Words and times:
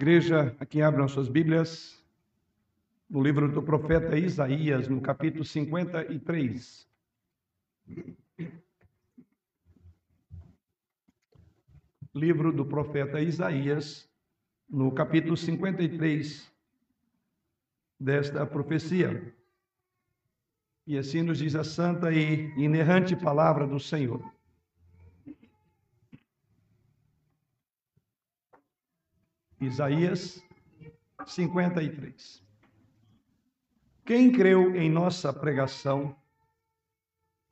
Igreja, 0.00 0.56
aqui 0.58 0.80
abram 0.80 1.06
suas 1.06 1.28
Bíblias, 1.28 2.02
no 3.06 3.22
livro 3.22 3.52
do 3.52 3.62
profeta 3.62 4.16
Isaías, 4.16 4.88
no 4.88 4.98
capítulo 4.98 5.44
53. 5.44 6.88
Livro 12.14 12.50
do 12.50 12.64
profeta 12.64 13.20
Isaías, 13.20 14.08
no 14.70 14.90
capítulo 14.90 15.36
53 15.36 16.50
desta 18.00 18.46
profecia. 18.46 19.34
E 20.86 20.96
assim 20.96 21.20
nos 21.20 21.36
diz 21.36 21.54
a 21.54 21.62
santa 21.62 22.10
e 22.10 22.54
inerrante 22.56 23.14
palavra 23.14 23.66
do 23.66 23.78
Senhor. 23.78 24.24
Isaías 29.60 30.42
53. 31.26 32.42
Quem 34.06 34.32
creu 34.32 34.74
em 34.74 34.88
nossa 34.88 35.34
pregação 35.34 36.16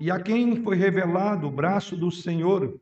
e 0.00 0.10
a 0.10 0.18
quem 0.18 0.62
foi 0.62 0.76
revelado 0.76 1.46
o 1.46 1.50
braço 1.50 1.94
do 1.98 2.10
Senhor, 2.10 2.80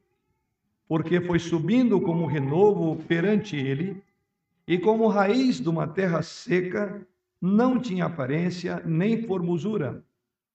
porque 0.87 1.21
foi 1.21 1.41
subindo 1.41 2.01
como 2.01 2.25
renovo 2.25 3.03
perante 3.09 3.57
ele, 3.57 4.01
e 4.65 4.79
como 4.79 5.09
raiz 5.09 5.61
de 5.61 5.69
uma 5.69 5.89
terra 5.89 6.23
seca, 6.23 7.05
não 7.41 7.81
tinha 7.81 8.05
aparência 8.05 8.81
nem 8.87 9.27
formosura. 9.27 10.05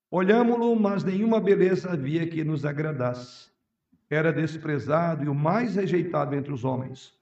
Olhámo-lo, 0.09 0.79
mas 0.79 1.03
nenhuma 1.03 1.41
beleza 1.41 1.91
havia 1.91 2.25
que 2.25 2.41
nos 2.41 2.63
agradasse. 2.63 3.49
Era 4.09 4.31
desprezado 4.31 5.25
e 5.25 5.27
o 5.27 5.35
mais 5.35 5.75
rejeitado 5.75 6.35
entre 6.35 6.53
os 6.53 6.63
homens 6.63 7.19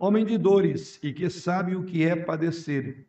homem 0.00 0.24
de 0.24 0.38
dores 0.38 0.98
e 1.02 1.12
que 1.12 1.28
sabe 1.28 1.76
o 1.76 1.84
que 1.84 2.04
é 2.04 2.16
padecer. 2.16 3.06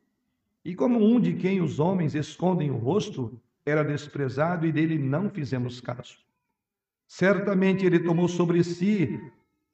E 0.63 0.76
como 0.76 1.02
um 1.02 1.22
de 1.22 1.34
quem 1.34 1.62
os 1.62 1.80
homens 1.80 2.13
escondem 2.13 2.70
o 2.70 2.76
rosto, 2.76 3.40
era 3.66 3.82
desprezado 3.82 4.68
e 4.68 4.71
dele 4.74 4.99
não 4.99 5.29
fizemos 5.29 5.79
caso. 5.79 6.18
Certamente 7.07 7.85
ele 7.85 7.99
tomou 7.99 8.27
sobre 8.27 8.62
si 8.62 9.20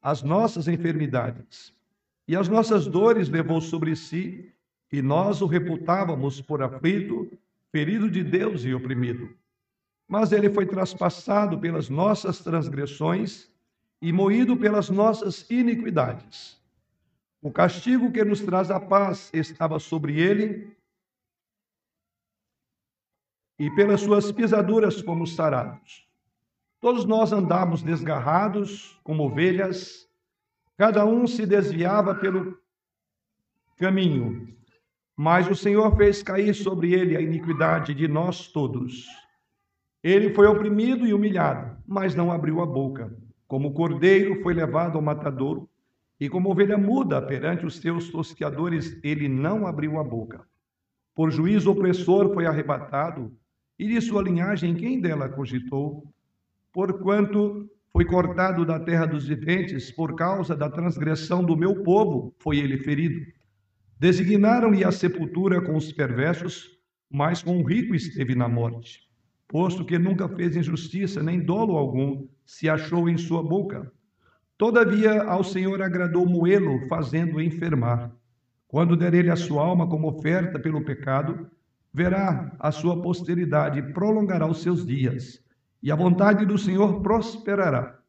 as 0.00 0.22
nossas 0.22 0.68
enfermidades 0.68 1.76
e 2.28 2.36
as 2.36 2.46
nossas 2.46 2.86
dores 2.86 3.28
levou 3.28 3.60
sobre 3.60 3.96
si, 3.96 4.52
e 4.92 5.00
nós 5.00 5.40
o 5.40 5.46
reputávamos 5.46 6.42
por 6.42 6.62
aflito, 6.62 7.30
ferido 7.72 8.10
de 8.10 8.22
Deus 8.22 8.64
e 8.64 8.74
oprimido. 8.74 9.30
Mas 10.06 10.30
ele 10.30 10.50
foi 10.50 10.66
traspassado 10.66 11.58
pelas 11.58 11.88
nossas 11.88 12.40
transgressões 12.40 13.50
e 14.00 14.12
moído 14.12 14.56
pelas 14.56 14.90
nossas 14.90 15.50
iniquidades. 15.50 16.57
O 17.40 17.52
castigo 17.52 18.10
que 18.10 18.24
nos 18.24 18.40
traz 18.40 18.70
a 18.70 18.80
paz 18.80 19.30
estava 19.32 19.78
sobre 19.78 20.20
ele, 20.20 20.76
e 23.58 23.70
pelas 23.74 24.00
suas 24.00 24.30
pisaduras 24.30 25.00
fomos 25.00 25.34
sarados. 25.34 26.06
Todos 26.80 27.04
nós 27.04 27.32
andávamos 27.32 27.82
desgarrados, 27.82 28.98
como 29.02 29.24
ovelhas, 29.24 30.08
cada 30.76 31.04
um 31.04 31.26
se 31.26 31.44
desviava 31.44 32.14
pelo 32.14 32.56
caminho, 33.76 34.56
mas 35.16 35.48
o 35.48 35.56
Senhor 35.56 35.96
fez 35.96 36.22
cair 36.22 36.54
sobre 36.54 36.92
ele 36.92 37.16
a 37.16 37.20
iniquidade 37.20 37.94
de 37.94 38.06
nós 38.06 38.46
todos. 38.46 39.06
Ele 40.02 40.32
foi 40.32 40.46
oprimido 40.46 41.04
e 41.04 41.12
humilhado, 41.12 41.82
mas 41.84 42.14
não 42.14 42.30
abriu 42.30 42.60
a 42.60 42.66
boca. 42.66 43.12
Como 43.48 43.74
cordeiro 43.74 44.40
foi 44.42 44.54
levado 44.54 44.96
ao 44.96 45.02
matadouro, 45.02 45.68
e 46.20 46.28
como 46.28 46.50
ovelha 46.50 46.76
muda 46.76 47.22
perante 47.22 47.64
os 47.64 47.76
seus 47.76 48.08
tosqueadores, 48.10 48.98
ele 49.04 49.28
não 49.28 49.66
abriu 49.66 49.98
a 49.98 50.04
boca. 50.04 50.44
Por 51.14 51.30
juízo 51.30 51.70
opressor 51.70 52.34
foi 52.34 52.46
arrebatado, 52.46 53.32
e 53.78 53.86
de 53.86 54.00
sua 54.00 54.22
linhagem 54.22 54.74
quem 54.74 55.00
dela 55.00 55.28
cogitou? 55.28 56.12
Porquanto 56.72 57.70
foi 57.92 58.04
cortado 58.04 58.66
da 58.66 58.80
terra 58.80 59.06
dos 59.06 59.28
viventes, 59.28 59.92
por 59.92 60.16
causa 60.16 60.56
da 60.56 60.68
transgressão 60.68 61.44
do 61.44 61.56
meu 61.56 61.82
povo, 61.84 62.34
foi 62.38 62.58
ele 62.58 62.78
ferido. 62.78 63.24
Designaram-lhe 63.98 64.84
a 64.84 64.90
sepultura 64.90 65.60
com 65.60 65.76
os 65.76 65.92
perversos, 65.92 66.68
mas 67.10 67.42
com 67.42 67.60
o 67.60 67.64
rico 67.64 67.94
esteve 67.94 68.34
na 68.34 68.48
morte. 68.48 69.08
Posto 69.46 69.84
que 69.84 69.98
nunca 69.98 70.28
fez 70.28 70.56
injustiça, 70.56 71.22
nem 71.22 71.40
dolo 71.40 71.76
algum 71.76 72.26
se 72.44 72.68
achou 72.68 73.08
em 73.08 73.16
sua 73.16 73.42
boca 73.42 73.90
Todavia, 74.58 75.22
ao 75.22 75.44
Senhor 75.44 75.80
agradou 75.80 76.26
moê-lo, 76.26 76.84
fazendo-o 76.88 77.40
enfermar. 77.40 78.10
Quando 78.66 78.96
der 78.96 79.14
ele 79.14 79.30
a 79.30 79.36
sua 79.36 79.64
alma 79.64 79.88
como 79.88 80.08
oferta 80.08 80.58
pelo 80.58 80.84
pecado, 80.84 81.48
verá 81.94 82.52
a 82.58 82.72
sua 82.72 83.00
posteridade 83.00 83.78
e 83.78 83.92
prolongará 83.92 84.48
os 84.48 84.60
seus 84.60 84.84
dias, 84.84 85.40
e 85.80 85.92
a 85.92 85.94
vontade 85.94 86.44
do 86.44 86.58
Senhor 86.58 87.00
prosperará 87.00 88.00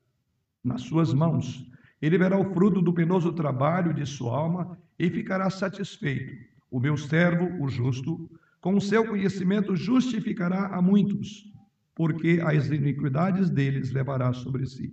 nas 0.64 0.82
suas 0.82 1.14
mãos. 1.14 1.70
Ele 2.02 2.18
verá 2.18 2.36
o 2.36 2.52
fruto 2.52 2.82
do 2.82 2.94
penoso 2.94 3.32
trabalho 3.32 3.94
de 3.94 4.06
sua 4.08 4.36
alma 4.36 4.76
e 4.98 5.08
ficará 5.08 5.52
satisfeito. 5.52 6.34
O 6.72 6.80
meu 6.80 6.98
servo, 6.98 7.64
o 7.64 7.70
justo, 7.70 8.28
com 8.60 8.76
o 8.76 8.82
seu 8.82 9.06
conhecimento 9.06 9.76
justificará 9.76 10.66
a 10.68 10.82
muitos, 10.82 11.54
porque 11.94 12.42
as 12.44 12.68
iniquidades 12.70 13.52
deles 13.52 13.92
levará 13.92 14.34
sobre 14.34 14.66
si. 14.66 14.92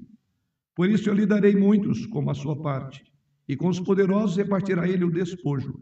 Por 0.76 0.91
isso 0.91 1.09
eu 1.09 1.14
lhe 1.14 1.25
darei 1.25 1.56
muitos 1.56 2.04
como 2.04 2.31
a 2.31 2.34
sua 2.34 2.54
parte, 2.54 3.03
e 3.48 3.56
com 3.56 3.69
os 3.69 3.81
poderosos 3.81 4.37
repartirá 4.37 4.87
ele 4.87 5.04
o 5.04 5.10
despojo. 5.10 5.81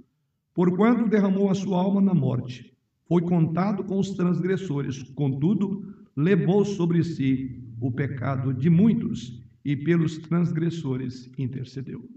Porquanto 0.54 1.08
derramou 1.08 1.50
a 1.50 1.54
sua 1.54 1.78
alma 1.78 2.00
na 2.00 2.14
morte, 2.14 2.72
foi 3.08 3.20
contado 3.22 3.82
com 3.82 3.98
os 3.98 4.10
transgressores, 4.10 5.02
contudo, 5.14 5.92
levou 6.16 6.64
sobre 6.64 7.02
si 7.02 7.60
o 7.80 7.90
pecado 7.90 8.54
de 8.54 8.70
muitos, 8.70 9.42
e 9.64 9.74
pelos 9.76 10.18
transgressores 10.18 11.28
intercedeu. 11.36 12.08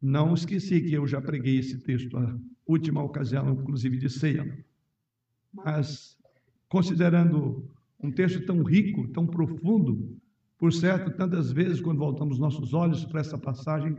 Não 0.00 0.34
esqueci 0.34 0.80
que 0.80 0.92
eu 0.92 1.06
já 1.06 1.20
preguei 1.20 1.58
esse 1.58 1.78
texto, 1.78 2.16
a 2.16 2.36
última 2.66 3.00
ocasião, 3.00 3.52
inclusive, 3.52 3.96
de 3.96 4.10
ceia. 4.10 4.64
Mas, 5.52 6.18
considerando 6.68 7.70
um 8.02 8.10
texto 8.10 8.44
tão 8.44 8.64
rico, 8.64 9.06
tão 9.08 9.26
profundo, 9.26 10.20
por 10.62 10.72
certo, 10.72 11.10
tantas 11.10 11.50
vezes, 11.50 11.80
quando 11.80 11.98
voltamos 11.98 12.38
nossos 12.38 12.72
olhos 12.72 13.04
para 13.04 13.20
essa 13.20 13.36
passagem, 13.36 13.96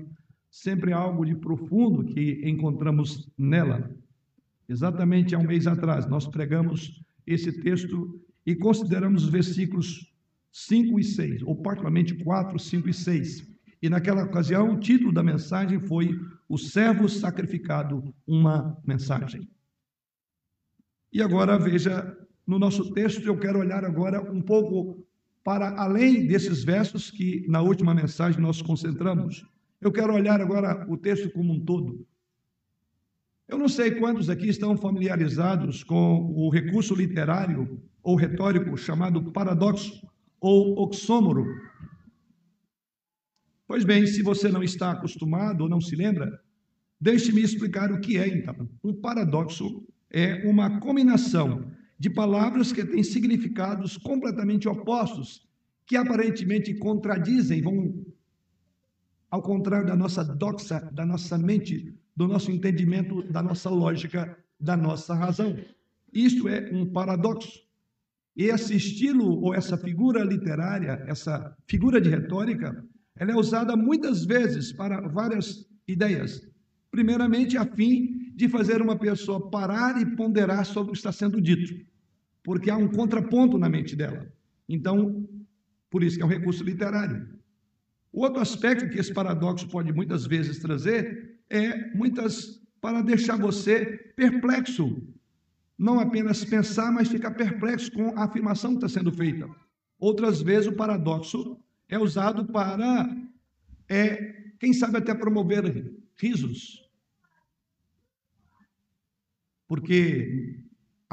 sempre 0.50 0.94
há 0.94 0.97
algo 0.97 1.25
de 1.25 1.35
profundo 1.35 2.06
que 2.06 2.41
encontramos 2.46 3.29
nela. 3.38 3.91
Exatamente 4.69 5.35
há 5.35 5.40
um 5.40 5.46
mês 5.46 5.68
atrás, 5.68 6.07
nós 6.07 6.25
pregamos 6.25 7.03
esse 7.28 7.51
texto 7.51 8.18
e 8.46 8.56
consideramos 8.56 9.25
os 9.25 9.29
versículos 9.29 10.09
5 10.53 11.01
e 11.01 11.03
6, 11.03 11.44
ou 11.44 11.53
particularmente 11.57 12.16
4, 12.24 12.57
5 12.57 12.88
e 12.88 12.94
6. 12.94 13.45
E 13.81 13.90
naquela 13.90 14.24
ocasião, 14.24 14.72
o 14.72 14.80
título 14.80 15.12
da 15.12 15.22
mensagem 15.22 15.81
foi 15.81 16.18
O 16.47 16.57
Servo 16.57 17.09
Sacrificado, 17.09 18.16
uma 18.25 18.81
mensagem. 18.88 19.50
E 21.12 21.22
agora 21.22 21.59
veja, 21.59 22.18
no 22.47 22.57
nosso 22.57 22.94
texto, 22.94 23.25
eu 23.25 23.38
quero 23.38 23.59
olhar 23.59 23.84
agora 23.84 24.22
um 24.31 24.41
pouco 24.41 25.06
para 25.44 25.78
além 25.80 26.26
desses 26.26 26.64
versos 26.64 27.12
que 27.12 27.46
na 27.48 27.62
última 27.62 27.94
mensagem 27.94 28.42
nós 28.42 28.62
concentramos. 28.62 29.46
Eu 29.81 29.92
quero 29.92 30.14
olhar 30.14 30.40
agora 30.40 30.86
o 30.90 30.98
texto 30.98 31.30
como 31.31 31.54
um 31.54 31.59
todo. 31.59 32.08
Eu 33.48 33.58
não 33.58 33.68
sei 33.68 33.92
quantos 33.92 34.30
aqui 34.30 34.48
estão 34.48 34.78
familiarizados 34.78 35.84
com 35.84 36.34
o 36.34 36.50
recurso 36.50 36.96
literário 36.96 37.81
ou 38.02 38.16
retórico 38.16 38.78
chamado 38.78 39.31
paradoxo 39.31 40.08
ou 40.40 40.80
oxômoro. 40.80 41.46
Pois 43.68 43.84
bem, 43.84 44.08
se 44.08 44.22
você 44.24 44.50
não 44.50 44.64
está 44.64 44.92
acostumado 44.92 45.62
ou 45.62 45.70
não 45.70 45.81
se 45.81 45.96
lembra, 45.96 46.42
deixe-me 47.00 47.42
explicar 47.42 47.92
o 47.92 48.00
que 48.00 48.18
é 48.18 48.28
então. 48.28 48.69
Um 48.84 48.94
paradoxo 48.94 49.86
é 50.10 50.48
uma 50.48 50.80
combinação 50.80 51.69
de 52.04 52.10
palavras 52.10 52.74
que 52.74 52.84
têm 52.84 53.02
significados 53.02 53.96
completamente 53.96 54.68
opostos, 54.68 55.48
que 55.86 55.96
aparentemente 55.96 56.74
contradizem, 56.74 57.62
vão 57.62 58.06
ao 59.32 59.42
contrário 59.42 59.88
da 59.88 59.96
nossa 59.96 60.22
doxa, 60.22 60.82
da 60.92 61.06
nossa 61.06 61.38
mente, 61.38 61.98
do 62.14 62.28
nosso 62.28 62.52
entendimento, 62.52 63.24
da 63.32 63.42
nossa 63.42 63.70
lógica, 63.70 64.38
da 64.60 64.76
nossa 64.76 65.14
razão. 65.14 65.56
Isto 66.12 66.50
é 66.50 66.70
um 66.74 66.86
paradoxo. 66.86 67.62
E 68.36 68.48
esse 68.48 68.76
estilo 68.76 69.40
ou 69.42 69.56
essa 69.56 69.78
figura 69.78 70.26
literária, 70.26 71.06
essa 71.08 71.56
figura 71.68 72.02
de 72.02 72.10
retórica, 72.10 72.86
ela 73.16 73.32
é 73.32 73.36
usada 73.38 73.78
muitas 73.78 74.26
vezes 74.26 74.74
para 74.74 75.08
várias 75.08 75.66
ideias. 75.88 76.46
Primeiramente, 76.92 77.56
a 77.58 77.66
fim 77.66 78.34
de 78.36 78.50
fazer 78.50 78.82
uma 78.82 78.98
pessoa 78.98 79.50
parar 79.50 80.02
e 80.02 80.18
ponderar 80.18 80.66
sobre 80.66 80.90
o 80.90 80.92
que 80.92 80.98
está 80.98 81.14
sendo 81.14 81.40
dito 81.40 81.93
porque 82.44 82.69
há 82.69 82.78
um 82.78 82.90
contraponto 82.90 83.57
na 83.57 83.69
mente 83.69 83.95
dela. 83.95 84.31
Então, 84.68 85.28
por 85.90 86.04
isso 86.04 86.18
que 86.18 86.24
é 86.24 86.25
um 86.25 86.30
recurso 86.30 86.63
literário. 86.63 87.28
Outro 88.12 88.42
aspecto 88.42 88.90
que 88.90 89.00
esse 89.00 89.13
paradoxo 89.13 89.68
pode 89.68 89.92
muitas 89.92 90.28
vezes 90.28 90.60
trazer 90.60 91.40
é 91.50 91.95
muitas 91.95 92.62
para 92.80 93.01
deixar 93.01 93.38
você 93.38 93.86
perplexo. 94.16 95.01
Não 95.78 96.00
apenas 96.00 96.44
pensar, 96.44 96.92
mas 96.92 97.07
ficar 97.07 97.31
perplexo 97.31 97.92
com 97.92 98.10
a 98.18 98.25
afirmação 98.25 98.72
que 98.72 98.86
está 98.86 99.00
sendo 99.00 99.12
feita. 99.12 99.50
Outras 99.98 100.42
vezes 100.42 100.68
o 100.68 100.75
paradoxo 100.75 101.57
é 101.88 101.98
usado 101.98 102.45
para, 102.45 103.10
é, 103.88 104.51
quem 104.60 104.74
sabe 104.74 104.98
até 104.98 105.13
promover 105.16 105.94
risos. 106.16 106.84
Porque 109.68 110.62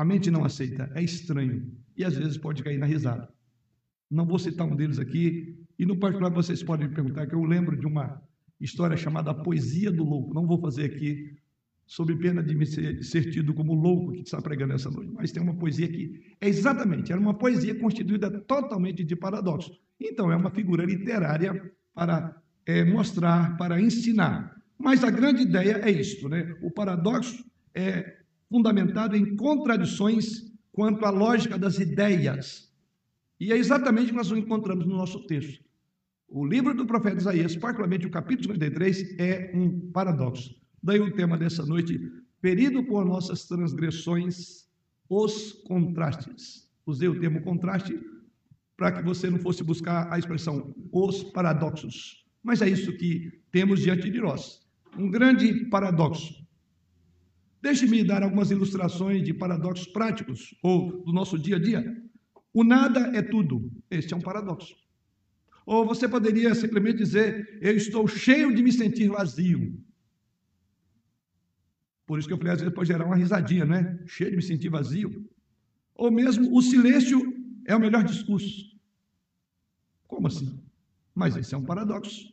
a 0.01 0.05
mente 0.05 0.31
não 0.31 0.47
aceita, 0.47 0.91
é 0.95 1.03
estranho 1.03 1.71
e 1.95 2.03
às 2.03 2.17
vezes 2.17 2.39
pode 2.39 2.63
cair 2.63 2.79
na 2.79 2.87
risada. 2.87 3.29
Não 4.11 4.25
vou 4.25 4.39
citar 4.39 4.67
um 4.67 4.75
deles 4.75 4.99
aqui, 4.99 5.59
e 5.79 5.85
no 5.85 5.95
particular 5.99 6.31
vocês 6.31 6.63
podem 6.63 6.89
me 6.89 6.95
perguntar 6.95 7.27
que 7.27 7.35
eu 7.35 7.45
lembro 7.45 7.77
de 7.77 7.87
uma 7.87 8.19
história 8.59 8.97
chamada 8.97 9.35
Poesia 9.35 9.93
do 9.93 10.03
Louco. 10.03 10.33
Não 10.33 10.47
vou 10.47 10.59
fazer 10.59 10.87
aqui, 10.87 11.37
sob 11.87 12.17
pena 12.17 12.43
de 12.43 12.55
me 12.55 12.65
ser, 12.65 13.05
ser 13.05 13.31
tido 13.31 13.53
como 13.53 13.75
louco 13.75 14.13
que 14.13 14.23
está 14.23 14.41
pregando 14.41 14.73
essa 14.73 14.91
noite, 14.91 15.13
mas 15.13 15.33
tem 15.33 15.43
uma 15.43 15.55
poesia 15.55 15.87
que 15.87 16.35
é 16.41 16.49
exatamente, 16.49 17.13
era 17.13 17.21
uma 17.21 17.35
poesia 17.35 17.75
constituída 17.75 18.31
totalmente 18.31 19.05
de 19.05 19.15
paradoxos. 19.15 19.79
Então, 20.01 20.33
é 20.33 20.37
uma 20.37 20.51
figura 20.51 20.83
literária 20.83 21.71
para 21.95 22.41
é, 22.65 22.87
mostrar, 22.87 23.55
para 23.59 23.79
ensinar. 23.79 24.57
Mas 24.79 25.05
a 25.05 25.11
grande 25.11 25.43
ideia 25.43 25.79
é 25.85 25.91
isto, 25.91 26.27
né? 26.27 26.57
O 26.63 26.71
paradoxo 26.71 27.45
é 27.75 28.20
fundamentado 28.51 29.17
em 29.17 29.37
contradições 29.37 30.51
quanto 30.73 31.05
à 31.07 31.11
lógica 31.11 31.57
das 31.57 31.79
ideias. 31.79 32.71
E 33.39 33.53
é 33.53 33.57
exatamente 33.57 34.07
o 34.07 34.11
que 34.11 34.17
nós 34.17 34.31
encontramos 34.31 34.87
no 34.87 34.97
nosso 34.97 35.27
texto. 35.27 35.65
O 36.29 36.47
livro 36.47 36.75
do 36.75 36.87
profeta 36.87 37.19
Isaías, 37.19 37.57
particularmente 37.57 38.07
o 38.07 38.11
capítulo 38.11 38.53
53, 38.53 39.19
é 39.19 39.51
um 39.55 39.91
paradoxo. 39.91 40.55
Daí 40.83 41.01
o 41.01 41.13
tema 41.13 41.39
dessa 41.39 41.65
noite, 41.65 42.01
ferido 42.41 42.85
por 42.85 43.05
nossas 43.05 43.47
transgressões, 43.47 44.69
os 45.09 45.53
contrastes. 45.65 46.71
Usei 46.87 47.09
o 47.09 47.19
termo 47.19 47.43
contraste 47.43 47.99
para 48.77 48.93
que 48.93 49.03
você 49.03 49.29
não 49.29 49.39
fosse 49.39 49.63
buscar 49.63 50.13
a 50.13 50.19
expressão 50.19 50.75
os 50.93 51.23
paradoxos. 51.23 52.25
Mas 52.43 52.63
é 52.63 52.69
isso 52.69 52.97
que 52.97 53.41
temos 53.51 53.81
diante 53.81 54.09
de 54.09 54.21
nós. 54.21 54.67
Um 54.97 55.11
grande 55.11 55.67
paradoxo. 55.67 56.47
Deixe-me 57.63 58.03
dar 58.03 58.23
algumas 58.23 58.51
ilustrações 58.51 59.23
de 59.23 59.35
paradoxos 59.35 59.87
práticos 59.87 60.55
ou 60.63 61.03
do 61.05 61.13
nosso 61.13 61.39
dia 61.39 61.57
a 61.57 61.59
dia. 61.59 62.03
O 62.53 62.65
nada 62.65 63.13
é 63.15 63.23
tudo. 63.23 63.71
Este 63.91 64.15
é 64.15 64.17
um 64.17 64.21
paradoxo. 64.21 64.75
Ou 65.67 65.85
você 65.85 66.09
poderia 66.09 66.55
simplesmente 66.55 66.99
dizer: 66.99 67.59
Eu 67.61 67.77
estou 67.77 68.09
cheio 68.09 68.55
de 68.55 68.63
me 68.63 68.73
sentir 68.73 69.09
vazio. 69.09 69.79
Por 72.07 72.19
isso 72.19 72.27
que 72.27 72.35
eu 72.35 72.39
falei, 72.39 72.55
às 72.55 72.61
vezes 72.61 72.75
pode 72.75 72.89
gerar 72.89 73.05
uma 73.05 73.15
risadinha, 73.15 73.65
né? 73.65 74.03
Cheio 74.07 74.31
de 74.31 74.37
me 74.37 74.43
sentir 74.43 74.69
vazio. 74.69 75.29
Ou 75.95 76.11
mesmo 76.11 76.57
o 76.57 76.61
silêncio 76.63 77.21
é 77.67 77.77
o 77.77 77.79
melhor 77.79 78.03
discurso. 78.03 78.77
Como 80.09 80.27
assim? 80.27 80.59
Mas 81.15 81.37
esse 81.37 81.55
é 81.55 81.59
um 81.59 81.65
paradoxo. 81.65 82.33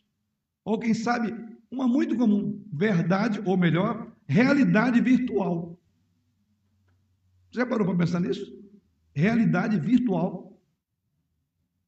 Ou 0.66 0.80
quem 0.80 0.94
sabe, 0.94 1.32
uma 1.70 1.88
muito 1.88 2.18
comum, 2.18 2.66
verdade, 2.74 3.40
ou 3.46 3.56
melhor, 3.56 4.12
realidade 4.28 5.02
virtual. 5.02 5.80
Você 7.52 7.60
já 7.60 7.66
parou 7.66 7.88
para 7.88 7.98
pensar 7.98 8.20
nisso? 8.20 8.58
Realidade 9.14 9.80
virtual. 9.80 10.60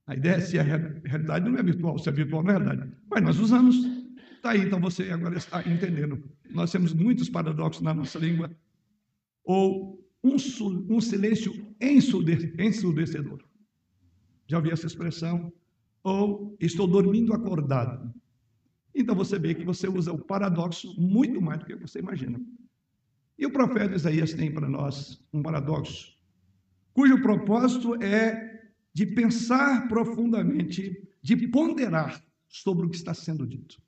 A 0.07 0.15
ideia 0.15 0.35
é 0.37 0.41
se 0.41 0.57
a 0.57 0.63
realidade 0.63 1.47
não 1.47 1.57
é 1.57 1.63
virtual, 1.63 1.99
se 1.99 2.09
é 2.09 2.11
virtual 2.11 2.43
não 2.43 2.51
é 2.51 2.57
realidade. 2.57 2.91
Mas 3.09 3.23
nós 3.23 3.39
usamos. 3.39 3.75
Está 4.35 4.51
aí, 4.51 4.61
então 4.61 4.79
você 4.79 5.11
agora 5.11 5.37
está 5.37 5.59
entendendo. 5.67 6.23
Nós 6.49 6.71
temos 6.71 6.93
muitos 6.93 7.29
paradoxos 7.29 7.83
na 7.83 7.93
nossa 7.93 8.17
língua. 8.17 8.49
Ou 9.43 9.99
um, 10.23 10.35
um 10.89 11.01
silêncio 11.01 11.53
ensurdecedor. 11.79 13.43
Já 14.47 14.57
ouvi 14.57 14.71
essa 14.71 14.87
expressão? 14.87 15.53
Ou 16.03 16.55
estou 16.59 16.87
dormindo 16.87 17.33
acordado. 17.33 18.13
Então 18.93 19.15
você 19.15 19.37
vê 19.37 19.53
que 19.53 19.63
você 19.63 19.87
usa 19.87 20.11
o 20.11 20.17
paradoxo 20.17 20.93
muito 20.99 21.41
mais 21.41 21.59
do 21.59 21.65
que 21.65 21.75
você 21.75 21.99
imagina. 21.99 22.39
E 23.37 23.45
o 23.45 23.51
profeta 23.51 23.95
Isaías 23.95 24.33
tem 24.33 24.51
para 24.51 24.67
nós 24.67 25.23
um 25.31 25.41
paradoxo, 25.41 26.13
cujo 26.93 27.21
propósito 27.21 27.95
é 28.03 28.69
de 28.93 29.05
pensar 29.05 29.87
profundamente, 29.87 31.07
de 31.21 31.47
ponderar 31.47 32.21
sobre 32.47 32.85
o 32.85 32.89
que 32.89 32.97
está 32.97 33.13
sendo 33.13 33.47
dito. 33.47 33.81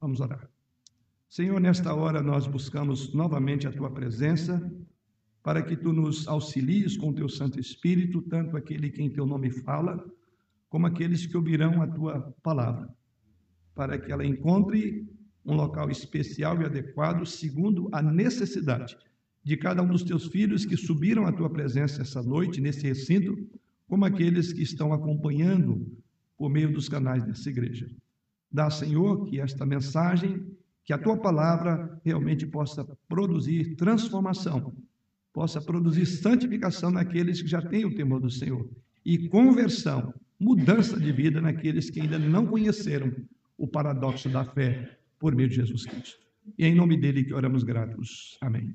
Vamos 0.00 0.20
orar. 0.20 0.50
Senhor, 1.30 1.58
nesta 1.58 1.94
hora 1.94 2.20
nós 2.20 2.46
buscamos 2.46 3.14
novamente 3.14 3.66
a 3.66 3.72
tua 3.72 3.90
presença, 3.90 4.60
para 5.42 5.62
que 5.62 5.76
tu 5.76 5.92
nos 5.92 6.28
auxilies 6.28 6.96
com 6.96 7.08
o 7.08 7.14
teu 7.14 7.28
Santo 7.28 7.58
Espírito, 7.58 8.20
tanto 8.22 8.56
aquele 8.56 8.90
que 8.90 9.02
em 9.02 9.10
teu 9.10 9.24
nome 9.24 9.50
fala, 9.50 10.04
como 10.68 10.86
aqueles 10.86 11.24
que 11.24 11.36
ouvirão 11.36 11.80
a 11.80 11.86
tua 11.86 12.20
palavra 12.42 12.94
para 13.74 13.98
que 13.98 14.12
ela 14.12 14.24
encontre 14.24 15.06
um 15.44 15.54
local 15.54 15.90
especial 15.90 16.60
e 16.60 16.64
adequado 16.64 17.26
segundo 17.26 17.88
a 17.92 18.00
necessidade 18.02 18.96
de 19.44 19.56
cada 19.56 19.82
um 19.82 19.88
dos 19.88 20.04
teus 20.04 20.26
filhos 20.28 20.64
que 20.64 20.76
subiram 20.76 21.26
à 21.26 21.32
tua 21.32 21.50
presença 21.50 22.02
essa 22.02 22.22
noite 22.22 22.60
nesse 22.60 22.86
recinto, 22.86 23.36
como 23.88 24.04
aqueles 24.04 24.52
que 24.52 24.62
estão 24.62 24.92
acompanhando 24.92 25.84
por 26.38 26.48
meio 26.48 26.72
dos 26.72 26.88
canais 26.88 27.24
dessa 27.24 27.50
igreja. 27.50 27.90
Dá, 28.50 28.70
Senhor, 28.70 29.26
que 29.26 29.40
esta 29.40 29.66
mensagem, 29.66 30.46
que 30.84 30.92
a 30.92 30.98
tua 30.98 31.16
palavra 31.16 32.00
realmente 32.04 32.46
possa 32.46 32.84
produzir 33.08 33.74
transformação, 33.76 34.72
possa 35.32 35.60
produzir 35.60 36.06
santificação 36.06 36.90
naqueles 36.90 37.42
que 37.42 37.48
já 37.48 37.62
têm 37.62 37.84
o 37.84 37.94
temor 37.94 38.20
do 38.20 38.30
Senhor 38.30 38.68
e 39.04 39.28
conversão, 39.28 40.14
mudança 40.38 40.98
de 41.00 41.10
vida 41.10 41.40
naqueles 41.40 41.90
que 41.90 42.00
ainda 42.00 42.18
não 42.18 42.46
conheceram 42.46 43.12
o 43.56 43.66
paradoxo 43.66 44.28
da 44.28 44.44
fé 44.44 44.98
por 45.18 45.34
meio 45.34 45.48
de 45.48 45.56
Jesus 45.56 45.84
Cristo. 45.84 46.18
E 46.58 46.64
é 46.64 46.68
em 46.68 46.74
nome 46.74 46.96
dele 46.96 47.24
que 47.24 47.34
oramos 47.34 47.62
gratos. 47.62 48.36
Amém. 48.40 48.74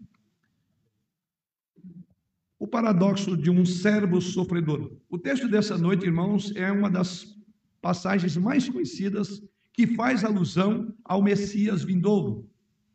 O 2.59 2.67
paradoxo 2.67 3.37
de 3.37 3.51
um 3.51 3.65
servo 3.65 4.19
sofredor. 4.19 4.91
O 5.09 5.17
texto 5.17 5.47
dessa 5.47 5.77
noite, 5.77 6.05
irmãos, 6.05 6.55
é 6.55 6.71
uma 6.71 6.89
das 6.89 7.37
passagens 7.81 8.35
mais 8.35 8.67
conhecidas 8.67 9.43
que 9.73 9.85
faz 9.85 10.23
alusão 10.23 10.93
ao 11.05 11.21
Messias 11.21 11.83
vindouro. 11.83 12.49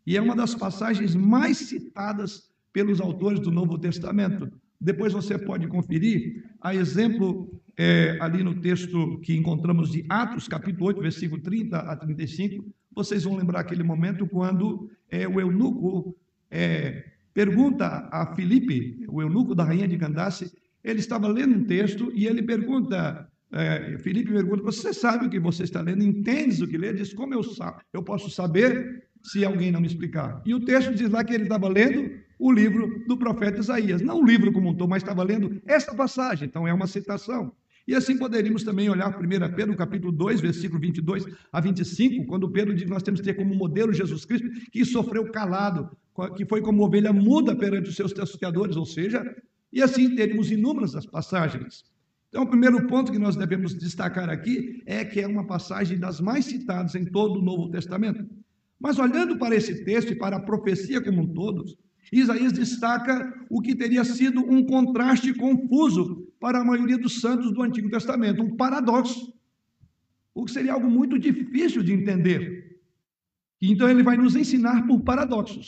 E 0.05 0.17
é 0.17 0.21
uma 0.21 0.35
das 0.35 0.55
passagens 0.55 1.15
mais 1.15 1.59
citadas 1.59 2.51
pelos 2.73 3.01
autores 3.01 3.39
do 3.39 3.53
Novo 3.53 3.79
Testamento. 3.79 4.51
Depois 4.81 5.13
você 5.13 5.39
pode 5.39 5.69
conferir, 5.69 6.45
a 6.61 6.75
exemplo 6.75 7.62
é, 7.77 8.19
ali 8.21 8.43
no 8.43 8.61
texto 8.61 9.19
que 9.21 9.37
encontramos 9.37 9.91
de 9.91 10.05
Atos, 10.09 10.47
capítulo 10.47 10.87
8, 10.87 11.01
versículo 11.01 11.41
30 11.41 11.79
a 11.79 11.97
35, 11.97 12.65
vocês 12.95 13.25
vão 13.25 13.37
lembrar 13.37 13.61
aquele 13.61 13.83
momento 13.83 14.27
quando 14.27 14.91
é, 15.11 15.27
o 15.27 15.41
eunuco 15.41 16.17
é, 16.51 17.05
pergunta 17.33 18.09
a 18.13 18.35
Filipe, 18.35 19.05
o 19.09 19.23
eunuco 19.23 19.55
da 19.55 19.65
rainha 19.65 19.89
de 19.89 19.97
Candace, 19.97 20.53
ele 20.85 21.01
estava 21.01 21.29
lendo 21.29 21.57
um 21.57 21.65
texto 21.65 22.13
e 22.15 22.27
ele 22.27 22.43
pergunta, 22.43 23.27
é, 23.51 23.97
Filipe 23.99 24.33
pergunta, 24.33 24.63
você 24.63 24.93
sabe 24.93 25.27
o 25.27 25.31
que 25.31 25.39
você 25.39 25.63
está 25.63 25.81
lendo? 25.81 26.03
Entendes 26.03 26.61
o 26.61 26.67
que 26.67 26.77
lê? 26.77 26.93
Diz, 26.93 27.15
como 27.15 27.35
eu, 27.35 27.41
eu 27.93 28.03
posso 28.03 28.29
saber 28.31 29.05
se 29.23 29.45
alguém 29.45 29.71
não 29.71 29.81
me 29.81 29.87
explicar? 29.87 30.43
E 30.45 30.55
o 30.55 30.61
texto 30.61 30.95
diz 30.95 31.09
lá 31.09 31.25
que 31.25 31.33
ele 31.33 31.45
estava 31.45 31.69
lendo 31.69 32.11
o 32.39 32.53
livro 32.53 33.05
do 33.07 33.17
profeta 33.17 33.61
Isaías. 33.61 34.03
Não 34.03 34.21
o 34.21 34.27
livro 34.27 34.53
como 34.53 34.71
um 34.71 34.75
todo, 34.75 34.91
mas 34.91 35.03
estava 35.03 35.23
lendo 35.23 35.63
esta 35.65 35.95
passagem. 35.95 36.49
Então 36.49 36.67
é 36.67 36.75
uma 36.75 36.89
citação. 36.89 37.53
E 37.87 37.95
assim 37.95 38.17
poderíamos 38.17 38.63
também 38.63 38.89
olhar 38.89 39.09
1 39.09 39.55
Pedro, 39.55 39.77
capítulo 39.77 40.13
2, 40.13 40.41
versículo 40.41 40.81
22 40.81 41.25
a 41.53 41.61
25, 41.61 42.27
quando 42.27 42.51
Pedro 42.51 42.75
diz 42.75 42.85
que 42.85 42.91
nós 42.91 43.03
temos 43.03 43.21
que 43.21 43.27
ter 43.27 43.35
como 43.35 43.55
modelo 43.55 43.93
Jesus 43.93 44.25
Cristo, 44.25 44.49
que 44.71 44.85
sofreu 44.85 45.31
calado, 45.31 45.91
que 46.37 46.45
foi 46.45 46.61
como 46.61 46.85
ovelha 46.85 47.13
muda 47.13 47.57
perante 47.57 47.89
os 47.89 47.97
seus 47.97 48.13
testemunhadores, 48.13 48.77
ou 48.77 48.87
seja, 48.87 49.25
e 49.73 49.83
assim 49.83 50.15
teríamos 50.15 50.51
inúmeras 50.51 50.95
as 50.95 51.07
passagens. 51.07 51.85
Então, 52.29 52.45
o 52.45 52.49
primeiro 52.49 52.87
ponto 52.87 53.13
que 53.13 53.19
nós 53.19 53.37
devemos 53.37 53.75
destacar 53.75 54.31
aqui 54.31 54.83
é 54.87 55.05
que 55.05 55.21
é 55.21 55.27
uma 55.27 55.47
passagem 55.47 55.99
das 55.99 56.21
mais 56.21 56.45
citadas 56.45 56.95
em 56.95 57.05
todo 57.05 57.41
o 57.41 57.43
Novo 57.43 57.71
Testamento. 57.71 58.25
Mas 58.81 58.99
olhando 58.99 59.39
para 59.39 59.55
esse 59.55 59.85
texto 59.85 60.13
e 60.13 60.17
para 60.17 60.37
a 60.37 60.41
profecia 60.41 61.03
como 61.03 61.23
um 61.23 61.27
todo, 61.27 61.65
Isaías 62.11 62.53
destaca 62.53 63.33
o 63.51 63.61
que 63.61 63.75
teria 63.75 64.03
sido 64.05 64.41
um 64.41 64.65
contraste 64.65 65.35
confuso 65.35 66.22
para 66.43 66.59
a 66.59 66.65
maioria 66.65 66.99
dos 66.99 67.21
santos 67.25 67.53
do 67.53 67.63
Antigo 67.63 67.89
Testamento, 67.97 68.43
um 68.43 68.57
paradoxo, 68.63 69.33
o 70.35 70.45
que 70.45 70.51
seria 70.51 70.73
algo 70.73 70.91
muito 70.91 71.17
difícil 71.29 71.83
de 71.87 71.93
entender. 71.99 72.81
Então 73.71 73.89
ele 73.89 74.03
vai 74.03 74.17
nos 74.17 74.35
ensinar 74.35 74.79
por 74.89 74.99
paradoxos. 75.01 75.67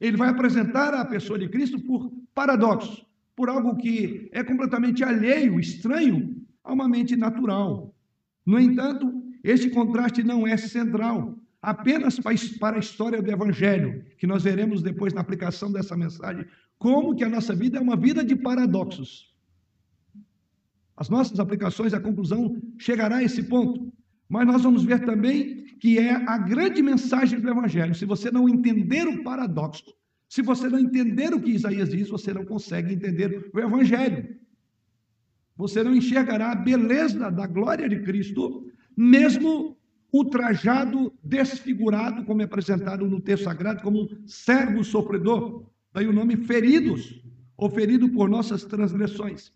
Ele 0.00 0.16
vai 0.16 0.28
apresentar 0.28 0.92
a 0.92 1.04
pessoa 1.04 1.38
de 1.38 1.48
Cristo 1.48 1.78
por 1.88 2.00
paradoxos, 2.34 3.06
por 3.36 3.48
algo 3.48 3.76
que 3.76 4.28
é 4.32 4.42
completamente 4.42 5.04
alheio, 5.04 5.60
estranho 5.60 6.18
a 6.64 6.72
uma 6.72 6.88
mente 6.88 7.14
natural. 7.16 7.94
No 8.44 8.58
entanto, 8.58 9.06
Este 9.46 9.70
contraste 9.70 10.24
não 10.24 10.44
é 10.44 10.56
central, 10.56 11.38
apenas 11.62 12.18
para 12.58 12.76
a 12.76 12.80
história 12.80 13.22
do 13.22 13.30
Evangelho, 13.30 14.04
que 14.18 14.26
nós 14.26 14.42
veremos 14.42 14.82
depois 14.82 15.12
na 15.14 15.20
aplicação 15.20 15.70
dessa 15.70 15.96
mensagem, 15.96 16.44
como 16.76 17.14
que 17.14 17.22
a 17.22 17.28
nossa 17.28 17.54
vida 17.54 17.78
é 17.78 17.80
uma 17.80 17.96
vida 17.96 18.24
de 18.24 18.34
paradoxos. 18.34 19.32
As 20.96 21.08
nossas 21.08 21.38
aplicações, 21.38 21.92
a 21.92 22.00
conclusão 22.00 22.60
chegará 22.78 23.16
a 23.16 23.22
esse 23.22 23.42
ponto. 23.42 23.92
Mas 24.28 24.46
nós 24.46 24.62
vamos 24.62 24.84
ver 24.84 25.04
também 25.04 25.66
que 25.78 25.98
é 25.98 26.12
a 26.12 26.38
grande 26.38 26.82
mensagem 26.82 27.38
do 27.38 27.48
Evangelho. 27.48 27.94
Se 27.94 28.04
você 28.04 28.30
não 28.30 28.48
entender 28.48 29.06
o 29.06 29.22
paradoxo, 29.22 29.94
se 30.28 30.42
você 30.42 30.68
não 30.68 30.78
entender 30.78 31.32
o 31.34 31.40
que 31.40 31.50
Isaías 31.50 31.90
diz, 31.90 32.08
você 32.08 32.32
não 32.32 32.44
consegue 32.44 32.94
entender 32.94 33.50
o 33.52 33.60
Evangelho. 33.60 34.36
Você 35.56 35.82
não 35.82 35.94
enxergará 35.94 36.52
a 36.52 36.56
beleza 36.56 37.30
da 37.30 37.46
glória 37.46 37.88
de 37.88 38.00
Cristo, 38.00 38.70
mesmo 38.96 39.76
ultrajado, 40.12 41.12
desfigurado, 41.22 42.24
como 42.24 42.40
é 42.40 42.44
apresentado 42.44 43.06
no 43.06 43.20
texto 43.20 43.44
sagrado, 43.44 43.82
como 43.82 44.02
um 44.02 44.26
servo 44.26 44.82
sofredor. 44.82 45.66
Daí 45.92 46.06
o 46.06 46.12
nome 46.12 46.36
feridos, 46.36 47.22
ou 47.56 47.70
ferido 47.70 48.08
por 48.08 48.28
nossas 48.28 48.64
transgressões. 48.64 49.52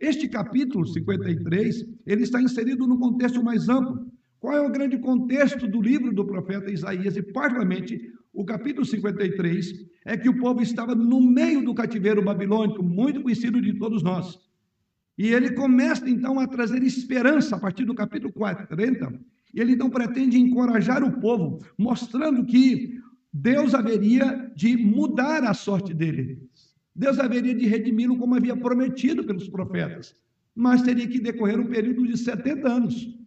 Este 0.00 0.26
capítulo 0.28 0.86
53, 0.86 1.86
ele 2.06 2.22
está 2.22 2.40
inserido 2.40 2.86
no 2.86 2.98
contexto 2.98 3.44
mais 3.44 3.68
amplo. 3.68 4.10
Qual 4.38 4.56
é 4.56 4.60
o 4.60 4.72
grande 4.72 4.96
contexto 4.98 5.68
do 5.68 5.82
livro 5.82 6.10
do 6.10 6.24
profeta 6.24 6.70
Isaías? 6.70 7.18
E, 7.18 7.22
particularmente, 7.22 8.00
o 8.32 8.42
capítulo 8.42 8.86
53 8.86 9.74
é 10.06 10.16
que 10.16 10.30
o 10.30 10.38
povo 10.38 10.62
estava 10.62 10.94
no 10.94 11.20
meio 11.20 11.62
do 11.62 11.74
cativeiro 11.74 12.24
babilônico, 12.24 12.82
muito 12.82 13.20
conhecido 13.20 13.60
de 13.60 13.74
todos 13.78 14.02
nós. 14.02 14.38
E 15.18 15.34
ele 15.34 15.52
começa 15.52 16.08
então 16.08 16.40
a 16.40 16.46
trazer 16.46 16.82
esperança 16.82 17.56
a 17.56 17.60
partir 17.60 17.84
do 17.84 17.94
capítulo 17.94 18.32
40. 18.32 19.20
E 19.52 19.60
ele 19.60 19.72
então 19.72 19.90
pretende 19.90 20.40
encorajar 20.40 21.04
o 21.04 21.20
povo, 21.20 21.58
mostrando 21.76 22.46
que 22.46 22.98
Deus 23.30 23.74
haveria 23.74 24.50
de 24.56 24.78
mudar 24.78 25.44
a 25.44 25.52
sorte 25.52 25.92
dele. 25.92 26.48
Deus 27.00 27.18
haveria 27.18 27.54
de 27.54 27.66
redimi-lo 27.66 28.18
como 28.18 28.34
havia 28.34 28.54
prometido 28.54 29.24
pelos 29.24 29.48
profetas. 29.48 30.14
Mas 30.54 30.82
teria 30.82 31.08
que 31.08 31.18
decorrer 31.18 31.58
um 31.58 31.66
período 31.66 32.06
de 32.06 32.14
70 32.18 32.68
anos. 32.68 33.18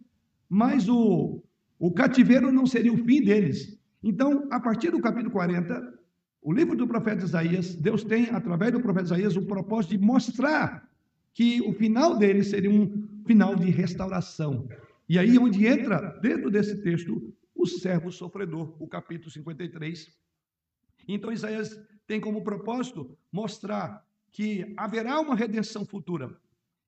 Mas 0.48 0.88
o, 0.88 1.42
o 1.76 1.90
cativeiro 1.90 2.52
não 2.52 2.68
seria 2.68 2.92
o 2.92 3.04
fim 3.04 3.20
deles. 3.20 3.76
Então, 4.00 4.46
a 4.52 4.60
partir 4.60 4.92
do 4.92 5.00
capítulo 5.00 5.32
40, 5.32 5.92
o 6.40 6.52
livro 6.52 6.76
do 6.76 6.86
profeta 6.86 7.24
Isaías, 7.24 7.74
Deus 7.74 8.04
tem, 8.04 8.30
através 8.30 8.70
do 8.70 8.78
profeta 8.78 9.06
Isaías, 9.06 9.36
o 9.36 9.44
propósito 9.44 9.98
de 9.98 9.98
mostrar 9.98 10.88
que 11.32 11.60
o 11.62 11.72
final 11.72 12.16
dele 12.16 12.44
seria 12.44 12.70
um 12.70 13.08
final 13.26 13.56
de 13.56 13.70
restauração. 13.70 14.68
E 15.08 15.18
aí 15.18 15.36
onde 15.36 15.66
entra, 15.66 16.16
dentro 16.22 16.48
desse 16.48 16.80
texto, 16.80 17.34
o 17.56 17.66
servo 17.66 18.12
sofredor, 18.12 18.76
o 18.80 18.86
capítulo 18.86 19.32
53. 19.32 20.16
Então 21.08 21.32
Isaías 21.32 21.76
tem 22.06 22.20
como 22.20 22.44
propósito 22.44 23.16
mostrar 23.32 24.06
que 24.30 24.74
haverá 24.76 25.20
uma 25.20 25.34
redenção 25.34 25.84
futura. 25.84 26.36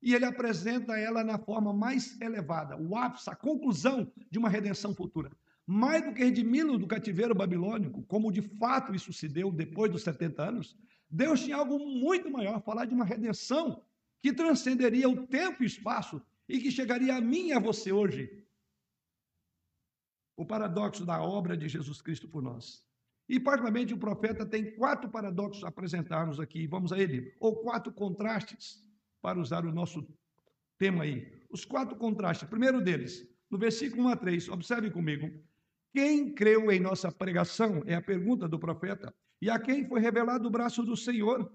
E 0.01 0.13
ele 0.13 0.25
apresenta 0.25 0.97
ela 0.97 1.23
na 1.23 1.39
forma 1.39 1.73
mais 1.73 2.19
elevada, 2.21 2.77
o 2.77 2.95
ápice, 2.95 3.29
a 3.29 3.35
conclusão 3.35 4.11
de 4.29 4.37
uma 4.37 4.49
redenção 4.49 4.93
futura. 4.93 5.31
Mais 5.65 6.05
do 6.05 6.13
que 6.13 6.23
redimi-lo 6.23 6.77
do 6.77 6.87
cativeiro 6.87 7.33
babilônico, 7.33 8.03
como 8.03 8.31
de 8.31 8.41
fato 8.41 8.93
isso 8.93 9.11
se 9.11 9.27
deu 9.27 9.51
depois 9.51 9.91
dos 9.91 10.03
70 10.03 10.43
anos, 10.43 10.77
Deus 11.09 11.41
tinha 11.41 11.57
algo 11.57 11.79
muito 11.79 12.29
maior, 12.29 12.61
falar 12.61 12.85
de 12.85 12.93
uma 12.93 13.05
redenção 13.05 13.83
que 14.21 14.33
transcenderia 14.33 15.09
o 15.09 15.25
tempo 15.27 15.63
e 15.63 15.65
espaço 15.65 16.21
e 16.47 16.59
que 16.59 16.71
chegaria 16.71 17.15
a 17.15 17.21
mim 17.21 17.47
e 17.47 17.53
a 17.53 17.59
você 17.59 17.91
hoje. 17.91 18.45
O 20.35 20.45
paradoxo 20.45 21.05
da 21.05 21.21
obra 21.21 21.57
de 21.57 21.67
Jesus 21.67 22.01
Cristo 22.01 22.27
por 22.27 22.41
nós. 22.41 22.86
E, 23.29 23.39
particularmente, 23.39 23.93
o 23.93 23.97
profeta 23.97 24.45
tem 24.45 24.71
quatro 24.75 25.09
paradoxos 25.09 25.63
a 25.63 25.67
apresentar-nos 25.67 26.39
aqui. 26.39 26.65
Vamos 26.65 26.93
a 26.93 26.99
ele. 26.99 27.35
Ou 27.39 27.57
quatro 27.57 27.91
contrastes, 27.91 28.81
para 29.21 29.39
usar 29.39 29.65
o 29.65 29.71
nosso 29.71 30.07
tema 30.77 31.03
aí. 31.03 31.29
Os 31.49 31.65
quatro 31.65 31.97
contrastes. 31.97 32.47
Primeiro 32.47 32.81
deles, 32.81 33.27
no 33.49 33.57
versículo 33.57 34.03
1 34.03 34.07
a 34.09 34.15
3, 34.15 34.49
observe 34.49 34.89
comigo. 34.89 35.29
Quem 35.93 36.33
creu 36.33 36.71
em 36.71 36.79
nossa 36.79 37.11
pregação? 37.11 37.83
É 37.85 37.95
a 37.95 38.01
pergunta 38.01 38.47
do 38.47 38.59
profeta. 38.59 39.13
E 39.41 39.49
a 39.49 39.59
quem 39.59 39.85
foi 39.87 39.99
revelado 39.99 40.47
o 40.47 40.51
braço 40.51 40.83
do 40.83 40.95
Senhor? 40.95 41.51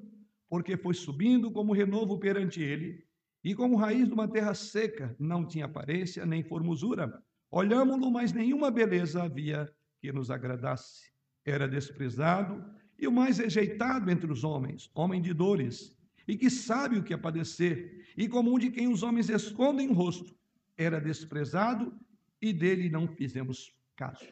Porque 0.49 0.77
foi 0.77 0.95
subindo 0.95 1.51
como 1.51 1.73
renovo 1.73 2.19
perante 2.19 2.61
ele, 2.61 3.05
e 3.43 3.55
como 3.55 3.77
raiz 3.77 4.07
de 4.07 4.15
uma 4.15 4.29
terra 4.29 4.55
seca, 4.55 5.17
não 5.19 5.47
tinha 5.47 5.65
aparência 5.65 6.27
nem 6.27 6.43
formosura. 6.43 7.23
Olhámo-lo, 7.51 8.11
mas 8.11 8.33
nenhuma 8.33 8.71
beleza 8.71 9.23
havia 9.23 9.73
que 10.01 10.13
nos 10.13 10.31
agradasse 10.31 11.12
era 11.45 11.69
desprezado 11.69 12.65
e 12.99 13.07
o 13.07 13.13
mais 13.13 13.39
rejeitado 13.39 14.11
entre 14.11 14.31
os 14.31 14.45
homens, 14.45 14.91
homem 14.95 15.21
de 15.21 15.33
dores, 15.35 15.97
e 16.27 16.37
que 16.37 16.49
sabe 16.49 16.99
o 16.99 17.03
que 17.03 17.13
é 17.13 17.17
padecer, 17.17 18.07
e 18.17 18.29
como 18.29 18.55
um 18.55 18.59
de 18.59 18.71
quem 18.71 18.89
os 18.89 19.03
homens 19.03 19.29
escondem 19.29 19.89
o 19.89 19.93
rosto, 19.93 20.37
era 20.77 21.01
desprezado 21.01 21.93
e 22.41 22.53
dele 22.53 22.89
não 22.89 23.09
fizemos 23.09 23.75
caso. 23.97 24.27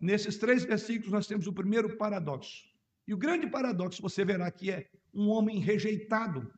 Nesses 0.00 0.36
três 0.36 0.64
versículos 0.64 1.12
nós 1.12 1.26
temos 1.26 1.46
o 1.46 1.52
primeiro 1.52 1.96
paradoxo. 1.96 2.64
E 3.08 3.14
o 3.14 3.16
grande 3.16 3.46
paradoxo 3.48 4.02
você 4.02 4.24
verá 4.24 4.50
que 4.50 4.70
é 4.70 4.88
um 5.14 5.28
homem 5.28 5.58
rejeitado, 5.58 6.52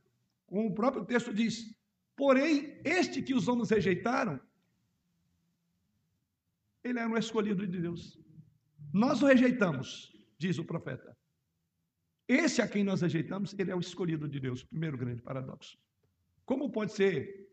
como 0.46 0.68
o 0.68 0.74
próprio 0.74 1.04
texto 1.04 1.32
diz. 1.32 1.74
Porém, 2.16 2.80
este 2.84 3.22
que 3.22 3.34
os 3.34 3.46
homens 3.46 3.70
rejeitaram, 3.70 4.40
ele 6.82 6.98
era 6.98 7.08
um 7.08 7.16
escolhido 7.16 7.66
de 7.66 7.80
Deus. 7.80 8.18
Nós 8.92 9.22
o 9.22 9.26
rejeitamos, 9.26 10.12
diz 10.38 10.58
o 10.58 10.64
profeta. 10.64 11.16
Esse 12.26 12.60
a 12.62 12.68
quem 12.68 12.84
nós 12.84 13.00
rejeitamos, 13.00 13.54
ele 13.58 13.70
é 13.70 13.74
o 13.74 13.80
escolhido 13.80 14.28
de 14.28 14.40
Deus. 14.40 14.62
Primeiro 14.64 14.98
grande 14.98 15.22
paradoxo. 15.22 15.78
Como 16.44 16.70
pode 16.70 16.92
ser 16.92 17.48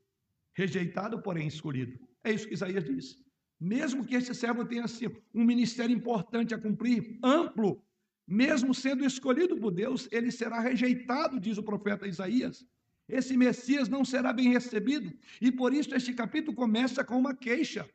rejeitado, 0.54 1.22
porém 1.22 1.48
escolhido? 1.48 2.00
É 2.24 2.32
isso 2.32 2.48
que 2.48 2.54
Isaías 2.54 2.84
diz. 2.84 3.24
Mesmo 3.60 4.06
que 4.06 4.16
este 4.16 4.34
servo 4.34 4.66
tenha 4.66 4.84
assim, 4.84 5.08
um 5.34 5.44
ministério 5.44 5.96
importante 5.96 6.54
a 6.54 6.58
cumprir, 6.58 7.18
amplo, 7.24 7.82
mesmo 8.28 8.74
sendo 8.74 9.06
escolhido 9.06 9.58
por 9.58 9.72
Deus, 9.72 10.10
ele 10.12 10.32
será 10.32 10.60
rejeitado, 10.60 11.40
diz 11.40 11.58
o 11.58 11.64
profeta 11.64 12.08
Isaías. 12.08 12.66
Esse 13.08 13.38
Messias 13.38 13.88
não 13.88 14.04
será 14.04 14.34
bem 14.34 14.50
recebido. 14.50 15.14
E 15.40 15.52
por 15.52 15.74
isso 15.74 15.94
este 15.94 16.14
capítulo 16.14 16.56
começa 16.56 17.04
com 17.04 17.18
uma 17.18 17.36
queixa. 17.36 17.88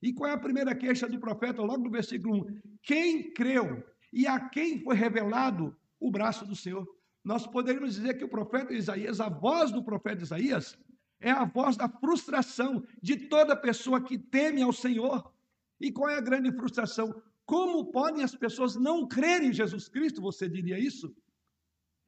E 0.00 0.12
qual 0.12 0.30
é 0.30 0.34
a 0.34 0.38
primeira 0.38 0.74
queixa 0.74 1.08
do 1.08 1.18
profeta, 1.18 1.62
logo 1.62 1.84
no 1.84 1.90
versículo 1.90 2.46
1? 2.46 2.60
Quem 2.82 3.32
creu 3.32 3.82
e 4.12 4.26
a 4.26 4.48
quem 4.48 4.80
foi 4.80 4.94
revelado 4.94 5.76
o 5.98 6.10
braço 6.10 6.46
do 6.46 6.54
Senhor? 6.54 6.86
Nós 7.24 7.46
poderíamos 7.46 7.94
dizer 7.94 8.14
que 8.16 8.24
o 8.24 8.28
profeta 8.28 8.72
Isaías, 8.72 9.20
a 9.20 9.28
voz 9.28 9.70
do 9.72 9.82
profeta 9.82 10.22
Isaías, 10.22 10.78
é 11.20 11.30
a 11.30 11.44
voz 11.44 11.76
da 11.76 11.88
frustração 11.88 12.84
de 13.02 13.28
toda 13.28 13.56
pessoa 13.56 14.00
que 14.00 14.16
teme 14.16 14.62
ao 14.62 14.72
Senhor. 14.72 15.32
E 15.80 15.90
qual 15.90 16.08
é 16.08 16.16
a 16.16 16.22
grande 16.22 16.52
frustração? 16.52 17.20
Como 17.44 17.90
podem 17.90 18.22
as 18.22 18.34
pessoas 18.34 18.76
não 18.76 19.06
crerem 19.06 19.48
em 19.48 19.52
Jesus 19.52 19.88
Cristo? 19.88 20.22
Você 20.22 20.48
diria 20.48 20.78
isso? 20.78 21.14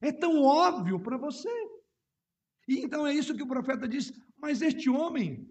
É 0.01 0.13
tão 0.13 0.43
óbvio 0.43 1.01
para 1.01 1.17
você. 1.17 1.51
E 2.69 2.79
então 2.79 3.07
é 3.07 3.13
isso 3.13 3.35
que 3.35 3.43
o 3.43 3.49
profeta 3.49 3.89
diz: 3.89 4.13
mas 4.39 4.63
este 4.63 4.89
homem 4.89 5.51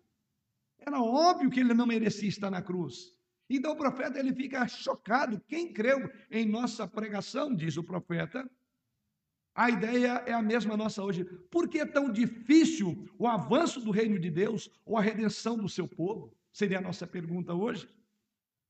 era 0.89 1.01
óbvio 1.01 1.49
que 1.49 1.59
ele 1.59 1.73
não 1.73 1.85
merecia 1.85 2.27
estar 2.27 2.49
na 2.49 2.61
cruz. 2.61 3.13
Então 3.49 3.71
o 3.71 3.77
profeta 3.77 4.19
ele 4.19 4.33
fica 4.33 4.67
chocado. 4.67 5.41
Quem 5.47 5.73
creu 5.73 6.09
em 6.29 6.45
nossa 6.45 6.87
pregação, 6.87 7.55
diz 7.55 7.77
o 7.77 7.83
profeta, 7.83 8.49
a 9.55 9.69
ideia 9.69 10.23
é 10.25 10.33
a 10.33 10.41
mesma 10.41 10.77
nossa 10.77 11.03
hoje. 11.03 11.25
Por 11.49 11.67
que 11.67 11.79
é 11.79 11.85
tão 11.85 12.11
difícil 12.11 13.09
o 13.17 13.27
avanço 13.27 13.81
do 13.81 13.91
reino 13.91 14.19
de 14.19 14.29
Deus 14.29 14.69
ou 14.85 14.97
a 14.97 15.01
redenção 15.01 15.57
do 15.57 15.67
seu 15.67 15.87
povo? 15.87 16.33
Seria 16.51 16.77
a 16.77 16.81
nossa 16.81 17.07
pergunta 17.07 17.53
hoje. 17.53 17.87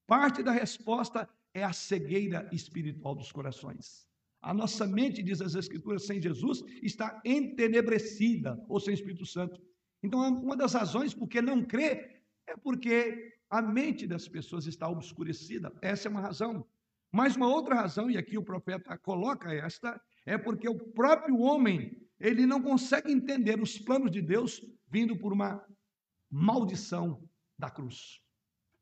Parte 0.08 0.42
da 0.42 0.52
resposta 0.52 1.30
é 1.54 1.64
a 1.64 1.74
cegueira 1.74 2.50
espiritual 2.52 3.14
dos 3.16 3.32
corações. 3.32 4.08
A 4.42 4.54
nossa 4.54 4.88
mente, 4.88 5.22
diz 5.22 5.42
as 5.42 5.54
Escrituras, 5.54 6.06
sem 6.06 6.22
Jesus 6.22 6.64
está 6.82 7.22
entenebrecida, 7.26 8.58
ou 8.70 8.80
sem 8.80 8.94
Espírito 8.94 9.26
Santo. 9.26 9.62
Então, 10.02 10.22
uma 10.42 10.56
das 10.56 10.74
razões 10.74 11.14
por 11.14 11.28
que 11.28 11.42
não 11.42 11.64
crê 11.64 12.22
é 12.48 12.56
porque 12.56 13.34
a 13.50 13.62
mente 13.62 14.08
das 14.08 14.28
pessoas 14.28 14.66
está 14.66 14.88
obscurecida. 14.88 15.72
Essa 15.82 16.08
é 16.08 16.12
uma 16.12 16.22
razão. 16.22 16.66
Mas 17.12 17.36
uma 17.36 17.48
outra 17.48 17.76
razão, 17.76 18.10
e 18.10 18.18
aqui 18.18 18.38
o 18.38 18.44
profeta 18.44 18.98
coloca 18.98 19.54
esta, 19.54 20.00
é 20.26 20.38
porque 20.38 20.70
o 20.70 20.78
próprio 20.78 21.40
homem, 21.40 21.98
ele 22.20 22.46
não 22.46 22.62
consegue 22.62 23.12
entender 23.12 23.60
os 23.60 23.80
planos 23.80 24.12
de 24.12 24.22
Deus 24.22 24.64
vindo 24.88 25.18
por 25.18 25.34
uma 25.34 25.64
maldição 26.30 27.28
da 27.58 27.70
cruz. 27.70 28.22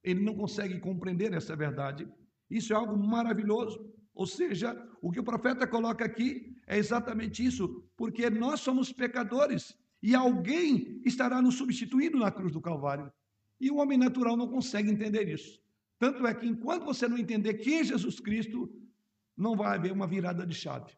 Ele 0.03 0.21
não 0.21 0.36
consegue 0.36 0.79
compreender 0.79 1.33
essa 1.33 1.55
verdade. 1.55 2.07
Isso 2.50 2.74
é 2.74 2.75
algo 2.75 2.97
maravilhoso. 2.97 3.93
Ou 4.13 4.25
seja, 4.25 4.75
o 5.01 5.12
que 5.12 5.19
o 5.19 5.24
profeta 5.24 5.65
coloca 5.65 6.03
aqui 6.03 6.55
é 6.65 6.77
exatamente 6.77 7.45
isso, 7.45 7.88
porque 7.95 8.29
nós 8.29 8.59
somos 8.59 8.91
pecadores 8.91 9.77
e 10.01 10.13
alguém 10.16 11.01
estará 11.06 11.42
nos 11.42 11.56
substituindo 11.56 12.18
na 12.18 12.32
cruz 12.32 12.51
do 12.51 12.62
Calvário. 12.62 13.12
E 13.60 13.72
o 13.72 13.77
homem 13.77 13.98
natural 13.98 14.38
não 14.38 14.48
consegue 14.48 14.92
entender 14.92 15.27
isso. 15.27 15.60
Tanto 16.00 16.25
é 16.27 16.34
que 16.34 16.46
enquanto 16.46 16.86
você 16.86 17.08
não 17.08 17.18
entender 17.18 17.56
quem 17.56 17.80
é 17.80 17.84
Jesus 17.84 18.20
Cristo, 18.20 18.72
não 19.36 19.56
vai 19.56 19.75
haver 19.75 19.92
uma 19.92 20.08
virada 20.08 20.46
de 20.46 20.54
chave. 20.54 20.94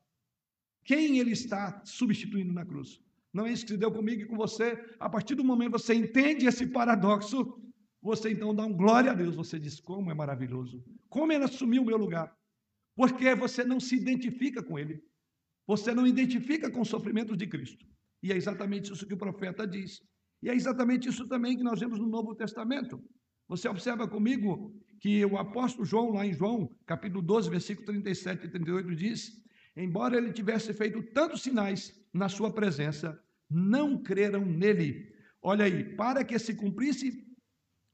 Quem 0.83 1.19
ele 1.19 1.31
está 1.31 1.81
substituindo 1.85 2.51
na 2.51 2.65
cruz? 2.65 3.01
Não 3.33 3.45
é 3.45 3.51
isso 3.51 3.65
que 3.65 3.73
se 3.73 3.77
deu 3.77 3.91
comigo 3.91 4.23
e 4.23 4.25
com 4.25 4.35
você. 4.35 4.77
A 4.99 5.09
partir 5.09 5.35
do 5.35 5.43
momento 5.43 5.73
que 5.73 5.79
você 5.79 5.93
entende 5.93 6.47
esse 6.47 6.65
paradoxo, 6.67 7.61
você 8.01 8.31
então 8.31 8.55
dá 8.55 8.65
um 8.65 8.73
glória 8.73 9.11
a 9.11 9.15
Deus. 9.15 9.35
Você 9.35 9.59
diz: 9.59 9.79
Como 9.79 10.09
é 10.09 10.13
maravilhoso! 10.13 10.83
Como 11.07 11.31
ele 11.31 11.43
assumiu 11.43 11.83
o 11.83 11.85
meu 11.85 11.97
lugar? 11.97 12.35
Porque 12.95 13.35
você 13.35 13.63
não 13.63 13.79
se 13.79 13.95
identifica 13.95 14.63
com 14.63 14.77
ele. 14.79 15.03
Você 15.67 15.93
não 15.93 16.07
identifica 16.07 16.71
com 16.71 16.81
os 16.81 16.89
sofrimentos 16.89 17.37
de 17.37 17.45
Cristo. 17.45 17.85
E 18.21 18.31
é 18.31 18.35
exatamente 18.35 18.91
isso 18.91 19.07
que 19.07 19.13
o 19.13 19.17
profeta 19.17 19.65
diz. 19.65 20.01
E 20.41 20.49
é 20.49 20.55
exatamente 20.55 21.09
isso 21.09 21.27
também 21.27 21.57
que 21.57 21.63
nós 21.63 21.79
vemos 21.79 21.99
no 21.99 22.07
Novo 22.07 22.35
Testamento. 22.35 23.01
Você 23.47 23.67
observa 23.67 24.07
comigo 24.07 24.73
que 24.99 25.25
o 25.25 25.37
apóstolo 25.37 25.85
João, 25.85 26.11
lá 26.11 26.25
em 26.25 26.33
João, 26.33 26.69
capítulo 26.85 27.21
12, 27.21 27.49
versículo 27.49 27.87
37 27.87 28.45
e 28.45 28.49
38, 28.49 28.95
diz: 28.95 29.31
Embora 29.75 30.17
ele 30.17 30.31
tivesse 30.31 30.73
feito 30.73 31.01
tantos 31.13 31.41
sinais 31.41 31.93
na 32.13 32.29
sua 32.29 32.53
presença, 32.53 33.19
não 33.49 34.01
creram 34.01 34.45
nele. 34.45 35.11
Olha 35.41 35.65
aí, 35.65 35.95
para 35.95 36.23
que 36.23 36.37
se 36.37 36.53
cumprisse 36.53 37.28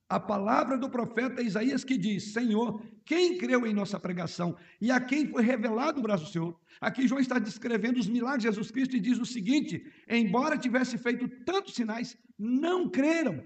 a 0.08 0.20
palavra 0.20 0.78
do 0.78 0.90
profeta 0.90 1.42
Isaías 1.42 1.84
que 1.84 1.98
diz: 1.98 2.32
Senhor, 2.32 2.82
quem 3.04 3.38
creu 3.38 3.66
em 3.66 3.74
nossa 3.74 4.00
pregação 4.00 4.56
e 4.80 4.92
a 4.92 5.00
quem 5.00 5.28
foi 5.28 5.44
revelado 5.44 6.00
o 6.00 6.04
braço 6.04 6.26
do 6.26 6.30
Senhor? 6.30 6.60
Aqui 6.80 7.08
João 7.08 7.20
está 7.20 7.40
descrevendo 7.40 8.00
os 8.00 8.08
milagres 8.08 8.44
de 8.44 8.50
Jesus 8.50 8.72
Cristo 8.72 8.96
e 8.96 9.00
diz 9.00 9.18
o 9.20 9.26
seguinte: 9.26 9.92
embora 10.08 10.58
tivesse 10.58 10.98
feito 10.98 11.28
tantos 11.44 11.74
sinais, 11.74 12.18
não 12.38 12.90
creram. 12.90 13.44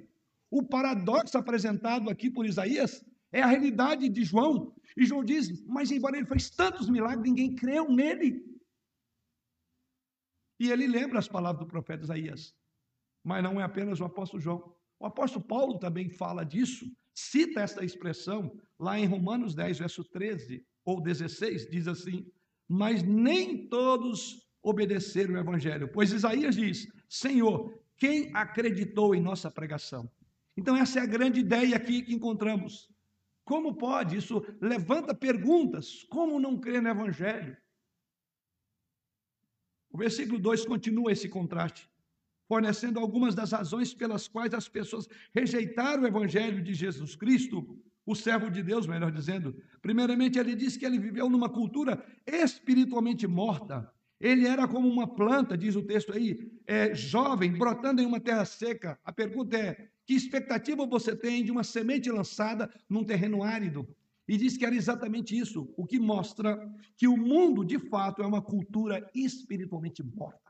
O 0.52 0.64
paradoxo 0.64 1.38
apresentado 1.38 2.10
aqui 2.10 2.30
por 2.30 2.46
Isaías 2.46 3.06
é 3.32 3.42
a 3.42 3.48
realidade 3.48 4.10
de 4.10 4.24
João. 4.24 4.74
E 4.98 5.06
João 5.06 5.24
diz: 5.24 5.64
Mas 5.66 5.92
embora 5.92 6.18
ele 6.18 6.26
fez 6.26 6.50
tantos 6.50 6.90
milagres, 6.90 7.24
ninguém 7.24 7.56
creu 7.56 7.90
nele. 7.90 8.44
E 10.60 10.70
ele 10.70 10.88
lembra 10.88 11.20
as 11.20 11.28
palavras 11.28 11.66
do 11.66 11.72
profeta 11.72 12.04
Isaías. 12.04 12.54
Mas 13.24 13.42
não 13.42 13.62
é 13.62 13.64
apenas 13.64 14.02
o 14.02 14.06
apóstolo 14.06 14.42
João. 14.42 14.79
O 15.00 15.06
apóstolo 15.06 15.46
Paulo 15.46 15.80
também 15.80 16.10
fala 16.10 16.44
disso, 16.44 16.86
cita 17.14 17.62
essa 17.62 17.84
expressão 17.86 18.60
lá 18.78 19.00
em 19.00 19.06
Romanos 19.06 19.56
10, 19.56 19.80
verso 19.80 20.04
13 20.04 20.66
ou 20.84 21.02
16, 21.02 21.70
diz 21.70 21.88
assim: 21.88 22.30
Mas 22.68 23.02
nem 23.02 23.68
todos 23.70 24.46
obedeceram 24.62 25.36
o 25.36 25.38
evangelho, 25.38 25.88
pois 25.88 26.12
Isaías 26.12 26.56
diz: 26.56 26.88
Senhor, 27.08 27.82
quem 27.98 28.30
acreditou 28.36 29.16
em 29.16 29.22
nossa 29.22 29.50
pregação? 29.50 30.12
Então, 30.58 30.76
essa 30.76 31.00
é 31.00 31.04
a 31.04 31.08
grande 31.08 31.40
ideia 31.40 31.78
aqui 31.78 32.02
que 32.02 32.14
encontramos. 32.14 32.90
Como 33.46 33.76
pode? 33.76 34.18
Isso 34.18 34.46
levanta 34.62 35.16
perguntas. 35.16 36.04
Como 36.04 36.40
não 36.40 36.60
crer 36.60 36.82
no 36.82 36.90
Evangelho? 36.90 37.58
O 39.90 39.98
versículo 39.98 40.38
2 40.38 40.66
continua 40.66 41.12
esse 41.14 41.30
contraste 41.30 41.89
fornecendo 42.50 43.00
algumas 43.00 43.36
das 43.36 43.52
razões 43.52 43.94
pelas 43.94 44.28
quais 44.28 44.56
as 44.56 44.68
pessoas 44.68 45.08
rejeitaram 45.32 46.02
o 46.02 46.08
evangelho 46.08 46.64
de 46.64 46.74
Jesus 46.74 47.16
Cristo, 47.16 47.80
o 48.04 48.16
servo 48.16 48.50
de 48.50 48.64
Deus, 48.64 48.88
melhor 48.88 49.12
dizendo. 49.12 49.56
Primeiramente, 49.84 50.40
ele 50.40 50.56
diz 50.56 50.76
que 50.76 50.84
ele 50.84 50.98
viveu 50.98 51.30
numa 51.30 51.48
cultura 51.48 52.04
espiritualmente 52.26 53.28
morta. 53.28 53.94
Ele 54.20 54.48
era 54.48 54.68
como 54.68 54.90
uma 54.90 55.08
planta, 55.08 55.56
diz 55.56 55.76
o 55.76 55.84
texto 55.84 56.12
aí, 56.12 56.52
é, 56.66 56.96
jovem, 56.96 57.52
brotando 57.54 58.02
em 58.02 58.06
uma 58.08 58.20
terra 58.20 58.44
seca. 58.46 59.00
A 59.06 59.14
pergunta 59.14 59.56
é: 59.56 59.88
que 60.08 60.16
expectativa 60.16 60.88
você 60.88 61.16
tem 61.16 61.44
de 61.44 61.52
uma 61.52 61.64
semente 61.64 62.10
lançada 62.10 62.68
num 62.90 63.04
terreno 63.04 63.44
árido? 63.44 63.88
E 64.28 64.38
diz 64.38 64.58
que 64.58 64.66
era 64.66 64.76
exatamente 64.76 65.38
isso, 65.38 65.72
o 65.78 65.86
que 65.86 66.00
mostra 66.00 66.60
que 66.98 67.08
o 67.08 67.16
mundo, 67.16 67.64
de 67.64 67.78
fato, 67.78 68.24
é 68.24 68.26
uma 68.26 68.42
cultura 68.42 69.08
espiritualmente 69.14 70.04
morta. 70.04 70.49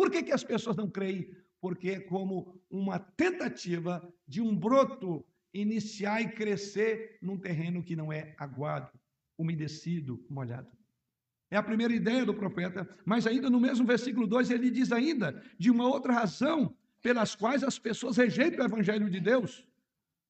Por 0.00 0.10
que, 0.10 0.22
que 0.22 0.32
as 0.32 0.42
pessoas 0.42 0.78
não 0.78 0.88
creem? 0.88 1.30
Porque 1.60 1.90
é 1.90 2.00
como 2.00 2.58
uma 2.70 2.98
tentativa 2.98 4.02
de 4.26 4.40
um 4.40 4.56
broto 4.56 5.22
iniciar 5.52 6.22
e 6.22 6.32
crescer 6.32 7.18
num 7.20 7.36
terreno 7.36 7.82
que 7.82 7.94
não 7.94 8.10
é 8.10 8.34
aguado, 8.38 8.98
umedecido, 9.36 10.24
molhado. 10.26 10.70
É 11.50 11.58
a 11.58 11.62
primeira 11.62 11.92
ideia 11.92 12.24
do 12.24 12.32
profeta, 12.32 12.88
mas 13.04 13.26
ainda 13.26 13.50
no 13.50 13.60
mesmo 13.60 13.84
versículo 13.84 14.26
2 14.26 14.50
ele 14.50 14.70
diz 14.70 14.90
ainda 14.90 15.44
de 15.58 15.70
uma 15.70 15.86
outra 15.86 16.14
razão 16.14 16.74
pelas 17.02 17.34
quais 17.34 17.62
as 17.62 17.78
pessoas 17.78 18.16
rejeitam 18.16 18.64
o 18.64 18.68
evangelho 18.68 19.10
de 19.10 19.20
Deus. 19.20 19.68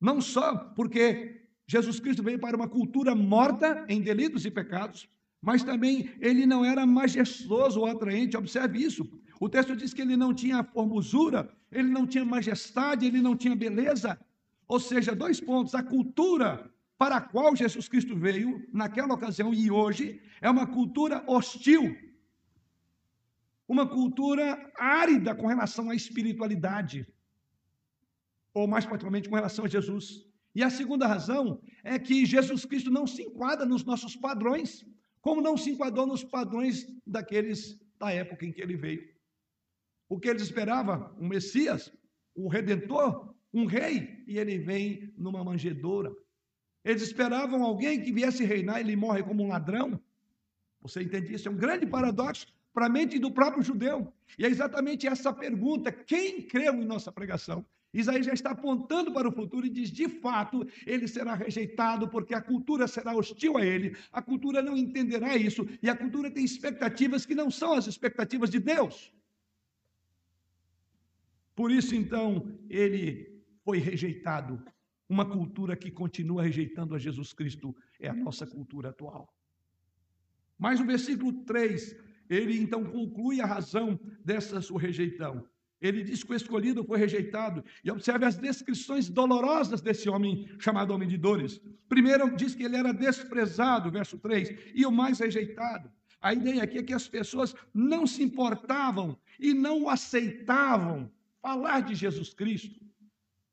Não 0.00 0.20
só 0.20 0.56
porque 0.74 1.46
Jesus 1.64 2.00
Cristo 2.00 2.24
veio 2.24 2.40
para 2.40 2.56
uma 2.56 2.68
cultura 2.68 3.14
morta 3.14 3.87
em 3.88 4.00
delitos 4.00 4.44
e 4.44 4.50
pecados, 4.50 5.09
mas 5.40 5.62
também 5.62 6.11
ele 6.20 6.44
não 6.44 6.64
era 6.64 6.85
majestoso 6.85 7.78
ou 7.78 7.87
atraente. 7.87 8.37
Observe 8.37 8.83
isso. 8.83 9.09
O 9.40 9.48
texto 9.48 9.74
diz 9.74 9.94
que 9.94 10.03
ele 10.03 10.18
não 10.18 10.35
tinha 10.35 10.62
formosura, 10.62 11.50
ele 11.72 11.88
não 11.88 12.07
tinha 12.07 12.26
majestade, 12.26 13.07
ele 13.07 13.22
não 13.22 13.35
tinha 13.35 13.57
beleza. 13.57 14.20
Ou 14.68 14.79
seja, 14.79 15.16
dois 15.16 15.40
pontos: 15.40 15.74
a 15.74 15.83
cultura 15.83 16.70
para 16.98 17.16
a 17.16 17.20
qual 17.22 17.57
Jesus 17.57 17.88
Cristo 17.88 18.14
veio 18.14 18.68
naquela 18.70 19.14
ocasião 19.14 19.55
e 19.55 19.70
hoje 19.70 20.20
é 20.42 20.50
uma 20.50 20.66
cultura 20.66 21.24
hostil, 21.26 21.96
uma 23.66 23.88
cultura 23.88 24.70
árida 24.76 25.35
com 25.35 25.46
relação 25.46 25.88
à 25.88 25.94
espiritualidade, 25.94 27.07
ou 28.53 28.68
mais 28.68 28.85
particularmente 28.85 29.31
com 29.31 29.37
relação 29.37 29.64
a 29.64 29.68
Jesus. 29.68 30.22
E 30.55 30.62
a 30.62 30.68
segunda 30.68 31.07
razão 31.07 31.62
é 31.83 31.98
que 31.98 32.26
Jesus 32.26 32.66
Cristo 32.66 32.90
não 32.90 33.07
se 33.07 33.22
enquadra 33.22 33.64
nos 33.64 33.85
nossos 33.85 34.14
padrões, 34.14 34.85
como 35.22 35.40
não 35.40 35.57
se 35.57 35.70
enquadrou 35.70 36.07
nos 36.07 36.22
padrões 36.22 36.87
daqueles 37.07 37.81
da 37.98 38.12
época 38.12 38.44
em 38.44 38.53
que 38.53 38.61
ele 38.61 38.76
veio. 38.76 39.19
O 40.11 40.18
que 40.18 40.29
eles 40.29 40.42
esperavam? 40.42 41.09
Um 41.20 41.29
Messias, 41.29 41.92
um 42.37 42.49
Redentor, 42.49 43.33
um 43.55 43.64
rei, 43.64 44.25
e 44.27 44.38
ele 44.38 44.59
vem 44.59 45.14
numa 45.16 45.44
manjedoura. 45.44 46.12
Eles 46.85 47.03
esperavam 47.03 47.62
alguém 47.62 48.03
que 48.03 48.11
viesse 48.11 48.44
reinar, 48.44 48.79
e 48.79 48.81
ele 48.81 48.96
morre 48.96 49.23
como 49.23 49.44
um 49.44 49.49
ladrão. 49.49 50.01
Você 50.83 51.01
entende 51.01 51.33
isso? 51.33 51.46
É 51.46 51.51
um 51.53 51.57
grande 51.57 51.87
paradoxo 51.87 52.49
para 52.75 52.87
a 52.87 52.88
mente 52.88 53.20
do 53.20 53.31
próprio 53.31 53.62
judeu. 53.62 54.12
E 54.37 54.44
é 54.44 54.49
exatamente 54.49 55.07
essa 55.07 55.33
pergunta: 55.33 55.92
quem 55.92 56.42
creu 56.42 56.75
em 56.75 56.85
nossa 56.85 57.12
pregação? 57.12 57.64
Isaías 57.94 58.27
já 58.27 58.33
está 58.33 58.51
apontando 58.51 59.12
para 59.12 59.29
o 59.29 59.33
futuro 59.33 59.64
e 59.64 59.70
diz: 59.70 59.92
de 59.92 60.09
fato, 60.09 60.66
ele 60.85 61.07
será 61.07 61.37
rejeitado, 61.37 62.09
porque 62.09 62.35
a 62.35 62.42
cultura 62.42 62.88
será 62.88 63.14
hostil 63.14 63.57
a 63.57 63.64
ele, 63.64 63.96
a 64.11 64.20
cultura 64.20 64.61
não 64.61 64.77
entenderá 64.77 65.37
isso, 65.37 65.68
e 65.81 65.88
a 65.88 65.96
cultura 65.96 66.29
tem 66.33 66.44
expectativas 66.44 67.25
que 67.25 67.35
não 67.37 67.49
são 67.49 67.75
as 67.75 67.87
expectativas 67.87 68.51
de 68.51 68.59
Deus. 68.59 69.12
Por 71.61 71.70
isso, 71.70 71.94
então, 71.94 72.59
ele 72.70 73.38
foi 73.62 73.77
rejeitado. 73.77 74.64
Uma 75.07 75.27
cultura 75.27 75.77
que 75.77 75.90
continua 75.90 76.42
rejeitando 76.42 76.94
a 76.94 76.99
Jesus 76.99 77.35
Cristo 77.35 77.77
é 78.01 78.09
a 78.09 78.14
nossa 78.14 78.46
cultura 78.46 78.88
atual. 78.88 79.29
Mas 80.59 80.81
o 80.81 80.87
versículo 80.87 81.44
3, 81.44 81.94
ele 82.31 82.59
então 82.59 82.83
conclui 82.83 83.42
a 83.42 83.44
razão 83.44 84.01
dessa 84.25 84.62
sua 84.62 84.81
rejeição. 84.81 85.46
Ele 85.83 86.03
diz 86.03 86.25
que 86.25 86.33
o 86.33 86.35
escolhido 86.35 86.83
foi 86.83 86.99
rejeitado. 86.99 87.62
E 87.85 87.90
observe 87.90 88.25
as 88.25 88.38
descrições 88.38 89.11
dolorosas 89.11 89.83
desse 89.83 90.09
homem 90.09 90.49
chamado 90.59 90.94
homem 90.94 91.11
de 91.11 91.18
dores. 91.18 91.61
Primeiro, 91.90 92.35
diz 92.35 92.55
que 92.55 92.62
ele 92.62 92.77
era 92.79 92.94
desprezado, 92.94 93.90
verso 93.90 94.16
3, 94.16 94.73
e 94.75 94.87
o 94.87 94.90
mais 94.90 95.18
rejeitado. 95.18 95.92
A 96.23 96.33
ideia 96.33 96.62
aqui 96.62 96.79
é 96.79 96.83
que 96.83 96.94
as 96.94 97.07
pessoas 97.07 97.55
não 97.75 98.07
se 98.07 98.23
importavam 98.23 99.14
e 99.38 99.53
não 99.53 99.83
o 99.83 99.90
aceitavam 99.90 101.12
falar 101.40 101.81
de 101.81 101.94
Jesus 101.94 102.33
Cristo. 102.35 102.81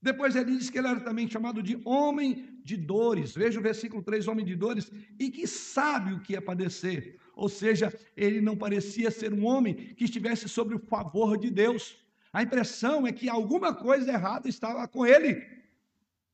Depois 0.02 0.36
ele 0.36 0.58
diz 0.58 0.70
que 0.70 0.78
ele 0.78 0.88
era 0.88 1.00
também 1.00 1.28
chamado 1.28 1.62
de 1.62 1.80
homem 1.84 2.60
de 2.64 2.78
dores. 2.78 3.34
Veja 3.34 3.60
o 3.60 3.64
versículo 3.64 4.04
3, 4.04 4.28
homem 4.28 4.46
de 4.46 4.56
dores, 4.56 4.92
e 5.20 5.32
que 5.32 5.48
sabe 5.48 6.14
o 6.14 6.20
que 6.20 6.36
é 6.36 6.42
padecer. 6.42 7.18
Ou 7.36 7.50
seja, 7.50 7.94
ele 8.16 8.40
não 8.40 8.56
parecia 8.56 9.10
ser 9.10 9.34
um 9.34 9.46
homem 9.46 9.74
que 9.96 10.06
estivesse 10.06 10.48
sobre 10.48 10.76
o 10.76 10.80
favor 10.80 11.38
de 11.38 11.50
Deus. 11.50 11.98
A 12.32 12.44
impressão 12.44 13.08
é 13.08 13.12
que 13.12 13.28
alguma 13.28 13.74
coisa 13.74 14.12
errada 14.12 14.48
estava 14.48 14.88
com 14.88 15.06
ele, 15.06 15.44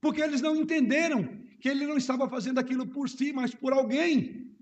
porque 0.01 0.21
eles 0.21 0.41
não 0.41 0.55
entenderam 0.55 1.41
que 1.59 1.69
ele 1.69 1.87
não 1.87 1.97
estava 1.97 2.27
fazendo 2.27 2.59
aquilo 2.59 2.85
por 2.85 3.09
si, 3.09 3.31
mas 3.31 3.55
por 3.55 3.71
alguém. 3.71 4.52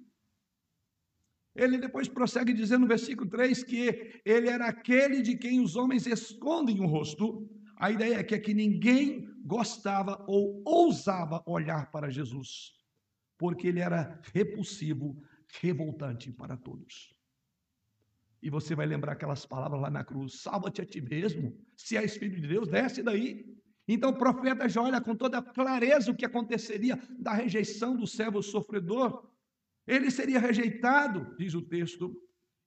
Ele 1.55 1.77
depois 1.77 2.07
prossegue 2.07 2.53
dizendo 2.53 2.81
no 2.81 2.87
versículo 2.87 3.29
3 3.29 3.63
que 3.63 4.21
ele 4.23 4.47
era 4.47 4.67
aquele 4.67 5.21
de 5.21 5.37
quem 5.37 5.59
os 5.59 5.75
homens 5.75 6.07
escondem 6.07 6.79
o 6.79 6.85
rosto. 6.85 7.49
A 7.77 7.91
ideia 7.91 8.15
é 8.15 8.23
que, 8.23 8.35
é 8.35 8.39
que 8.39 8.53
ninguém 8.53 9.27
gostava 9.43 10.23
ou 10.27 10.61
ousava 10.65 11.43
olhar 11.45 11.91
para 11.91 12.09
Jesus, 12.09 12.71
porque 13.37 13.67
ele 13.67 13.79
era 13.79 14.21
repulsivo, 14.33 15.21
revoltante 15.59 16.31
para 16.31 16.55
todos. 16.55 17.13
E 18.41 18.49
você 18.49 18.73
vai 18.73 18.85
lembrar 18.85 19.13
aquelas 19.13 19.45
palavras 19.45 19.81
lá 19.81 19.89
na 19.89 20.03
cruz: 20.03 20.41
salva-te 20.41 20.81
a 20.81 20.85
ti 20.85 21.01
mesmo, 21.01 21.55
se 21.75 21.97
és 21.97 22.17
filho 22.17 22.39
de 22.39 22.47
Deus, 22.47 22.67
desce 22.67 23.03
daí. 23.03 23.45
Então 23.87 24.11
o 24.11 24.17
profeta 24.17 24.69
já 24.69 24.81
olha 24.81 25.01
com 25.01 25.15
toda 25.15 25.41
clareza 25.41 26.11
o 26.11 26.15
que 26.15 26.25
aconteceria 26.25 26.97
da 27.19 27.33
rejeição 27.33 27.95
do 27.95 28.07
servo 28.07 28.41
sofredor. 28.41 29.29
Ele 29.87 30.11
seria 30.11 30.39
rejeitado, 30.39 31.35
diz 31.37 31.53
o 31.53 31.61
texto, 31.61 32.15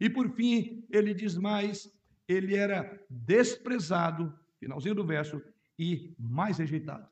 e 0.00 0.11
por 0.11 0.31
fim, 0.35 0.87
ele 0.90 1.14
diz 1.14 1.37
mais: 1.37 1.90
ele 2.29 2.57
era 2.57 3.00
desprezado, 3.09 4.33
finalzinho 4.59 4.94
do 4.94 5.07
verso, 5.07 5.40
e 5.79 6.14
mais 6.18 6.59
rejeitado. 6.59 7.09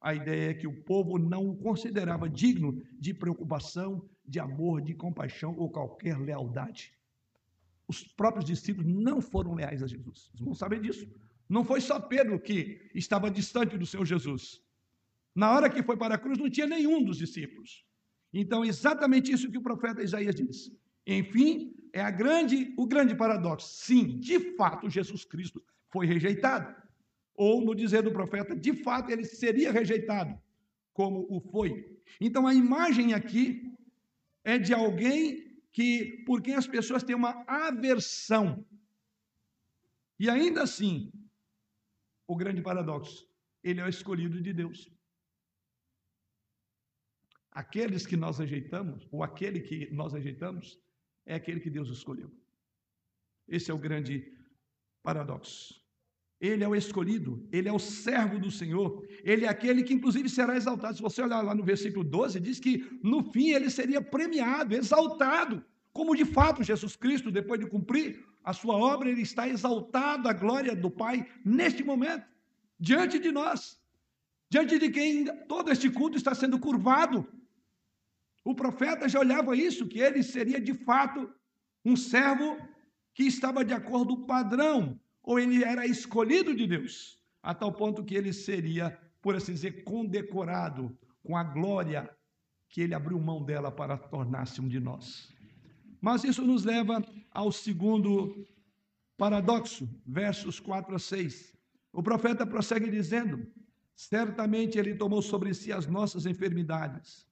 A 0.00 0.14
ideia 0.14 0.50
é 0.50 0.54
que 0.54 0.66
o 0.66 0.82
povo 0.84 1.18
não 1.18 1.48
o 1.48 1.56
considerava 1.56 2.28
digno 2.28 2.82
de 2.98 3.14
preocupação, 3.14 4.08
de 4.24 4.38
amor, 4.38 4.82
de 4.82 4.94
compaixão 4.94 5.54
ou 5.56 5.70
qualquer 5.70 6.18
lealdade. 6.18 6.92
Os 7.88 8.02
próprios 8.02 8.44
discípulos 8.44 8.92
não 8.92 9.20
foram 9.20 9.54
leais 9.54 9.82
a 9.82 9.86
Jesus. 9.86 10.30
Os 10.34 10.40
irmãos 10.40 10.58
sabem 10.58 10.80
disso. 10.80 11.06
Não 11.48 11.64
foi 11.64 11.80
só 11.80 12.00
Pedro 12.00 12.40
que 12.40 12.90
estava 12.94 13.30
distante 13.30 13.76
do 13.76 13.86
Senhor 13.86 14.04
Jesus. 14.04 14.62
Na 15.34 15.52
hora 15.52 15.68
que 15.68 15.82
foi 15.82 15.96
para 15.96 16.14
a 16.14 16.18
cruz, 16.18 16.38
não 16.38 16.50
tinha 16.50 16.66
nenhum 16.66 17.02
dos 17.04 17.18
discípulos. 17.18 17.84
Então, 18.34 18.64
exatamente 18.64 19.30
isso 19.30 19.50
que 19.50 19.58
o 19.58 19.62
profeta 19.62 20.02
Isaías 20.02 20.34
diz. 20.34 20.72
Enfim, 21.06 21.72
é 21.92 22.00
a 22.00 22.10
grande, 22.10 22.74
o 22.76 22.84
grande 22.84 23.14
paradoxo. 23.14 23.68
Sim, 23.68 24.18
de 24.18 24.56
fato, 24.56 24.90
Jesus 24.90 25.24
Cristo 25.24 25.62
foi 25.88 26.04
rejeitado. 26.04 26.74
Ou, 27.36 27.64
no 27.64 27.76
dizer 27.76 28.02
do 28.02 28.12
profeta, 28.12 28.56
de 28.56 28.72
fato, 28.82 29.10
ele 29.10 29.24
seria 29.24 29.70
rejeitado, 29.70 30.36
como 30.92 31.24
o 31.30 31.40
foi. 31.40 31.96
Então, 32.20 32.44
a 32.44 32.52
imagem 32.52 33.14
aqui 33.14 33.72
é 34.42 34.58
de 34.58 34.74
alguém 34.74 35.60
que, 35.70 36.24
por 36.26 36.42
quem 36.42 36.54
as 36.56 36.66
pessoas 36.66 37.04
têm 37.04 37.14
uma 37.14 37.44
aversão. 37.46 38.66
E 40.18 40.28
ainda 40.28 40.64
assim, 40.64 41.12
o 42.26 42.34
grande 42.34 42.62
paradoxo, 42.62 43.28
ele 43.62 43.80
é 43.80 43.84
o 43.84 43.88
escolhido 43.88 44.42
de 44.42 44.52
Deus. 44.52 44.90
Aqueles 47.54 48.04
que 48.04 48.16
nós 48.16 48.38
rejeitamos, 48.38 49.06
ou 49.12 49.22
aquele 49.22 49.60
que 49.60 49.88
nós 49.92 50.12
rejeitamos, 50.12 50.78
é 51.24 51.36
aquele 51.36 51.60
que 51.60 51.70
Deus 51.70 51.88
escolheu. 51.88 52.30
Esse 53.46 53.70
é 53.70 53.74
o 53.74 53.78
grande 53.78 54.32
paradoxo. 55.02 55.82
Ele 56.40 56.64
é 56.64 56.68
o 56.68 56.74
escolhido, 56.74 57.48
ele 57.52 57.68
é 57.68 57.72
o 57.72 57.78
servo 57.78 58.38
do 58.38 58.50
Senhor, 58.50 59.06
ele 59.22 59.46
é 59.46 59.48
aquele 59.48 59.82
que 59.84 59.94
inclusive 59.94 60.28
será 60.28 60.56
exaltado. 60.56 60.96
Se 60.96 61.02
você 61.02 61.22
olhar 61.22 61.42
lá 61.42 61.54
no 61.54 61.62
versículo 61.62 62.04
12, 62.04 62.40
diz 62.40 62.58
que 62.58 62.98
no 63.02 63.22
fim 63.32 63.50
ele 63.50 63.70
seria 63.70 64.02
premiado, 64.02 64.74
exaltado, 64.74 65.64
como 65.92 66.16
de 66.16 66.24
fato 66.24 66.62
Jesus 66.62 66.96
Cristo, 66.96 67.30
depois 67.30 67.60
de 67.60 67.66
cumprir 67.66 68.22
a 68.42 68.52
sua 68.52 68.76
obra, 68.76 69.08
ele 69.08 69.22
está 69.22 69.48
exaltado 69.48 70.28
a 70.28 70.32
glória 70.32 70.74
do 70.74 70.90
Pai 70.90 71.26
neste 71.44 71.84
momento, 71.84 72.26
diante 72.78 73.18
de 73.18 73.30
nós, 73.30 73.80
diante 74.50 74.78
de 74.78 74.90
quem 74.90 75.24
todo 75.46 75.70
este 75.70 75.88
culto 75.88 76.18
está 76.18 76.34
sendo 76.34 76.58
curvado. 76.58 77.26
O 78.44 78.54
profeta 78.54 79.08
já 79.08 79.18
olhava 79.18 79.56
isso, 79.56 79.88
que 79.88 79.98
ele 79.98 80.22
seria 80.22 80.60
de 80.60 80.74
fato 80.74 81.32
um 81.82 81.96
servo 81.96 82.58
que 83.14 83.22
estava 83.22 83.64
de 83.64 83.72
acordo 83.72 84.14
com 84.14 84.22
o 84.22 84.26
padrão, 84.26 85.00
ou 85.22 85.38
ele 85.38 85.64
era 85.64 85.86
escolhido 85.86 86.54
de 86.54 86.66
Deus, 86.66 87.18
a 87.42 87.54
tal 87.54 87.72
ponto 87.72 88.04
que 88.04 88.14
ele 88.14 88.34
seria, 88.34 88.98
por 89.22 89.34
assim 89.34 89.52
dizer, 89.52 89.82
condecorado 89.84 90.96
com 91.22 91.34
a 91.34 91.42
glória 91.42 92.10
que 92.68 92.82
ele 92.82 92.94
abriu 92.94 93.18
mão 93.18 93.42
dela 93.42 93.72
para 93.72 93.96
tornar-se 93.96 94.60
um 94.60 94.68
de 94.68 94.78
nós. 94.78 95.32
Mas 95.98 96.22
isso 96.22 96.42
nos 96.44 96.64
leva 96.64 97.02
ao 97.30 97.50
segundo 97.50 98.46
paradoxo, 99.16 99.88
versos 100.04 100.60
4 100.60 100.96
a 100.96 100.98
6. 100.98 101.56
O 101.92 102.02
profeta 102.02 102.46
prossegue 102.46 102.90
dizendo: 102.90 103.46
Certamente 103.94 104.78
ele 104.78 104.96
tomou 104.96 105.22
sobre 105.22 105.54
si 105.54 105.72
as 105.72 105.86
nossas 105.86 106.26
enfermidades 106.26 107.26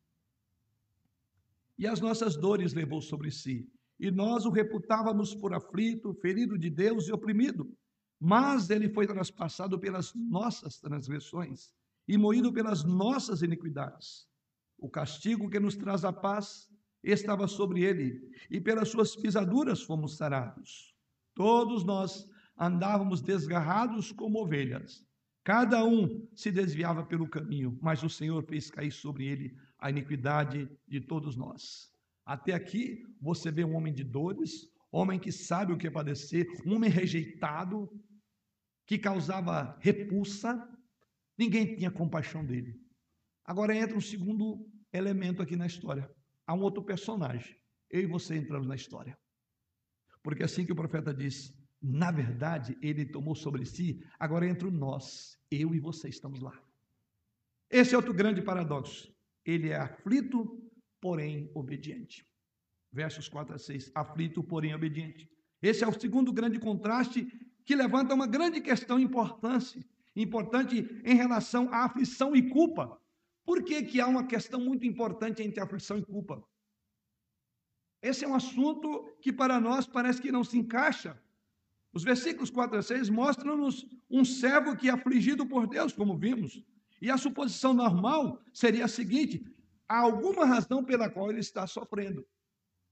e 1.83 1.87
as 1.89 2.01
nossas 2.01 2.37
dores 2.37 2.75
levou 2.75 3.03
sobre 3.03 3.29
si. 3.29 3.69
E 3.99 4.09
nós 4.09 4.47
o 4.47 4.51
reputávamos 4.51 5.35
por 5.35 5.53
aflito, 5.53 6.15
ferido 6.15 6.57
de 6.57 6.71
Deus 6.71 7.09
e 7.09 7.13
oprimido. 7.13 7.77
Mas 8.21 8.71
ele 8.71 8.89
foi 8.89 9.05
traspassado 9.05 9.77
pelas 9.81 10.15
nossas 10.15 10.79
transgressões 10.79 11.75
e 12.07 12.17
moído 12.17 12.53
pelas 12.53 12.85
nossas 12.85 13.43
iniquidades. 13.43 14.29
O 14.79 14.89
castigo 14.89 15.51
que 15.51 15.59
nos 15.59 15.75
traz 15.75 16.05
a 16.05 16.13
paz 16.13 16.69
estava 17.03 17.49
sobre 17.49 17.83
ele, 17.83 18.31
e 18.49 18.61
pelas 18.61 18.89
suas 18.89 19.17
pisaduras 19.17 19.83
fomos 19.83 20.17
sarados. 20.17 20.95
Todos 21.35 21.83
nós 21.83 22.31
andávamos 22.57 23.21
desgarrados 23.21 24.13
como 24.13 24.41
ovelhas. 24.41 25.05
Cada 25.43 25.85
um 25.85 26.29
se 26.33 26.53
desviava 26.53 27.05
pelo 27.05 27.29
caminho, 27.29 27.77
mas 27.83 28.05
o 28.05 28.09
Senhor 28.09 28.45
fez 28.45 28.71
cair 28.71 28.93
sobre 28.93 29.27
ele 29.27 29.57
a 29.83 29.91
iniquidade 29.91 30.71
de 30.89 31.01
todos 31.01 31.37
nós. 31.37 31.93
Até 32.25 32.55
aqui 32.55 33.03
você 33.21 33.51
vê 33.51 33.65
um 33.65 33.75
homem 33.75 33.93
de 33.93 34.05
dores, 34.05 34.69
homem 34.91 35.19
que 35.19 35.31
sabe 35.31 35.73
o 35.73 35.77
que 35.77 35.89
é 35.89 35.91
padecer, 35.91 36.47
um 36.65 36.77
homem 36.77 36.89
rejeitado, 36.89 37.91
que 38.87 38.99
causava 38.99 39.77
repulsa, 39.81 40.67
ninguém 41.37 41.77
tinha 41.77 41.91
compaixão 41.91 42.45
dele. 42.47 42.81
Agora 43.45 43.77
entra 43.77 43.97
um 43.97 44.01
segundo 44.01 44.67
elemento 44.93 45.43
aqui 45.43 45.57
na 45.57 45.67
história 45.67 46.09
há 46.47 46.55
um 46.55 46.61
outro 46.61 46.83
personagem. 46.83 47.57
Eu 47.91 48.03
e 48.03 48.07
você 48.07 48.37
entramos 48.37 48.67
na 48.67 48.75
história. 48.75 49.19
Porque 50.23 50.43
assim 50.43 50.65
que 50.65 50.73
o 50.73 50.77
profeta 50.77 51.13
diz, 51.13 51.53
na 51.81 52.11
verdade, 52.11 52.77
ele 52.81 53.05
tomou 53.05 53.35
sobre 53.35 53.65
si, 53.65 54.05
agora 54.19 54.47
entre 54.47 54.71
nós, 54.71 55.39
eu 55.51 55.75
e 55.75 55.81
você 55.81 56.09
estamos 56.09 56.41
lá. 56.41 56.59
Esse 57.71 57.95
é 57.95 57.97
outro 57.97 58.15
grande 58.15 58.43
paradoxo. 58.43 59.13
Ele 59.45 59.71
é 59.71 59.77
aflito, 59.77 60.71
porém 61.01 61.51
obediente. 61.55 62.27
Versos 62.93 63.29
4 63.29 63.55
a 63.55 63.59
6. 63.59 63.91
Aflito, 63.95 64.43
porém 64.43 64.75
obediente. 64.75 65.29
Esse 65.61 65.85
é 65.85 65.89
o 65.89 65.99
segundo 65.99 66.33
grande 66.33 66.59
contraste 66.59 67.27
que 67.65 67.75
levanta 67.75 68.15
uma 68.15 68.27
grande 68.27 68.61
questão 68.61 68.99
importante, 68.99 69.81
importante 70.15 70.77
em 71.05 71.15
relação 71.15 71.73
à 71.73 71.85
aflição 71.85 72.35
e 72.35 72.51
culpa. 72.51 73.01
Por 73.45 73.63
que, 73.65 73.83
que 73.83 74.01
há 74.01 74.07
uma 74.07 74.27
questão 74.27 74.61
muito 74.61 74.87
importante 74.87 75.43
entre 75.43 75.61
aflição 75.61 75.99
e 75.99 76.05
culpa? 76.05 76.43
Esse 78.01 78.25
é 78.25 78.29
um 78.29 78.35
assunto 78.35 79.17
que 79.21 79.33
para 79.33 79.61
nós 79.61 79.87
parece 79.87 80.21
que 80.21 80.33
não 80.33 80.43
se 80.43 80.59
encaixa. 80.59 81.21
Os 81.93 82.03
versículos 82.03 82.51
4 82.51 82.79
a 82.79 82.83
6 82.83 83.11
mostram-nos 83.11 83.87
um 84.11 84.25
servo 84.25 84.77
que 84.77 84.89
é 84.89 84.93
afligido 84.93 85.47
por 85.47 85.67
Deus, 85.67 85.93
como 85.93 86.19
vimos. 86.19 86.65
E 87.03 87.11
a 87.11 87.19
suposição 87.19 87.75
normal 87.75 88.41
seria 88.55 88.87
a 88.87 88.89
seguinte: 88.89 89.45
há 89.87 89.99
alguma 89.99 90.47
razão 90.47 90.83
pela 90.83 91.11
qual 91.11 91.29
ele 91.29 91.41
está 91.41 91.67
sofrendo. 91.67 92.27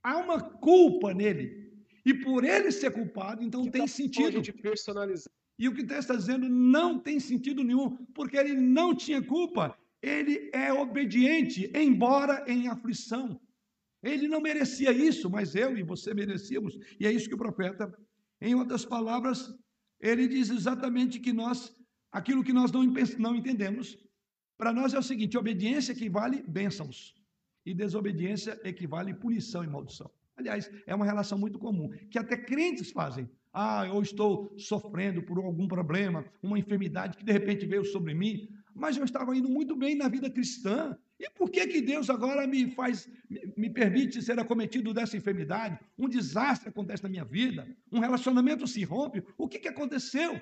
Há 0.03 0.19
uma 0.19 0.39
culpa 0.41 1.15
nele. 1.15 1.71
E 2.05 2.13
por 2.13 2.45
ele 2.45 2.73
ser 2.73 2.91
culpado, 2.91 3.43
então 3.43 3.63
que 3.63 3.71
tem 3.71 3.87
sentido. 3.87 4.43
De 4.43 4.53
personalizar. 4.53 5.33
E 5.59 5.69
o 5.69 5.75
que 5.75 5.83
o 5.83 5.87
texto 5.87 6.01
está 6.01 6.17
dizendo 6.17 6.49
não 6.49 6.99
tem 6.99 7.21
sentido 7.21 7.63
nenhum, 7.63 7.97
porque 8.15 8.37
ele 8.37 8.55
não 8.55 8.95
tinha 8.95 9.23
culpa 9.23 9.77
ele 10.03 10.51
é 10.53 10.73
obediente, 10.73 11.71
embora 11.75 12.45
em 12.49 12.69
aflição. 12.69 13.41
Ele 14.03 14.27
não 14.27 14.41
merecia 14.41 14.93
isso, 14.93 15.29
mas 15.29 15.55
eu 15.55 15.77
e 15.77 15.83
você 15.83 16.15
merecíamos. 16.15 16.79
E 16.99 17.07
é 17.07 17.13
isso 17.13 17.29
que 17.29 17.35
o 17.35 17.39
profeta, 17.39 17.93
em 18.41 18.55
outras 18.55 18.85
palavras, 18.85 19.55
ele 20.01 20.27
diz 20.27 20.49
exatamente 20.49 21.21
que 21.21 21.33
nós, 21.33 21.77
aquilo 22.13 22.45
que 22.45 22.53
nós 22.53 22.71
não, 22.71 22.83
não 23.19 23.37
entendemos, 23.37 23.99
para 24.57 24.73
nós 24.73 24.95
é 24.95 24.99
o 24.99 25.03
seguinte: 25.03 25.39
obediência 25.39 25.93
equivale 25.93 26.43
bênçãos, 26.47 27.15
e 27.65 27.75
desobediência 27.75 28.59
equivale 28.65 29.15
punição 29.15 29.65
e 29.65 29.67
maldição. 29.67 30.11
Aliás, 30.37 30.71
é 30.87 30.95
uma 30.95 31.05
relação 31.05 31.39
muito 31.39 31.59
comum, 31.59 31.91
que 32.11 32.19
até 32.19 32.37
crentes 32.37 32.91
fazem. 32.91 33.29
Ah, 33.53 33.85
eu 33.87 34.01
estou 34.01 34.55
sofrendo 34.57 35.23
por 35.23 35.39
algum 35.39 35.67
problema, 35.67 36.25
uma 36.43 36.59
enfermidade 36.59 37.17
que 37.17 37.25
de 37.25 37.33
repente 37.33 37.67
veio 37.67 37.85
sobre 37.85 38.15
mim 38.15 38.49
mas 38.75 38.97
eu 38.97 39.05
estava 39.05 39.37
indo 39.37 39.49
muito 39.49 39.77
bem 39.77 39.95
na 39.95 40.09
vida 40.09 40.31
cristã. 40.31 40.97
E 41.19 41.29
por 41.31 41.51
que 41.51 41.67
que 41.67 41.83
Deus 41.83 42.09
agora 42.09 42.47
me 42.47 42.71
faz, 42.71 43.09
me 43.57 43.69
permite 43.69 44.23
ser 44.23 44.39
acometido 44.39 44.95
dessa 44.95 45.17
enfermidade? 45.17 45.79
Um 45.99 46.09
desastre 46.09 46.71
acontece 46.71 47.03
na 47.03 47.09
minha 47.09 47.25
vida, 47.25 47.69
um 47.93 47.99
relacionamento 47.99 48.67
se 48.67 48.83
rompe. 48.85 49.23
O 49.37 49.47
que 49.47 49.59
que 49.59 49.69
aconteceu? 49.69 50.41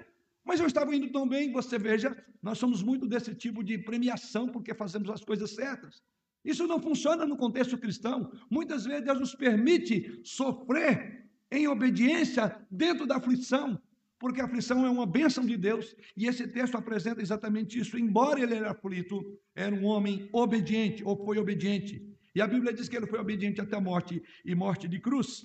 Mas 0.48 0.60
eu 0.60 0.66
estava 0.66 0.96
indo 0.96 1.12
tão 1.12 1.28
bem, 1.28 1.52
você 1.52 1.78
veja, 1.78 2.16
nós 2.42 2.56
somos 2.56 2.82
muito 2.82 3.06
desse 3.06 3.34
tipo 3.34 3.62
de 3.62 3.76
premiação 3.76 4.48
porque 4.48 4.72
fazemos 4.72 5.10
as 5.10 5.22
coisas 5.22 5.54
certas. 5.54 6.02
Isso 6.42 6.66
não 6.66 6.80
funciona 6.80 7.26
no 7.26 7.36
contexto 7.36 7.76
cristão. 7.76 8.32
Muitas 8.50 8.86
vezes 8.86 9.04
Deus 9.04 9.20
nos 9.20 9.34
permite 9.34 10.22
sofrer 10.24 11.28
em 11.52 11.68
obediência 11.68 12.58
dentro 12.70 13.06
da 13.06 13.16
aflição, 13.16 13.78
porque 14.18 14.40
a 14.40 14.46
aflição 14.46 14.86
é 14.86 14.88
uma 14.88 15.04
bênção 15.04 15.44
de 15.44 15.54
Deus, 15.54 15.94
e 16.16 16.26
esse 16.26 16.48
texto 16.48 16.76
apresenta 16.76 17.20
exatamente 17.20 17.78
isso. 17.78 17.98
Embora 17.98 18.40
ele 18.40 18.54
era 18.54 18.70
aflito, 18.70 19.20
era 19.54 19.74
um 19.74 19.84
homem 19.84 20.30
obediente, 20.32 21.04
ou 21.04 21.14
foi 21.26 21.36
obediente. 21.36 22.02
E 22.34 22.40
a 22.40 22.46
Bíblia 22.46 22.72
diz 22.72 22.88
que 22.88 22.96
ele 22.96 23.06
foi 23.06 23.18
obediente 23.18 23.60
até 23.60 23.76
a 23.76 23.82
morte 23.82 24.22
e 24.46 24.54
morte 24.54 24.88
de 24.88 24.98
cruz. 24.98 25.44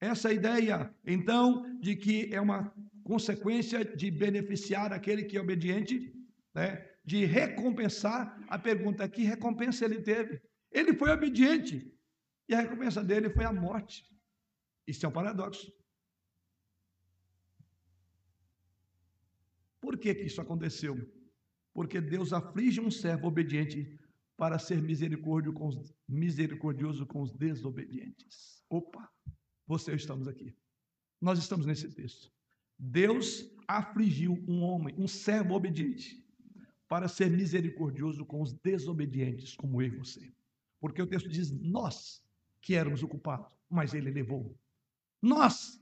Essa 0.00 0.32
ideia, 0.32 0.94
então, 1.04 1.64
de 1.80 1.96
que 1.96 2.32
é 2.32 2.40
uma 2.40 2.72
consequência 3.04 3.84
de 3.84 4.10
beneficiar 4.10 4.92
aquele 4.92 5.24
que 5.24 5.36
é 5.36 5.40
obediente, 5.40 6.12
né, 6.54 6.88
de 7.04 7.24
recompensar, 7.24 8.38
a 8.48 8.58
pergunta 8.58 9.04
é: 9.04 9.08
que 9.08 9.22
recompensa 9.22 9.84
ele 9.84 10.00
teve? 10.02 10.40
Ele 10.70 10.94
foi 10.94 11.10
obediente 11.10 11.92
e 12.48 12.54
a 12.54 12.60
recompensa 12.60 13.02
dele 13.02 13.30
foi 13.30 13.44
a 13.44 13.52
morte. 13.52 14.04
Isso 14.86 15.04
é 15.04 15.08
um 15.08 15.12
paradoxo. 15.12 15.72
Por 19.80 19.98
que, 19.98 20.14
que 20.14 20.24
isso 20.24 20.40
aconteceu? 20.40 20.96
Porque 21.74 22.00
Deus 22.00 22.32
aflige 22.32 22.80
um 22.80 22.90
servo 22.90 23.26
obediente 23.26 23.98
para 24.36 24.58
ser 24.58 24.80
misericordioso 24.80 25.58
com 25.58 25.68
os, 25.68 25.94
misericordioso 26.08 27.06
com 27.06 27.22
os 27.22 27.32
desobedientes. 27.32 28.62
Opa, 28.68 29.10
você 29.66 29.94
estamos 29.94 30.28
aqui. 30.28 30.56
Nós 31.20 31.38
estamos 31.38 31.66
nesse 31.66 31.90
texto. 31.92 32.32
Deus 32.84 33.48
afligiu 33.68 34.42
um 34.48 34.60
homem, 34.62 34.92
um 34.98 35.06
servo 35.06 35.54
obediente, 35.54 36.20
para 36.88 37.06
ser 37.06 37.30
misericordioso 37.30 38.24
com 38.24 38.42
os 38.42 38.52
desobedientes, 38.52 39.54
como 39.54 39.80
eu 39.80 39.86
e 39.86 39.96
você. 39.98 40.32
Porque 40.80 41.00
o 41.00 41.06
texto 41.06 41.28
diz: 41.28 41.52
nós 41.52 42.24
que 42.60 42.74
éramos 42.74 43.00
o 43.00 43.08
culpado, 43.08 43.46
mas 43.70 43.94
ele 43.94 44.10
levou. 44.10 44.58
Nós 45.22 45.80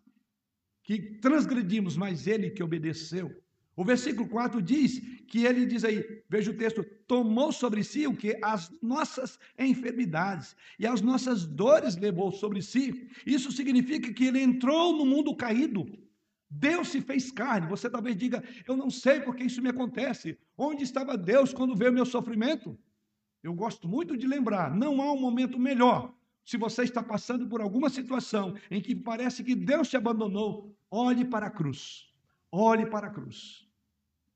que 0.82 1.18
transgredimos, 1.20 1.96
mas 1.96 2.26
ele 2.26 2.50
que 2.50 2.62
obedeceu. 2.62 3.34
O 3.74 3.82
versículo 3.82 4.28
4 4.28 4.60
diz 4.60 5.00
que 5.26 5.46
ele 5.46 5.64
diz 5.64 5.84
aí, 5.84 6.22
veja 6.28 6.50
o 6.50 6.56
texto, 6.56 6.84
tomou 7.06 7.50
sobre 7.50 7.82
si 7.82 8.06
o 8.06 8.14
que? 8.14 8.38
As 8.42 8.70
nossas 8.82 9.38
enfermidades 9.58 10.54
e 10.78 10.86
as 10.86 11.00
nossas 11.00 11.46
dores 11.46 11.96
levou 11.96 12.30
sobre 12.30 12.60
si. 12.60 13.08
Isso 13.24 13.50
significa 13.50 14.12
que 14.12 14.24
ele 14.24 14.42
entrou 14.42 14.94
no 14.94 15.06
mundo 15.06 15.34
caído. 15.34 15.86
Deus 16.50 16.88
se 16.88 17.00
fez 17.00 17.30
carne. 17.30 17.68
Você 17.68 17.88
talvez 17.88 18.16
diga, 18.16 18.42
eu 18.66 18.76
não 18.76 18.90
sei 18.90 19.20
porque 19.20 19.44
isso 19.44 19.62
me 19.62 19.70
acontece. 19.70 20.36
Onde 20.58 20.82
estava 20.82 21.16
Deus 21.16 21.54
quando 21.54 21.76
veio 21.76 21.92
o 21.92 21.94
meu 21.94 22.04
sofrimento? 22.04 22.76
Eu 23.42 23.54
gosto 23.54 23.88
muito 23.88 24.16
de 24.16 24.26
lembrar, 24.26 24.74
não 24.74 25.00
há 25.00 25.12
um 25.12 25.20
momento 25.20 25.58
melhor. 25.58 26.12
Se 26.44 26.56
você 26.56 26.82
está 26.82 27.02
passando 27.02 27.46
por 27.48 27.60
alguma 27.60 27.88
situação 27.88 28.56
em 28.70 28.80
que 28.80 28.94
parece 28.94 29.44
que 29.44 29.54
Deus 29.54 29.88
te 29.88 29.96
abandonou, 29.96 30.76
olhe 30.90 31.24
para 31.24 31.46
a 31.46 31.50
cruz. 31.50 32.10
Olhe 32.50 32.84
para 32.86 33.06
a 33.06 33.10
cruz. 33.10 33.66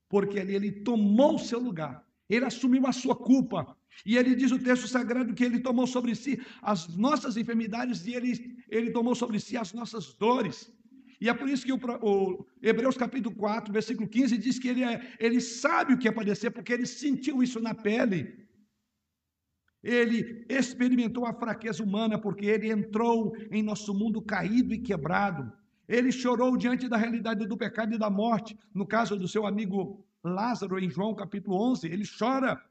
Porque 0.09 0.38
ali 0.38 0.55
ele 0.55 0.70
tomou 0.70 1.35
o 1.35 1.38
seu 1.38 1.59
lugar. 1.59 2.07
Ele 2.29 2.44
assumiu 2.44 2.87
a 2.87 2.92
sua 2.92 3.16
culpa. 3.16 3.77
E 4.07 4.16
ele 4.16 4.35
diz 4.35 4.53
o 4.53 4.59
texto 4.59 4.88
sagrado 4.88 5.35
que 5.35 5.44
ele 5.44 5.61
tomou 5.61 5.87
sobre 5.87 6.14
si 6.14 6.40
as 6.62 6.88
nossas 6.96 7.37
enfermidades 7.37 8.07
e 8.07 8.14
ele, 8.14 8.57
ele 8.68 8.90
tomou 8.90 9.14
sobre 9.14 9.38
si 9.38 9.57
as 9.57 9.72
nossas 9.72 10.14
dores. 10.14 10.72
E 11.24 11.28
é 11.30 11.32
por 11.32 11.48
isso 11.48 11.64
que 11.64 11.72
o, 11.72 11.80
o, 12.02 12.46
Hebreus 12.60 12.98
capítulo 12.98 13.34
4, 13.34 13.72
versículo 13.72 14.06
15, 14.06 14.37
diz 14.37 14.58
que 14.58 14.68
ele, 14.68 14.84
é, 14.84 15.00
ele 15.18 15.40
sabe 15.40 15.94
o 15.94 15.98
que 15.98 16.06
é 16.06 16.12
padecer, 16.12 16.50
porque 16.50 16.70
ele 16.70 16.84
sentiu 16.84 17.42
isso 17.42 17.58
na 17.60 17.74
pele. 17.74 18.46
Ele 19.82 20.44
experimentou 20.50 21.24
a 21.24 21.32
fraqueza 21.32 21.82
humana, 21.82 22.18
porque 22.18 22.44
ele 22.44 22.70
entrou 22.70 23.34
em 23.50 23.62
nosso 23.62 23.94
mundo 23.94 24.20
caído 24.20 24.74
e 24.74 24.82
quebrado. 24.82 25.50
Ele 25.88 26.12
chorou 26.12 26.58
diante 26.58 26.90
da 26.90 26.98
realidade 26.98 27.46
do 27.46 27.56
pecado 27.56 27.94
e 27.94 27.98
da 27.98 28.10
morte. 28.10 28.54
No 28.74 28.87
caso 28.87 29.16
do 29.16 29.26
seu 29.26 29.46
amigo 29.46 30.06
Lázaro, 30.22 30.78
em 30.78 30.90
João 30.90 31.14
capítulo 31.14 31.56
11, 31.70 31.87
ele 31.87 32.04
chora. 32.06 32.62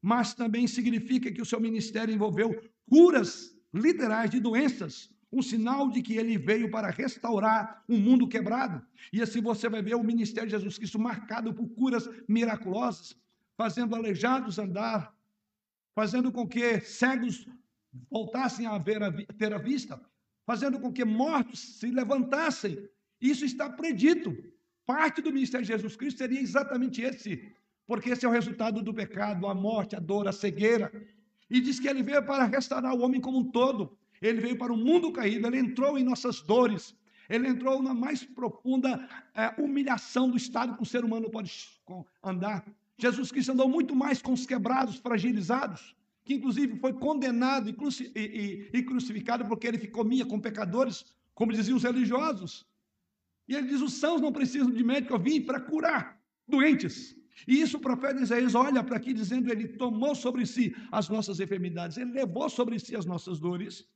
Mas 0.00 0.32
também 0.32 0.66
significa 0.66 1.30
que 1.30 1.42
o 1.42 1.46
seu 1.52 1.60
ministério 1.60 2.14
envolveu 2.14 2.58
curas 2.88 3.54
literais 3.74 4.30
de 4.30 4.40
doenças, 4.40 5.13
um 5.34 5.42
sinal 5.42 5.90
de 5.90 6.00
que 6.00 6.16
ele 6.16 6.38
veio 6.38 6.70
para 6.70 6.88
restaurar 6.90 7.82
um 7.88 7.98
mundo 7.98 8.28
quebrado. 8.28 8.80
E 9.12 9.20
assim 9.20 9.40
você 9.40 9.68
vai 9.68 9.82
ver 9.82 9.96
o 9.96 10.04
ministério 10.04 10.48
de 10.48 10.56
Jesus 10.56 10.78
Cristo 10.78 10.98
marcado 10.98 11.52
por 11.52 11.68
curas 11.70 12.08
miraculosas, 12.28 13.16
fazendo 13.56 13.96
aleijados 13.96 14.58
andar, 14.58 15.12
fazendo 15.94 16.30
com 16.30 16.46
que 16.46 16.80
cegos 16.80 17.46
voltassem 18.10 18.66
a, 18.66 18.78
ver 18.78 19.02
a 19.02 19.12
ter 19.12 19.52
a 19.52 19.58
vista, 19.58 20.00
fazendo 20.46 20.78
com 20.78 20.92
que 20.92 21.04
mortos 21.04 21.78
se 21.80 21.90
levantassem. 21.90 22.88
Isso 23.20 23.44
está 23.44 23.68
predito. 23.68 24.36
Parte 24.86 25.20
do 25.20 25.32
ministério 25.32 25.66
de 25.66 25.72
Jesus 25.72 25.96
Cristo 25.96 26.18
seria 26.18 26.40
exatamente 26.40 27.02
esse, 27.02 27.52
porque 27.86 28.10
esse 28.10 28.24
é 28.24 28.28
o 28.28 28.32
resultado 28.32 28.82
do 28.82 28.94
pecado, 28.94 29.46
a 29.48 29.54
morte, 29.54 29.96
a 29.96 30.00
dor, 30.00 30.28
a 30.28 30.32
cegueira. 30.32 30.92
E 31.50 31.60
diz 31.60 31.80
que 31.80 31.88
ele 31.88 32.02
veio 32.02 32.24
para 32.24 32.44
restaurar 32.44 32.94
o 32.94 33.00
homem 33.00 33.20
como 33.20 33.38
um 33.38 33.50
todo. 33.50 33.98
Ele 34.20 34.40
veio 34.40 34.56
para 34.56 34.72
o 34.72 34.76
mundo 34.76 35.12
caído, 35.12 35.46
ele 35.46 35.58
entrou 35.58 35.98
em 35.98 36.04
nossas 36.04 36.40
dores, 36.40 36.94
ele 37.28 37.48
entrou 37.48 37.82
na 37.82 37.94
mais 37.94 38.24
profunda 38.24 39.08
é, 39.34 39.60
humilhação 39.60 40.30
do 40.30 40.36
estado 40.36 40.76
que 40.76 40.82
o 40.82 40.86
ser 40.86 41.04
humano 41.04 41.30
pode 41.30 41.52
andar. 42.22 42.64
Jesus 42.98 43.30
Cristo 43.32 43.52
andou 43.52 43.68
muito 43.68 43.94
mais 43.94 44.22
com 44.22 44.32
os 44.32 44.46
quebrados, 44.46 44.96
fragilizados 44.96 45.94
que 46.24 46.34
inclusive 46.34 46.78
foi 46.78 46.92
condenado 46.94 47.68
e, 47.68 47.74
e, 48.16 48.70
e 48.72 48.82
crucificado 48.82 49.44
porque 49.44 49.66
ele 49.66 49.86
comia 49.88 50.24
com 50.24 50.40
pecadores, 50.40 51.04
como 51.34 51.52
diziam 51.52 51.76
os 51.76 51.82
religiosos. 51.82 52.66
E 53.46 53.54
ele 53.54 53.68
diz: 53.68 53.82
os 53.82 53.94
sãos 53.94 54.20
não 54.20 54.32
precisam 54.32 54.70
de 54.70 54.82
médico, 54.82 55.12
eu 55.14 55.18
vim 55.18 55.42
para 55.42 55.60
curar 55.60 56.18
doentes. 56.48 57.14
E 57.46 57.60
isso 57.60 57.76
o 57.76 57.80
profeta 57.80 58.22
Isaías 58.22 58.54
olha 58.54 58.82
para 58.82 58.96
aqui 58.96 59.12
dizendo: 59.12 59.52
ele 59.52 59.68
tomou 59.68 60.14
sobre 60.14 60.46
si 60.46 60.74
as 60.90 61.08
nossas 61.10 61.40
enfermidades, 61.40 61.98
ele 61.98 62.12
levou 62.12 62.48
sobre 62.48 62.78
si 62.78 62.96
as 62.96 63.04
nossas 63.04 63.38
dores. 63.38 63.86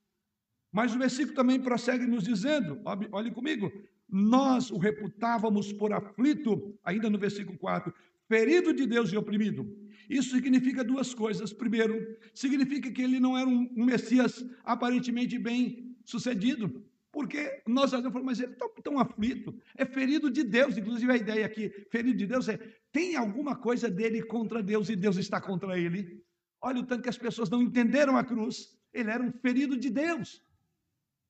Mas 0.73 0.95
o 0.95 0.99
versículo 0.99 1.35
também 1.35 1.61
prossegue 1.61 2.07
nos 2.07 2.25
dizendo: 2.25 2.81
olhe 3.13 3.31
comigo, 3.31 3.73
nós 4.09 4.71
o 4.71 4.79
reputávamos 4.79 5.73
por 5.73 5.93
aflito, 5.93 6.79
ainda 6.85 7.11
no 7.11 7.19
versículo 7.19 7.59
4, 7.59 7.93
ferido 8.29 8.73
de 8.73 8.87
Deus 8.87 9.13
e 9.13 9.17
oprimido. 9.17 9.67
Isso 10.09 10.35
significa 10.35 10.83
duas 10.85 11.13
coisas. 11.15 11.53
Primeiro, 11.53 12.17
significa 12.35 12.91
que 12.91 13.03
ele 13.03 13.21
não 13.21 13.37
era 13.37 13.49
um, 13.49 13.69
um 13.77 13.85
Messias 13.85 14.45
aparentemente 14.65 15.39
bem 15.39 15.97
sucedido, 16.05 16.83
porque 17.13 17.63
nós 17.67 17.93
olhamos 17.93 18.11
e 18.11 18.13
falamos, 18.13 18.39
mas 18.39 18.41
ele 18.41 18.53
está 18.53 18.69
tão 18.83 18.99
aflito, 18.99 19.55
é 19.77 19.85
ferido 19.85 20.31
de 20.31 20.43
Deus. 20.43 20.77
Inclusive, 20.79 21.13
a 21.13 21.17
ideia 21.17 21.45
aqui, 21.45 21.69
ferido 21.91 22.17
de 22.17 22.27
Deus, 22.27 22.49
é 22.49 22.59
tem 22.93 23.17
alguma 23.17 23.57
coisa 23.57 23.91
dele 23.91 24.23
contra 24.23 24.63
Deus 24.63 24.89
e 24.89 24.97
Deus 24.97 25.17
está 25.17 25.41
contra 25.41 25.79
ele. 25.79 26.23
Olha 26.61 26.81
o 26.81 26.87
tanto 26.87 27.03
que 27.03 27.09
as 27.09 27.19
pessoas 27.19 27.51
não 27.51 27.63
entenderam 27.63 28.17
a 28.17 28.25
cruz. 28.25 28.77
Ele 28.93 29.11
era 29.11 29.23
um 29.23 29.31
ferido 29.31 29.77
de 29.77 29.91
Deus. 29.91 30.43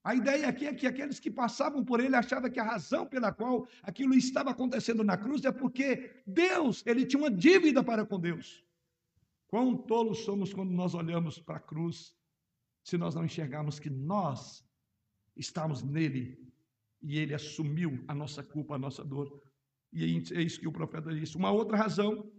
A 0.08 0.14
ideia 0.14 0.48
aqui 0.48 0.66
é 0.66 0.72
que 0.72 0.86
aqueles 0.86 1.20
que 1.20 1.30
passavam 1.30 1.84
por 1.84 2.00
ele 2.00 2.16
achavam 2.16 2.50
que 2.50 2.58
a 2.58 2.64
razão 2.64 3.04
pela 3.06 3.30
qual 3.30 3.68
aquilo 3.82 4.14
estava 4.14 4.52
acontecendo 4.52 5.04
na 5.04 5.18
cruz 5.18 5.44
é 5.44 5.52
porque 5.52 6.22
Deus, 6.26 6.82
ele 6.86 7.04
tinha 7.04 7.20
uma 7.20 7.30
dívida 7.30 7.84
para 7.84 8.06
com 8.06 8.18
Deus. 8.18 8.64
Quão 9.48 9.76
tolos 9.76 10.20
somos 10.20 10.54
quando 10.54 10.70
nós 10.70 10.94
olhamos 10.94 11.38
para 11.38 11.58
a 11.58 11.60
cruz, 11.60 12.16
se 12.82 12.96
nós 12.96 13.14
não 13.14 13.26
enxergarmos 13.26 13.78
que 13.78 13.90
nós 13.90 14.64
estamos 15.36 15.82
nele 15.82 16.42
e 17.02 17.18
ele 17.18 17.34
assumiu 17.34 18.02
a 18.08 18.14
nossa 18.14 18.42
culpa, 18.42 18.76
a 18.76 18.78
nossa 18.78 19.04
dor. 19.04 19.42
E 19.92 20.02
é 20.04 20.40
isso 20.40 20.58
que 20.58 20.68
o 20.68 20.72
profeta 20.72 21.14
disse. 21.14 21.36
Uma 21.36 21.50
outra 21.50 21.76
razão 21.76 22.32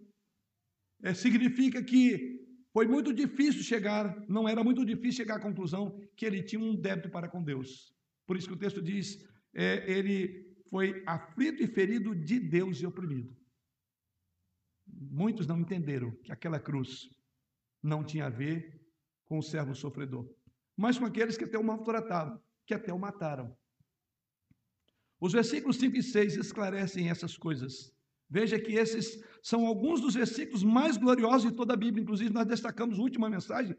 é, 1.04 1.14
significa 1.14 1.84
que 1.84 2.39
foi 2.72 2.88
muito 2.88 3.14
difícil 3.14 3.64
chegar, 3.64 4.16
não 4.28 4.48
era 4.48 4.64
muito 4.64 4.86
difícil 4.86 5.24
chegar 5.24 5.38
à 5.38 5.40
conclusão 5.40 6.00
que 6.16 6.26
ele 6.26 6.44
tinha 6.44 6.62
um 6.62 6.76
débito 6.76 7.10
para 7.10 7.28
com 7.28 7.44
Deus. 7.44 7.94
Por 8.28 8.38
isso 8.38 8.48
que 8.48 8.54
o 8.54 8.60
texto 8.60 8.82
diz: 8.82 9.18
é, 9.54 9.92
ele 9.92 10.56
foi 10.70 11.04
aflito 11.06 11.64
e 11.64 11.68
ferido 11.68 12.16
de 12.16 12.40
Deus 12.40 12.80
e 12.80 12.86
oprimido. 12.86 13.36
Muitos 14.88 15.48
não 15.48 15.60
entenderam 15.60 16.12
que 16.24 16.32
aquela 16.32 16.60
cruz 16.60 17.10
não 17.82 18.04
tinha 18.04 18.26
a 18.26 18.30
ver 18.30 18.80
com 19.26 19.40
o 19.40 19.44
servo 19.44 19.74
sofredor, 19.74 20.30
mas 20.76 20.98
com 20.98 21.06
aqueles 21.06 21.38
que 21.38 21.46
até 21.46 21.58
o 21.58 21.64
maltratavam, 21.64 22.40
que 22.66 22.74
até 22.74 22.94
o 22.94 23.00
mataram. 23.00 23.56
Os 25.20 25.34
versículos 25.34 25.78
5 25.78 25.98
e 25.98 26.04
6 26.04 26.38
esclarecem 26.38 27.10
essas 27.10 27.36
coisas. 27.36 27.92
Veja 28.30 28.60
que 28.60 28.74
esses 28.74 29.24
são 29.42 29.66
alguns 29.66 30.00
dos 30.00 30.14
versículos 30.14 30.64
mais 30.64 30.98
gloriosos 30.98 31.50
de 31.50 31.58
toda 31.58 31.74
a 31.74 31.78
Bíblia. 31.78 32.04
Inclusive, 32.04 32.32
nós 32.32 32.46
destacamos 32.46 33.00
a 33.00 33.02
última 33.02 33.30
mensagem, 33.30 33.76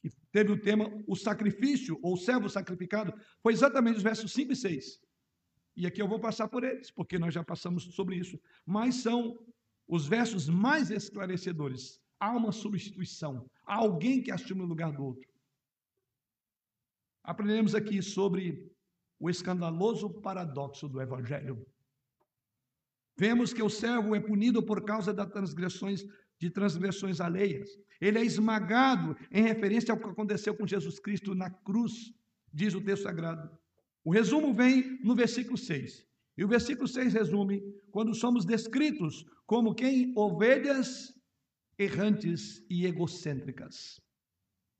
que 0.00 0.10
teve 0.30 0.52
o 0.52 0.60
tema 0.60 0.88
o 1.06 1.16
sacrifício, 1.16 1.98
ou 2.00 2.16
servo 2.16 2.48
sacrificado, 2.48 3.12
foi 3.42 3.52
exatamente 3.52 3.96
os 3.96 4.02
versos 4.02 4.32
5 4.32 4.52
e 4.52 4.56
6. 4.56 5.00
E 5.76 5.86
aqui 5.86 6.00
eu 6.00 6.08
vou 6.08 6.20
passar 6.20 6.48
por 6.48 6.62
eles, 6.62 6.90
porque 6.90 7.18
nós 7.18 7.34
já 7.34 7.42
passamos 7.42 7.84
sobre 7.94 8.16
isso. 8.16 8.38
Mas 8.64 8.96
são 8.96 9.38
os 9.86 10.06
versos 10.06 10.48
mais 10.48 10.90
esclarecedores. 10.90 12.00
Há 12.20 12.36
uma 12.36 12.52
substituição, 12.52 13.48
há 13.64 13.76
alguém 13.76 14.22
que 14.22 14.30
assume 14.30 14.62
o 14.62 14.66
lugar 14.66 14.92
do 14.92 15.04
outro. 15.04 15.28
Aprendemos 17.22 17.74
aqui 17.74 18.02
sobre 18.02 18.72
o 19.20 19.28
escandaloso 19.28 20.08
paradoxo 20.08 20.88
do 20.88 21.00
Evangelho. 21.00 21.66
Vemos 23.18 23.52
que 23.52 23.62
o 23.62 23.68
servo 23.68 24.14
é 24.14 24.20
punido 24.20 24.62
por 24.62 24.84
causa 24.84 25.12
das 25.12 25.28
transgressões 25.30 26.04
de 26.38 26.48
transgressões 26.48 27.20
alheias. 27.20 27.68
Ele 28.00 28.18
é 28.18 28.24
esmagado 28.24 29.16
em 29.30 29.42
referência 29.42 29.92
ao 29.92 29.98
que 29.98 30.08
aconteceu 30.08 30.54
com 30.54 30.64
Jesus 30.64 31.00
Cristo 31.00 31.34
na 31.34 31.50
cruz, 31.50 32.12
diz 32.52 32.74
o 32.74 32.80
texto 32.80 33.02
sagrado. 33.02 33.50
O 34.04 34.12
resumo 34.12 34.54
vem 34.54 35.00
no 35.02 35.16
versículo 35.16 35.58
6. 35.58 36.06
E 36.36 36.44
o 36.44 36.48
versículo 36.48 36.86
6 36.86 37.12
resume: 37.12 37.60
quando 37.90 38.14
somos 38.14 38.44
descritos 38.44 39.26
como 39.44 39.74
quem? 39.74 40.12
Ovelhas 40.14 41.12
errantes 41.76 42.64
e 42.70 42.86
egocêntricas. 42.86 44.00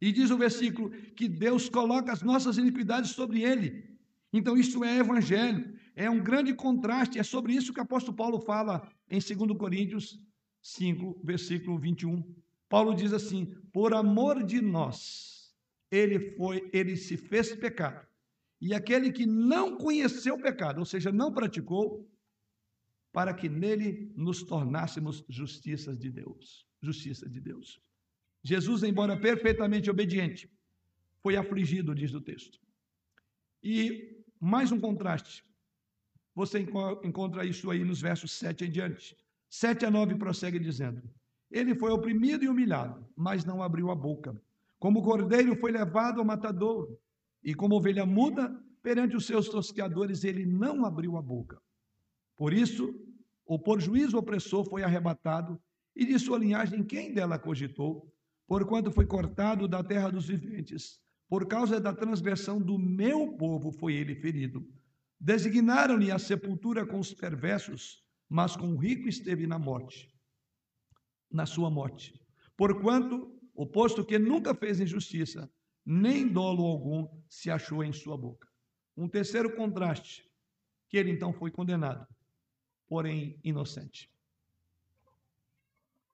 E 0.01 0.13
diz 0.13 0.31
o 0.31 0.39
versículo 0.39 0.91
que 0.91 1.29
Deus 1.29 1.69
coloca 1.69 2.13
as 2.13 2.23
nossas 2.23 2.57
iniquidades 2.57 3.11
sobre 3.11 3.43
ele. 3.43 3.99
Então, 4.33 4.57
isso 4.57 4.85
é 4.85 4.99
evangelho, 4.99 5.75
é 5.99 6.09
um 6.09 6.23
grande 6.23 6.55
contraste, 6.55 7.19
é 7.19 7.25
sobre 7.25 7.53
isso 7.53 7.73
que 7.73 7.81
o 7.81 7.83
apóstolo 7.83 8.17
Paulo 8.17 8.39
fala 8.39 8.89
em 9.11 9.19
2 9.19 9.59
Coríntios 9.59 10.23
5, 10.63 11.21
versículo 11.25 11.77
21. 11.77 12.23
Paulo 12.69 12.95
diz 12.95 13.13
assim: 13.13 13.47
Por 13.73 13.93
amor 13.93 14.45
de 14.45 14.61
nós, 14.61 15.53
ele 15.91 16.37
foi, 16.37 16.71
ele 16.73 16.97
se 16.97 17.17
fez 17.17 17.53
pecado. 17.57 18.07
E 18.61 18.73
aquele 18.73 19.11
que 19.11 19.27
não 19.27 19.77
conheceu 19.77 20.41
pecado, 20.41 20.79
ou 20.79 20.85
seja, 20.85 21.11
não 21.11 21.33
praticou, 21.33 22.09
para 23.13 23.35
que 23.35 23.49
nele 23.49 24.13
nos 24.15 24.45
tornássemos 24.45 25.25
justiças 25.29 25.99
de 25.99 26.13
Deus, 26.13 26.65
justiça 26.81 27.29
de 27.29 27.41
Deus. 27.41 27.81
Jesus, 28.41 28.85
embora 28.85 29.17
perfeitamente 29.17 29.91
obediente, 29.91 30.49
foi 31.25 31.35
afligido, 31.35 31.93
diz 31.93 32.15
o 32.15 32.21
texto. 32.21 32.61
E 33.61 34.23
mais 34.39 34.71
um 34.71 34.79
contraste. 34.79 35.49
Você 36.39 36.65
encontra 37.03 37.45
isso 37.45 37.69
aí 37.69 37.85
nos 37.85 38.01
versos 38.01 38.31
7 38.31 38.67
em 38.67 38.71
diante. 38.71 39.17
7 39.51 39.87
a 39.87 39.91
9 39.91 40.15
prossegue 40.15 40.57
dizendo: 40.57 41.03
Ele 41.51 41.75
foi 41.75 41.91
oprimido 41.91 42.45
e 42.45 42.49
humilhado, 42.49 43.05
mas 43.17 43.45
não 43.45 43.61
abriu 43.61 43.91
a 43.91 43.95
boca. 43.97 44.41
Como 44.79 45.03
cordeiro 45.03 45.57
foi 45.57 45.73
levado 45.73 46.21
ao 46.21 46.25
matadouro, 46.25 46.97
e 47.43 47.57
como 47.57 47.75
ovelha 47.75 48.07
muda 48.07 48.57
perante 48.81 49.17
os 49.17 49.27
seus 49.27 49.49
tosqueadores, 49.49 50.23
ele 50.23 50.47
não 50.47 50.87
abriu 50.87 51.17
a 51.17 51.23
boca. 51.23 51.61
Por 52.37 52.53
isso, 52.53 52.95
o 53.45 53.59
por 53.59 53.81
juízo 53.81 54.17
opressor 54.17 54.65
foi 54.65 54.85
arrebatado, 54.85 55.61
e 55.97 56.07
de 56.07 56.21
sua 56.21 56.39
linhagem 56.39 56.85
quem 56.85 57.13
dela 57.13 57.37
cogitou? 57.37 58.15
Porquanto 58.47 58.93
foi 58.93 59.07
cortado 59.07 59.67
da 59.67 59.83
terra 59.83 60.09
dos 60.09 60.29
viventes, 60.29 61.01
por 61.29 61.49
causa 61.49 61.81
da 61.81 61.93
transgressão 61.93 62.61
do 62.61 62.79
meu 62.79 63.33
povo 63.33 63.73
foi 63.73 63.95
ele 63.95 64.15
ferido. 64.15 64.65
Designaram-lhe 65.21 66.11
a 66.11 66.19
sepultura 66.19 66.87
com 66.87 66.99
os 66.99 67.13
perversos, 67.13 68.05
mas 68.29 68.57
com 68.57 68.75
o 68.75 68.77
rico 68.77 69.09
esteve 69.09 69.47
na 69.47 69.59
morte, 69.59 70.15
na 71.31 71.45
sua 71.45 71.71
morte. 71.71 72.15
Porquanto 72.57 73.37
o 73.55 73.67
posto 73.67 74.05
que 74.05 74.19
nunca 74.19 74.55
fez 74.55 74.79
injustiça, 74.79 75.51
nem 75.85 76.29
dolo 76.29 76.65
algum 76.65 77.09
se 77.29 77.51
achou 77.51 77.83
em 77.83 77.93
sua 77.93 78.17
boca. 78.17 78.47
Um 78.97 79.09
terceiro 79.09 79.57
contraste, 79.57 80.31
que 80.89 80.97
ele 80.97 81.11
então 81.11 81.33
foi 81.33 81.51
condenado, 81.51 82.07
porém 82.89 83.41
inocente. 83.43 84.11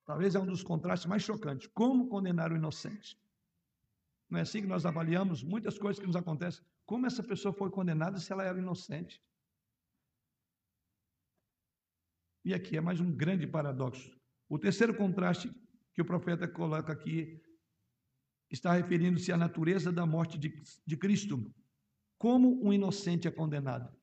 Talvez 0.07 0.35
é 0.35 0.39
um 0.39 0.47
dos 0.47 0.63
contrastes 0.63 1.09
mais 1.09 1.23
chocantes. 1.23 1.67
Como 1.69 2.09
condenar 2.09 2.53
o 2.53 2.57
inocente? 2.57 3.19
Não 4.29 4.39
é 4.39 4.43
assim 4.43 4.61
que 4.61 4.67
nós 4.67 4.85
avaliamos 4.85 5.43
muitas 5.43 5.79
coisas 5.79 5.99
que 5.99 6.07
nos 6.07 6.17
acontecem. 6.17 6.65
Como 6.87 7.07
essa 7.07 7.23
pessoa 7.23 7.53
foi 7.53 7.71
condenada 7.71 8.19
se 8.19 8.33
ela 8.33 8.45
era 8.45 8.59
inocente? 8.59 9.23
E 12.45 12.53
aqui 12.53 12.77
é 12.77 12.81
mais 12.81 13.01
um 13.01 13.11
grande 13.11 13.47
paradoxo. 13.47 14.15
O 14.49 14.59
terceiro 14.59 14.95
contraste 14.95 15.51
que 15.95 16.03
o 16.03 16.05
profeta 16.05 16.47
coloca 16.47 16.93
aqui 16.93 17.41
está 18.51 18.73
referindo-se 18.73 19.33
à 19.33 19.37
natureza 19.37 19.91
da 19.91 20.05
morte 20.05 20.39
de, 20.39 20.63
de 20.87 20.97
Cristo. 20.97 21.51
Como 22.19 22.63
um 22.63 22.73
inocente 22.73 23.27
é 23.27 23.31
condenado. 23.31 23.97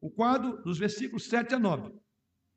O 0.00 0.10
quadro 0.10 0.62
dos 0.62 0.78
versículos 0.78 1.26
7 1.28 1.54
a 1.54 1.58
9 1.58 1.98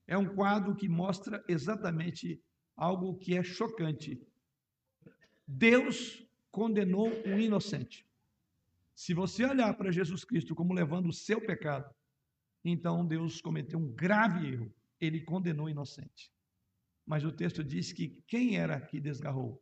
é 0.07 0.17
um 0.17 0.35
quadro 0.35 0.75
que 0.75 0.89
mostra 0.89 1.43
exatamente 1.47 2.43
algo 2.75 3.17
que 3.17 3.37
é 3.37 3.43
chocante. 3.43 4.21
Deus 5.47 6.27
condenou 6.51 7.07
um 7.25 7.39
inocente. 7.39 8.04
Se 8.95 9.13
você 9.13 9.45
olhar 9.45 9.73
para 9.75 9.91
Jesus 9.91 10.23
Cristo 10.23 10.55
como 10.55 10.73
levando 10.73 11.09
o 11.09 11.13
seu 11.13 11.41
pecado, 11.41 11.93
então 12.63 13.05
Deus 13.05 13.41
cometeu 13.41 13.77
um 13.77 13.93
grave 13.93 14.47
erro. 14.47 14.73
Ele 14.99 15.21
condenou 15.21 15.65
o 15.65 15.69
inocente. 15.69 16.31
Mas 17.05 17.23
o 17.23 17.31
texto 17.31 17.63
diz 17.63 17.91
que 17.91 18.23
quem 18.25 18.57
era 18.57 18.79
que 18.79 18.99
desgarrou? 18.99 19.61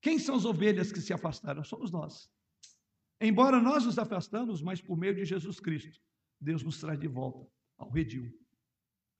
Quem 0.00 0.18
são 0.18 0.36
as 0.36 0.44
ovelhas 0.44 0.92
que 0.92 1.00
se 1.00 1.12
afastaram? 1.12 1.64
Somos 1.64 1.90
nós. 1.90 2.30
Embora 3.20 3.60
nós 3.60 3.84
nos 3.86 3.98
afastamos, 3.98 4.60
mas 4.60 4.80
por 4.80 4.96
meio 4.96 5.14
de 5.14 5.24
Jesus 5.24 5.58
Cristo, 5.58 5.98
Deus 6.38 6.62
nos 6.62 6.78
traz 6.78 7.00
de 7.00 7.08
volta 7.08 7.50
ao 7.78 7.90
redil. 7.90 8.30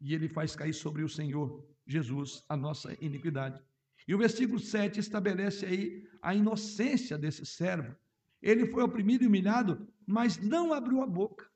E 0.01 0.15
ele 0.15 0.29
faz 0.29 0.55
cair 0.55 0.75
sobre 0.75 1.03
o 1.03 1.09
Senhor 1.09 1.67
Jesus 1.87 2.45
a 2.49 2.57
nossa 2.57 2.93
iniquidade. 3.03 3.61
E 4.07 4.15
o 4.15 4.19
versículo 4.19 4.61
7 4.61 5.01
estabelece 5.01 5.65
aí 5.65 6.07
a 6.21 6.35
inocência 6.35 7.17
desse 7.17 7.45
servo. 7.47 7.97
Ele 8.43 8.67
foi 8.67 8.83
oprimido 8.83 9.25
e 9.25 9.27
humilhado, 9.27 9.89
mas 10.07 10.39
não 10.39 10.73
abriu 10.73 11.03
a 11.03 11.07
boca. 11.07 11.49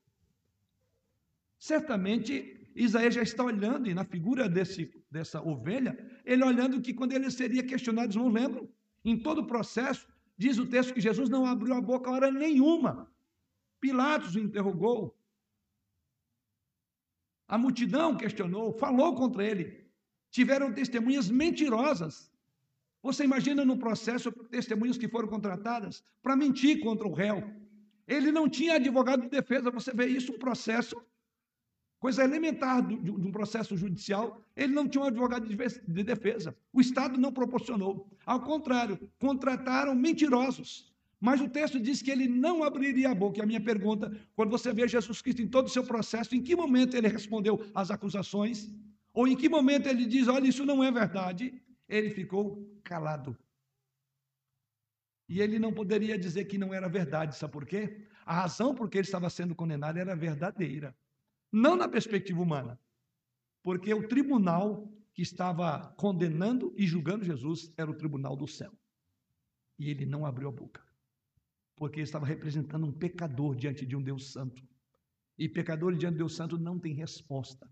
Certamente, 1.58 2.70
Isaías 2.74 3.14
já 3.14 3.22
está 3.22 3.44
olhando, 3.44 3.88
e 3.88 3.94
na 3.94 4.04
figura 4.04 4.48
desse, 4.48 4.92
dessa 5.10 5.42
ovelha, 5.42 5.98
ele 6.24 6.44
olhando 6.44 6.80
que 6.80 6.94
quando 6.94 7.12
ele 7.12 7.30
seria 7.30 7.62
questionado, 7.62 8.16
não 8.16 8.28
lembram? 8.28 8.68
Em 9.04 9.18
todo 9.18 9.42
o 9.42 9.46
processo, 9.46 10.06
diz 10.36 10.58
o 10.58 10.66
texto 10.66 10.94
que 10.94 11.00
Jesus 11.00 11.28
não 11.28 11.44
abriu 11.44 11.74
a 11.74 11.80
boca 11.80 12.10
hora 12.10 12.30
nenhuma. 12.30 13.10
Pilatos 13.80 14.34
o 14.34 14.40
interrogou. 14.40 15.16
A 17.46 17.58
multidão 17.58 18.16
questionou, 18.16 18.72
falou 18.72 19.14
contra 19.14 19.44
ele. 19.44 19.84
Tiveram 20.30 20.72
testemunhas 20.72 21.28
mentirosas 21.28 22.29
você 23.02 23.24
imagina 23.24 23.64
no 23.64 23.78
processo 23.78 24.30
testemunhas 24.50 24.98
que 24.98 25.08
foram 25.08 25.28
contratadas 25.28 26.02
para 26.22 26.36
mentir 26.36 26.80
contra 26.80 27.08
o 27.08 27.12
réu. 27.12 27.42
Ele 28.06 28.30
não 28.30 28.48
tinha 28.48 28.74
advogado 28.74 29.22
de 29.22 29.28
defesa, 29.28 29.70
você 29.70 29.92
vê 29.92 30.06
isso, 30.06 30.32
um 30.32 30.38
processo, 30.38 31.00
coisa 31.98 32.24
elementar 32.24 32.86
de 32.86 33.10
um 33.10 33.30
processo 33.30 33.76
judicial, 33.76 34.42
ele 34.56 34.72
não 34.72 34.88
tinha 34.88 35.04
um 35.04 35.06
advogado 35.06 35.46
de 35.46 36.04
defesa. 36.04 36.56
O 36.72 36.80
Estado 36.80 37.18
não 37.18 37.32
proporcionou. 37.32 38.10
Ao 38.26 38.40
contrário, 38.40 38.98
contrataram 39.18 39.94
mentirosos. 39.94 40.90
Mas 41.20 41.40
o 41.40 41.48
texto 41.48 41.78
diz 41.78 42.00
que 42.00 42.10
ele 42.10 42.26
não 42.26 42.64
abriria 42.64 43.10
a 43.10 43.14
boca. 43.14 43.38
E 43.38 43.42
a 43.42 43.46
minha 43.46 43.60
pergunta, 43.60 44.10
quando 44.34 44.50
você 44.50 44.72
vê 44.72 44.88
Jesus 44.88 45.20
Cristo 45.20 45.42
em 45.42 45.48
todo 45.48 45.66
o 45.66 45.70
seu 45.70 45.84
processo, 45.84 46.34
em 46.34 46.42
que 46.42 46.56
momento 46.56 46.96
ele 46.96 47.08
respondeu 47.08 47.62
às 47.74 47.90
acusações? 47.90 48.70
Ou 49.12 49.28
em 49.28 49.36
que 49.36 49.48
momento 49.48 49.86
ele 49.86 50.06
diz, 50.06 50.28
olha, 50.28 50.48
isso 50.48 50.64
não 50.64 50.82
é 50.82 50.90
verdade? 50.90 51.60
Ele 51.90 52.10
ficou 52.10 52.64
calado. 52.82 53.36
E 55.28 55.40
ele 55.40 55.58
não 55.58 55.72
poderia 55.72 56.18
dizer 56.18 56.46
que 56.46 56.56
não 56.56 56.72
era 56.72 56.88
verdade, 56.88 57.36
sabe 57.36 57.52
por 57.52 57.66
quê? 57.66 58.06
A 58.24 58.34
razão 58.34 58.74
por 58.74 58.88
que 58.88 58.98
ele 58.98 59.06
estava 59.06 59.28
sendo 59.28 59.54
condenado 59.54 59.98
era 59.98 60.16
verdadeira. 60.16 60.96
Não 61.52 61.76
na 61.76 61.88
perspectiva 61.88 62.40
humana. 62.40 62.78
Porque 63.62 63.92
o 63.92 64.08
tribunal 64.08 64.90
que 65.12 65.22
estava 65.22 65.92
condenando 65.96 66.72
e 66.76 66.86
julgando 66.86 67.24
Jesus 67.24 67.72
era 67.76 67.90
o 67.90 67.94
tribunal 67.94 68.36
do 68.36 68.46
céu. 68.46 68.72
E 69.78 69.90
ele 69.90 70.06
não 70.06 70.24
abriu 70.24 70.48
a 70.48 70.52
boca. 70.52 70.82
Porque 71.76 71.98
ele 72.00 72.04
estava 72.04 72.26
representando 72.26 72.86
um 72.86 72.92
pecador 72.92 73.54
diante 73.56 73.84
de 73.84 73.96
um 73.96 74.02
Deus 74.02 74.32
santo. 74.32 74.62
E 75.38 75.48
pecadores 75.48 75.98
diante 75.98 76.14
de 76.14 76.18
Deus 76.18 76.36
santo 76.36 76.58
não 76.58 76.78
têm 76.78 76.94
resposta. 76.94 77.68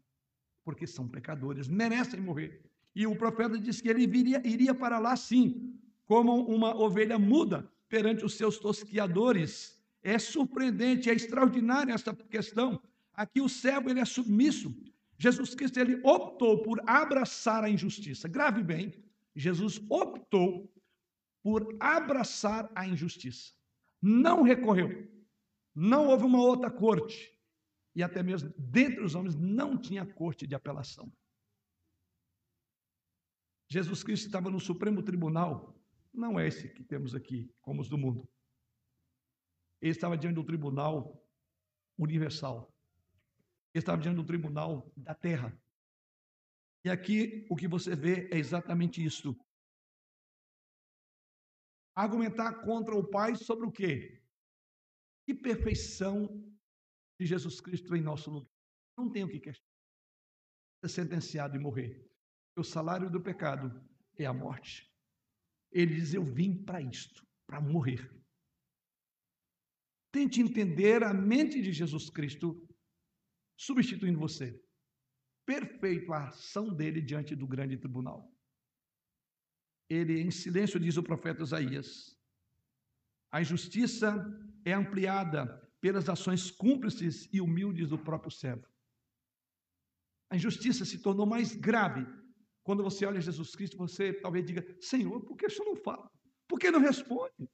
Porque 0.65 0.87
são 0.87 1.09
pecadores, 1.09 1.69
merecem 1.69 2.21
morrer. 2.21 2.68
E 2.99 3.07
o 3.07 3.15
profeta 3.15 3.57
disse 3.57 3.81
que 3.81 3.89
ele 3.89 4.09
viria, 4.09 4.43
iria 4.45 4.75
para 4.75 4.99
lá 4.99 5.15
sim, 5.15 5.73
como 6.05 6.33
uma 6.49 6.77
ovelha 6.77 7.17
muda 7.17 7.71
perante 7.89 8.25
os 8.25 8.35
seus 8.35 8.59
tosquiadores. 8.59 9.81
É 10.03 10.19
surpreendente, 10.19 11.09
é 11.09 11.15
extraordinária 11.15 11.93
essa 11.93 12.13
questão. 12.13 12.83
Aqui 13.15 13.41
o 13.41 13.49
servo 13.49 13.89
ele 13.89 14.01
é 14.01 14.05
submisso. 14.05 14.77
Jesus 15.17 15.55
Cristo 15.55 15.79
ele 15.79 16.01
optou 16.03 16.61
por 16.61 16.83
abraçar 16.85 17.63
a 17.63 17.71
injustiça. 17.71 18.27
Grave 18.27 18.65
bem, 18.65 18.93
Jesus 19.33 19.81
optou 19.89 20.69
por 21.41 21.77
abraçar 21.79 22.69
a 22.75 22.85
injustiça. 22.85 23.53
Não 24.03 24.43
recorreu. 24.43 25.09
Não 25.73 26.09
houve 26.09 26.25
uma 26.25 26.41
outra 26.41 26.69
corte. 26.69 27.33
E 27.95 28.03
até 28.03 28.25
mesmo 28.25 28.53
dentre 28.59 29.05
os 29.05 29.15
homens 29.15 29.37
não 29.37 29.79
tinha 29.79 30.05
corte 30.05 30.49
de 30.49 30.57
apelação. 30.57 31.09
Jesus 33.69 34.03
Cristo 34.03 34.27
estava 34.27 34.51
no 34.51 34.59
Supremo 34.59 35.03
Tribunal, 35.03 35.79
não 36.13 36.41
é 36.41 36.49
esse 36.49 36.69
que 36.69 36.83
temos 36.83 37.15
aqui, 37.15 37.55
como 37.61 37.83
os 37.83 37.89
do 37.89 37.99
mundo. 37.99 38.29
Ele 39.81 39.93
estava 39.93 40.17
diante 40.17 40.35
do 40.35 40.45
tribunal 40.45 41.23
universal. 41.99 42.75
Ele 43.75 43.83
estava 43.83 44.01
diante 44.01 44.17
do 44.17 44.25
tribunal 44.25 44.91
da 44.97 45.15
terra. 45.15 45.57
E 46.85 46.91
aqui 46.91 47.47
o 47.51 47.57
que 47.57 47.69
você 47.69 47.95
vê 47.95 48.29
é 48.33 48.39
exatamente 48.39 49.05
isso. 49.05 49.37
Argumentar 51.95 52.65
contra 52.65 52.95
o 52.95 53.09
Pai 53.09 53.35
sobre 53.37 53.67
o 53.67 53.73
quê? 53.73 54.23
Que 55.27 55.35
perfeição 55.35 56.27
de 57.21 57.27
Jesus 57.27 57.61
Cristo 57.61 57.95
em 57.95 58.01
nosso 58.01 58.31
lugar. 58.31 58.51
não 58.97 59.11
tem 59.11 59.25
o 59.25 59.29
que 59.29 59.41
questionar. 59.41 59.69
Ser 60.85 60.89
sentenciado 60.89 61.57
e 61.57 61.59
morrer. 61.59 62.09
O 62.59 62.65
salário 62.65 63.09
do 63.09 63.21
pecado 63.21 63.81
é 64.17 64.27
a 64.27 64.33
morte. 64.33 64.93
Ele 65.71 65.95
diz: 65.95 66.13
Eu 66.13 66.25
vim 66.25 66.65
para 66.65 66.81
isto, 66.83 67.25
para 67.47 67.61
morrer. 67.61 68.11
Tente 70.11 70.41
entender 70.41 71.05
a 71.05 71.15
mente 71.15 71.63
de 71.63 71.73
Jesus 71.73 72.11
Cristo 72.11 72.69
substituindo 73.57 74.19
você. 74.19 74.61
Perfeito 75.47 76.13
a 76.13 76.29
ação 76.29 76.75
dele 76.75 77.01
diante 77.01 77.37
do 77.37 77.47
grande 77.47 77.77
tribunal. 77.77 78.29
Ele, 79.89 80.21
em 80.21 80.31
silêncio, 80.31 80.81
diz 80.81 80.97
o 80.97 81.03
profeta 81.03 81.45
Isaías: 81.45 82.19
a 83.31 83.41
injustiça 83.41 84.17
é 84.65 84.73
ampliada 84.73 85.47
pelas 85.81 86.09
ações 86.09 86.51
cúmplices 86.51 87.29
e 87.33 87.41
humildes 87.41 87.91
do 87.91 87.99
próprio 87.99 88.33
servo. 88.33 88.67
A 90.29 90.37
injustiça 90.37 90.85
se 90.85 90.99
tornou 90.99 91.25
mais 91.25 91.55
grave 91.55 92.05
quando 92.69 92.83
você 92.83 93.07
olha 93.07 93.19
Jesus 93.19 93.57
Cristo, 93.57 93.79
você 93.79 94.13
talvez 94.13 94.45
diga: 94.45 94.63
Senhor, 94.79 95.23
por 95.23 95.39
que 95.39 95.47
o 95.47 95.51
senhor 95.51 95.71
não 95.71 95.77
fala? 95.77 96.07
Por 96.47 96.59
que 96.59 96.71
não 96.71 96.81
responde? 96.81 97.49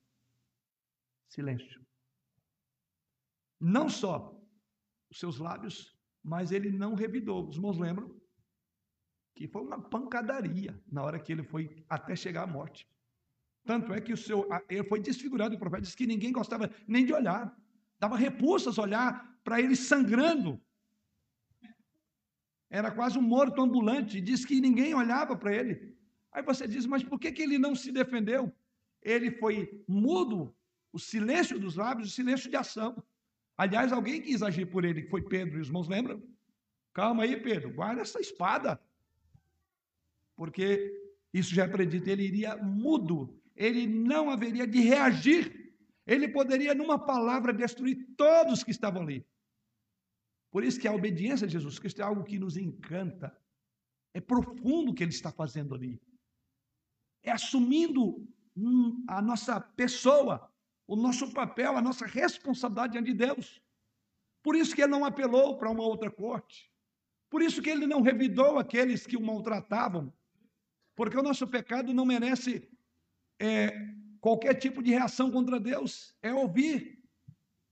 Silêncio. 1.28 1.80
Não 3.60 3.88
só 3.88 4.36
os 5.08 5.20
seus 5.20 5.38
lábios, 5.38 5.96
mas 6.20 6.50
ele 6.50 6.68
não 6.72 6.94
revidou. 6.94 7.48
Os 7.48 7.54
irmãos 7.54 7.78
lembram? 7.78 8.20
Que 9.36 9.46
foi 9.46 9.62
uma 9.62 9.80
pancadaria 9.80 10.82
na 10.90 11.04
hora 11.04 11.20
que 11.20 11.30
ele 11.30 11.44
foi 11.44 11.84
até 11.88 12.16
chegar 12.16 12.42
à 12.42 12.46
morte. 12.48 12.84
Tanto 13.64 13.94
é 13.94 14.00
que 14.00 14.12
o 14.12 14.16
seu, 14.16 14.48
ele 14.68 14.82
foi 14.82 14.98
desfigurado, 14.98 15.54
o 15.54 15.60
profeta 15.60 15.82
disse 15.82 15.96
que 15.96 16.08
ninguém 16.08 16.32
gostava 16.32 16.68
nem 16.88 17.06
de 17.06 17.12
olhar. 17.12 17.56
Dava 18.00 18.16
repulsas 18.16 18.78
olhar 18.78 19.38
para 19.44 19.60
ele 19.60 19.76
sangrando. 19.76 20.60
Era 22.78 22.90
quase 22.90 23.16
um 23.16 23.22
morto 23.22 23.62
ambulante. 23.62 24.20
Diz 24.20 24.44
que 24.44 24.60
ninguém 24.60 24.92
olhava 24.94 25.36
para 25.36 25.54
ele. 25.54 25.94
Aí 26.32 26.42
você 26.42 26.66
diz, 26.66 26.84
mas 26.86 27.04
por 27.04 27.20
que, 27.20 27.30
que 27.30 27.42
ele 27.42 27.56
não 27.56 27.72
se 27.72 27.92
defendeu? 27.92 28.52
Ele 29.00 29.30
foi 29.30 29.56
mudo, 29.86 30.52
o 30.92 30.98
silêncio 30.98 31.56
dos 31.56 31.76
lábios, 31.76 32.08
o 32.08 32.12
silêncio 32.12 32.50
de 32.50 32.56
ação. 32.56 33.00
Aliás, 33.56 33.92
alguém 33.92 34.20
quis 34.20 34.42
agir 34.42 34.66
por 34.66 34.84
ele, 34.84 35.02
que 35.02 35.08
foi 35.08 35.22
Pedro, 35.22 35.56
e 35.56 35.60
os 35.60 35.68
irmãos 35.68 35.88
lembram? 35.88 36.20
Calma 36.92 37.22
aí, 37.22 37.36
Pedro, 37.36 37.72
guarda 37.72 38.02
essa 38.02 38.20
espada. 38.20 38.80
Porque 40.34 40.68
isso 41.32 41.54
já 41.54 41.66
é 41.66 41.68
predito, 41.68 42.10
ele 42.10 42.24
iria 42.24 42.56
mudo, 42.56 43.40
ele 43.54 43.86
não 43.86 44.30
haveria 44.30 44.66
de 44.66 44.80
reagir. 44.80 45.72
Ele 46.04 46.26
poderia, 46.26 46.74
numa 46.74 46.98
palavra, 46.98 47.52
destruir 47.52 48.04
todos 48.16 48.64
que 48.64 48.72
estavam 48.72 49.02
ali. 49.02 49.24
Por 50.54 50.62
isso 50.62 50.78
que 50.78 50.86
a 50.86 50.92
obediência 50.92 51.48
a 51.48 51.50
Jesus 51.50 51.80
Cristo 51.80 52.00
é 52.00 52.04
algo 52.04 52.22
que 52.22 52.38
nos 52.38 52.56
encanta. 52.56 53.36
É 54.14 54.20
profundo 54.20 54.92
o 54.92 54.94
que 54.94 55.02
ele 55.02 55.10
está 55.10 55.32
fazendo 55.32 55.74
ali. 55.74 56.00
É 57.24 57.32
assumindo 57.32 58.24
a 59.08 59.20
nossa 59.20 59.60
pessoa, 59.60 60.48
o 60.86 60.94
nosso 60.94 61.32
papel, 61.32 61.76
a 61.76 61.82
nossa 61.82 62.06
responsabilidade 62.06 62.92
diante 62.92 63.06
de 63.06 63.14
Deus. 63.14 63.60
Por 64.44 64.54
isso 64.54 64.76
que 64.76 64.82
ele 64.82 64.92
não 64.92 65.04
apelou 65.04 65.58
para 65.58 65.68
uma 65.68 65.82
outra 65.82 66.08
corte. 66.08 66.72
Por 67.28 67.42
isso 67.42 67.60
que 67.60 67.70
ele 67.70 67.88
não 67.88 68.00
revidou 68.00 68.56
aqueles 68.56 69.04
que 69.08 69.16
o 69.16 69.20
maltratavam. 69.20 70.14
Porque 70.94 71.18
o 71.18 71.22
nosso 71.22 71.48
pecado 71.48 71.92
não 71.92 72.06
merece 72.06 72.70
é, 73.40 73.72
qualquer 74.20 74.54
tipo 74.54 74.84
de 74.84 74.92
reação 74.92 75.32
contra 75.32 75.58
Deus, 75.58 76.14
é 76.22 76.32
ouvir. 76.32 77.02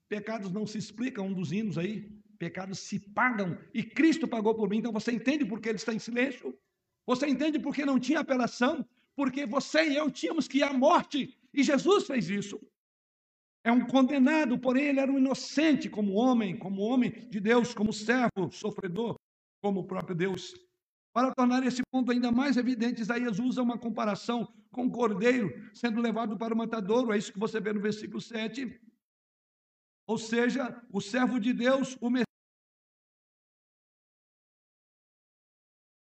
Pecados 0.08 0.50
não 0.50 0.66
se 0.66 0.78
explicam, 0.78 1.28
um 1.28 1.32
dos 1.32 1.52
hinos 1.52 1.78
aí. 1.78 2.20
Pecados 2.42 2.80
se 2.80 2.98
pagam 2.98 3.56
e 3.72 3.84
Cristo 3.84 4.26
pagou 4.26 4.52
por 4.52 4.68
mim. 4.68 4.78
Então 4.78 4.90
você 4.90 5.12
entende 5.12 5.44
por 5.44 5.60
que 5.60 5.68
ele 5.68 5.76
está 5.76 5.94
em 5.94 6.00
silêncio? 6.00 6.58
Você 7.06 7.28
entende 7.28 7.56
por 7.56 7.72
que 7.72 7.84
não 7.86 8.00
tinha 8.00 8.18
apelação? 8.18 8.84
Porque 9.14 9.46
você 9.46 9.90
e 9.90 9.96
eu 9.96 10.10
tínhamos 10.10 10.48
que 10.48 10.58
ir 10.58 10.64
à 10.64 10.72
morte 10.72 11.38
e 11.54 11.62
Jesus 11.62 12.04
fez 12.04 12.28
isso. 12.28 12.60
É 13.62 13.70
um 13.70 13.86
condenado, 13.86 14.58
porém 14.58 14.86
ele 14.86 14.98
era 14.98 15.12
um 15.12 15.18
inocente 15.18 15.88
como 15.88 16.14
homem, 16.14 16.58
como 16.58 16.82
homem 16.82 17.12
de 17.28 17.38
Deus, 17.38 17.74
como 17.74 17.92
servo, 17.92 18.50
sofredor, 18.50 19.14
como 19.62 19.78
o 19.78 19.86
próprio 19.86 20.16
Deus. 20.16 20.52
Para 21.12 21.32
tornar 21.32 21.64
esse 21.64 21.82
ponto 21.92 22.10
ainda 22.10 22.32
mais 22.32 22.56
evidente, 22.56 23.02
Isaías 23.02 23.38
usa 23.38 23.62
uma 23.62 23.78
comparação 23.78 24.52
com 24.72 24.86
o 24.86 24.90
cordeiro 24.90 25.48
sendo 25.72 26.00
levado 26.00 26.36
para 26.36 26.52
o 26.52 26.58
matadouro. 26.58 27.12
É 27.12 27.18
isso 27.18 27.32
que 27.32 27.38
você 27.38 27.60
vê 27.60 27.72
no 27.72 27.80
versículo 27.80 28.20
7. 28.20 28.80
Ou 30.08 30.18
seja, 30.18 30.82
o 30.90 31.00
servo 31.00 31.38
de 31.38 31.52
Deus, 31.52 31.96
o 32.00 32.10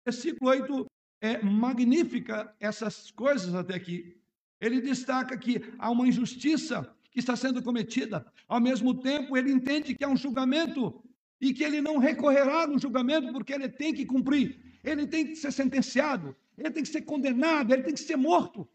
Versículo 0.06 0.50
8 0.50 0.86
é 1.22 1.42
magnífica 1.42 2.56
essas 2.60 3.12
coisas 3.12 3.54
até 3.54 3.76
aqui. 3.76 4.18
Ele 4.60 4.82
destaca 4.82 5.38
que 5.38 5.62
há 5.78 5.90
uma 5.90 6.08
injustiça 6.08 6.96
que 7.12 7.20
está 7.20 7.36
sendo 7.36 7.62
cometida. 7.62 8.26
Ao 8.48 8.60
mesmo 8.60 8.94
tempo, 9.02 9.38
ele 9.38 9.52
entende 9.52 9.96
que 9.96 10.04
há 10.04 10.08
um 10.08 10.18
julgamento 10.18 11.04
e 11.40 11.54
que 11.54 11.64
ele 11.64 11.82
não 11.82 11.98
recorrerá 11.98 12.68
no 12.68 12.80
julgamento 12.80 13.32
porque 13.34 13.54
ele 13.54 13.70
tem 13.70 13.94
que 13.94 14.06
cumprir 14.06 14.72
ele 14.84 15.08
tem 15.08 15.28
que 15.28 15.36
ser 15.36 15.52
sentenciado, 15.52 16.36
ele 16.58 16.72
tem 16.72 16.84
que 16.84 16.90
ser 16.90 17.04
condenado, 17.04 17.74
ele 17.74 17.84
tem 17.84 17.94
que 17.94 18.00
ser 18.00 18.16
morto. 18.16 18.68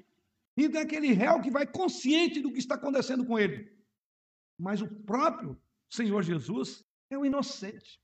Então 0.57 0.81
é 0.81 0.85
aquele 0.85 1.12
réu 1.12 1.41
que 1.41 1.51
vai 1.51 1.66
consciente 1.66 2.41
do 2.41 2.53
que 2.53 2.59
está 2.59 2.77
acontecendo 2.77 3.24
com 3.24 3.39
ele. 3.39 3.70
Mas 4.59 4.81
o 4.81 4.89
próprio 4.89 5.61
Senhor 5.89 6.22
Jesus 6.22 6.85
é 7.11 7.18
o 7.18 7.27
inocente. 7.27 8.01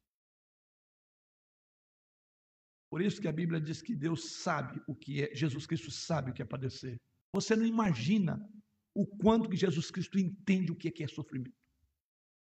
Por 2.92 3.00
isso 3.00 3.20
que 3.22 3.28
a 3.28 3.32
Bíblia 3.32 3.58
diz 3.58 3.80
que 3.80 3.94
Deus 3.96 4.20
sabe 4.42 4.78
o 4.86 4.94
que 4.94 5.22
é, 5.22 5.34
Jesus 5.34 5.64
Cristo 5.66 5.90
sabe 5.90 6.30
o 6.30 6.34
que 6.34 6.42
é 6.42 6.44
padecer. 6.44 7.00
Você 7.34 7.56
não 7.56 7.64
imagina 7.64 8.46
o 8.94 9.06
quanto 9.06 9.48
que 9.48 9.56
Jesus 9.56 9.90
Cristo 9.90 10.18
entende 10.18 10.70
o 10.70 10.76
que 10.76 11.02
é, 11.02 11.08
sofrimento. 11.08 11.56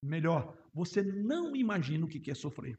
Melhor, 0.02 0.58
você 0.74 1.04
não 1.04 1.54
imagina 1.54 2.04
o 2.04 2.08
que 2.08 2.28
é 2.28 2.34
sofrer 2.34 2.76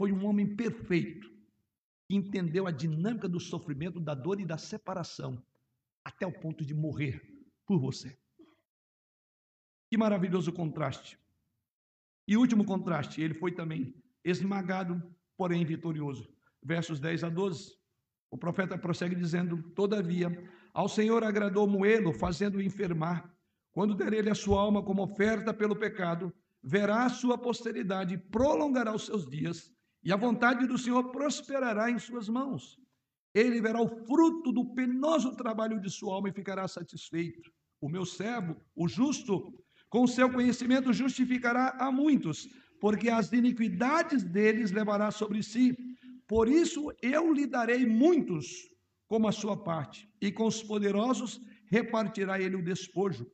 foi 0.00 0.12
um 0.12 0.24
homem 0.24 0.56
perfeito, 0.56 1.30
que 2.08 2.16
entendeu 2.16 2.66
a 2.66 2.70
dinâmica 2.70 3.28
do 3.28 3.38
sofrimento, 3.38 4.00
da 4.00 4.14
dor 4.14 4.40
e 4.40 4.46
da 4.46 4.56
separação, 4.56 5.44
até 6.02 6.26
o 6.26 6.32
ponto 6.32 6.64
de 6.64 6.72
morrer 6.72 7.20
por 7.66 7.78
você. 7.78 8.18
Que 9.90 9.98
maravilhoso 9.98 10.54
contraste. 10.54 11.18
E 12.26 12.34
último 12.34 12.64
contraste, 12.64 13.20
ele 13.20 13.34
foi 13.34 13.52
também 13.52 13.94
esmagado, 14.24 15.02
porém 15.36 15.64
vitorioso. 15.64 16.28
Versos 16.62 17.00
10 17.00 17.24
a 17.24 17.28
12. 17.28 17.72
O 18.30 18.38
profeta 18.38 18.78
prossegue 18.78 19.14
dizendo: 19.14 19.62
Todavia, 19.74 20.30
ao 20.72 20.88
Senhor 20.88 21.24
agradou 21.24 21.66
moê-lo, 21.66 22.12
fazendo-o 22.12 22.62
enfermar. 22.62 23.34
Quando 23.72 23.94
der 23.94 24.12
ele 24.12 24.30
a 24.30 24.34
sua 24.34 24.60
alma 24.60 24.82
como 24.82 25.02
oferta 25.02 25.54
pelo 25.54 25.76
pecado, 25.76 26.32
verá 26.62 27.04
a 27.04 27.08
sua 27.08 27.38
posteridade, 27.38 28.18
prolongará 28.18 28.94
os 28.94 29.06
seus 29.06 29.28
dias, 29.28 29.72
e 30.02 30.12
a 30.12 30.16
vontade 30.16 30.66
do 30.66 30.78
Senhor 30.78 31.10
prosperará 31.10 31.90
em 31.90 31.98
suas 31.98 32.28
mãos. 32.28 32.78
Ele 33.34 33.60
verá 33.60 33.80
o 33.80 33.88
fruto 34.06 34.52
do 34.52 34.74
penoso 34.74 35.36
trabalho 35.36 35.80
de 35.80 35.88
sua 35.88 36.14
alma 36.14 36.28
e 36.28 36.32
ficará 36.32 36.66
satisfeito. 36.66 37.50
O 37.80 37.88
meu 37.88 38.04
servo, 38.04 38.56
o 38.74 38.88
justo, 38.88 39.52
com 39.88 40.06
seu 40.06 40.30
conhecimento 40.30 40.92
justificará 40.92 41.76
a 41.78 41.90
muitos, 41.90 42.48
porque 42.80 43.08
as 43.08 43.32
iniquidades 43.32 44.24
deles 44.24 44.70
levará 44.70 45.10
sobre 45.10 45.42
si. 45.42 45.76
Por 46.26 46.48
isso 46.48 46.92
eu 47.02 47.32
lhe 47.32 47.46
darei 47.46 47.86
muitos 47.86 48.68
como 49.08 49.26
a 49.26 49.32
sua 49.32 49.56
parte, 49.56 50.08
e 50.20 50.30
com 50.30 50.46
os 50.46 50.62
poderosos 50.62 51.40
repartirá 51.66 52.40
ele 52.40 52.56
o 52.56 52.64
despojo. 52.64 53.26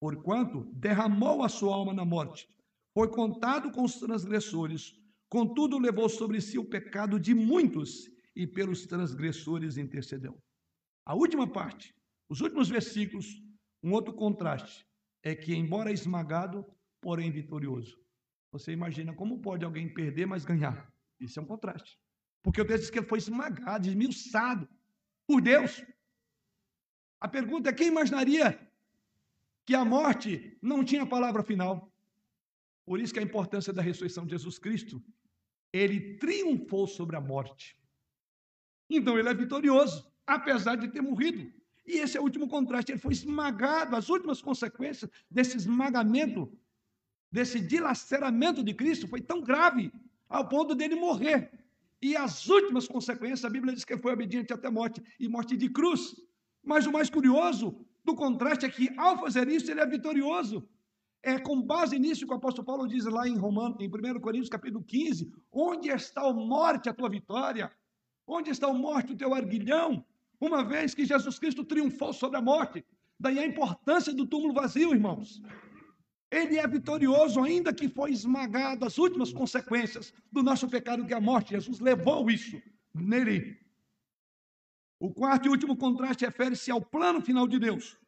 Porquanto 0.00 0.64
derramou 0.74 1.44
a 1.44 1.48
sua 1.48 1.74
alma 1.74 1.94
na 1.94 2.04
morte, 2.04 2.48
foi 2.92 3.08
contado 3.08 3.70
com 3.70 3.84
os 3.84 3.94
transgressores, 3.96 4.92
Contudo, 5.32 5.78
levou 5.78 6.10
sobre 6.10 6.42
si 6.42 6.58
o 6.58 6.64
pecado 6.68 7.18
de 7.18 7.34
muitos 7.34 8.06
e 8.36 8.46
pelos 8.46 8.84
transgressores 8.84 9.78
intercedeu. 9.78 10.38
A 11.06 11.14
última 11.14 11.50
parte, 11.50 11.94
os 12.28 12.42
últimos 12.42 12.68
versículos, 12.68 13.42
um 13.82 13.92
outro 13.92 14.12
contraste, 14.12 14.86
é 15.22 15.34
que, 15.34 15.54
embora 15.54 15.90
esmagado, 15.90 16.66
porém 17.00 17.30
vitorioso. 17.30 17.96
Você 18.52 18.70
imagina 18.70 19.14
como 19.14 19.40
pode 19.40 19.64
alguém 19.64 19.92
perder, 19.92 20.26
mas 20.26 20.44
ganhar? 20.44 20.92
Isso 21.18 21.40
é 21.40 21.42
um 21.42 21.46
contraste. 21.46 21.98
Porque 22.42 22.60
o 22.60 22.64
texto 22.64 22.82
diz 22.82 22.90
que 22.90 22.98
ele 22.98 23.06
foi 23.06 23.18
esmagado, 23.18 23.88
esmiuçado 23.88 24.68
por 25.26 25.40
Deus. 25.40 25.82
A 27.18 27.26
pergunta 27.26 27.70
é: 27.70 27.72
quem 27.72 27.88
imaginaria 27.88 28.60
que 29.64 29.74
a 29.74 29.84
morte 29.84 30.58
não 30.60 30.84
tinha 30.84 31.06
palavra 31.06 31.42
final? 31.42 31.90
Por 32.84 33.00
isso 33.00 33.14
que 33.14 33.20
a 33.20 33.22
importância 33.22 33.72
da 33.72 33.80
ressurreição 33.80 34.26
de 34.26 34.32
Jesus 34.32 34.58
Cristo 34.58 35.02
ele 35.72 36.18
triunfou 36.18 36.86
sobre 36.86 37.16
a 37.16 37.20
morte. 37.20 37.78
Então 38.90 39.18
ele 39.18 39.28
é 39.28 39.34
vitorioso, 39.34 40.12
apesar 40.26 40.76
de 40.76 40.88
ter 40.88 41.00
morrido. 41.00 41.50
E 41.86 41.98
esse 41.98 42.16
é 42.16 42.20
o 42.20 42.24
último 42.24 42.48
contraste, 42.48 42.92
ele 42.92 42.98
foi 42.98 43.12
esmagado, 43.12 43.96
as 43.96 44.08
últimas 44.08 44.42
consequências 44.42 45.10
desse 45.30 45.56
esmagamento 45.56 46.52
desse 47.32 47.58
dilaceramento 47.58 48.62
de 48.62 48.74
Cristo 48.74 49.08
foi 49.08 49.20
tão 49.20 49.40
grave 49.40 49.90
ao 50.28 50.46
ponto 50.48 50.74
dele 50.74 50.94
morrer. 50.94 51.50
E 52.00 52.14
as 52.16 52.48
últimas 52.48 52.86
consequências, 52.86 53.44
a 53.44 53.50
Bíblia 53.50 53.74
diz 53.74 53.84
que 53.84 53.96
foi 53.96 54.12
obediente 54.12 54.52
até 54.52 54.68
morte 54.68 55.02
e 55.18 55.28
morte 55.28 55.56
de 55.56 55.70
cruz. 55.70 56.14
Mas 56.62 56.86
o 56.86 56.92
mais 56.92 57.08
curioso 57.08 57.84
do 58.04 58.14
contraste 58.14 58.66
é 58.66 58.68
que, 58.68 58.92
ao 58.98 59.18
fazer 59.18 59.48
isso, 59.48 59.70
ele 59.70 59.80
é 59.80 59.86
vitorioso. 59.86 60.68
É 61.22 61.38
com 61.38 61.62
base 61.62 61.98
nisso 61.98 62.26
que 62.26 62.32
o 62.32 62.36
apóstolo 62.36 62.66
Paulo 62.66 62.88
diz 62.88 63.04
lá 63.04 63.28
em 63.28 63.36
Romano, 63.36 63.76
em 63.80 63.88
1 63.88 64.20
Coríntios, 64.20 64.48
capítulo 64.48 64.82
15, 64.82 65.32
onde 65.52 65.88
está 65.88 66.22
a 66.22 66.32
morte, 66.32 66.88
a 66.88 66.94
tua 66.94 67.08
vitória? 67.08 67.70
Onde 68.26 68.50
está 68.50 68.68
a 68.68 68.74
morte, 68.74 69.12
o 69.12 69.16
teu 69.16 69.32
arguilhão? 69.32 70.04
Uma 70.40 70.64
vez 70.64 70.94
que 70.94 71.04
Jesus 71.04 71.38
Cristo 71.38 71.64
triunfou 71.64 72.12
sobre 72.12 72.38
a 72.38 72.42
morte. 72.42 72.84
Daí 73.18 73.38
a 73.38 73.46
importância 73.46 74.12
do 74.12 74.26
túmulo 74.26 74.52
vazio, 74.52 74.92
irmãos. 74.92 75.40
Ele 76.32 76.56
é 76.56 76.66
vitorioso, 76.66 77.42
ainda 77.42 77.74
que 77.74 77.90
foi 77.90 78.10
esmagado 78.10 78.86
as 78.86 78.96
últimas 78.96 79.30
consequências 79.30 80.14
do 80.32 80.42
nosso 80.42 80.66
pecado, 80.66 81.04
que 81.04 81.12
é 81.12 81.16
a 81.18 81.20
morte. 81.20 81.50
Jesus 81.50 81.78
levou 81.78 82.30
isso 82.30 82.60
nele. 82.94 83.60
O 84.98 85.12
quarto 85.12 85.44
e 85.46 85.50
último 85.50 85.76
contraste 85.76 86.24
refere-se 86.24 86.70
ao 86.70 86.80
plano 86.80 87.20
final 87.20 87.46
de 87.46 87.58
Deus, 87.58 87.98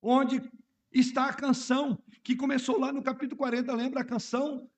onde 0.00 0.40
está 0.90 1.26
a 1.26 1.34
canção 1.34 2.02
que 2.24 2.34
começou 2.34 2.80
lá 2.80 2.90
no 2.90 3.02
capítulo 3.02 3.36
40. 3.36 3.74
Lembra 3.74 4.00
a 4.00 4.04
canção? 4.04 4.70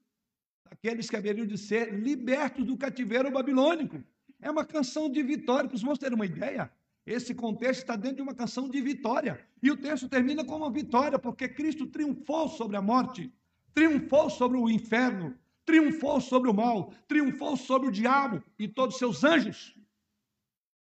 Aqueles 0.64 1.08
que 1.08 1.16
haveriam 1.16 1.46
de 1.46 1.56
ser 1.56 1.94
libertos 1.94 2.66
do 2.66 2.76
cativeiro 2.76 3.30
babilônico. 3.30 4.02
É 4.40 4.50
uma 4.50 4.64
canção 4.64 5.08
de 5.08 5.22
vitória, 5.22 5.68
para 5.68 5.76
os 5.76 5.82
irmãos 5.82 5.98
terem 5.98 6.16
uma 6.16 6.26
ideia. 6.26 6.68
Esse 7.08 7.34
contexto 7.34 7.80
está 7.80 7.96
dentro 7.96 8.16
de 8.16 8.22
uma 8.22 8.34
canção 8.34 8.68
de 8.68 8.82
vitória. 8.82 9.40
E 9.62 9.70
o 9.70 9.76
texto 9.78 10.10
termina 10.10 10.44
com 10.44 10.56
uma 10.56 10.70
vitória, 10.70 11.18
porque 11.18 11.48
Cristo 11.48 11.86
triunfou 11.86 12.48
sobre 12.50 12.76
a 12.76 12.82
morte, 12.82 13.32
triunfou 13.72 14.28
sobre 14.28 14.58
o 14.58 14.68
inferno, 14.68 15.34
triunfou 15.64 16.20
sobre 16.20 16.50
o 16.50 16.54
mal, 16.54 16.92
triunfou 17.08 17.56
sobre 17.56 17.88
o 17.88 17.90
diabo 17.90 18.42
e 18.58 18.68
todos 18.68 18.96
os 18.96 18.98
seus 18.98 19.24
anjos. 19.24 19.74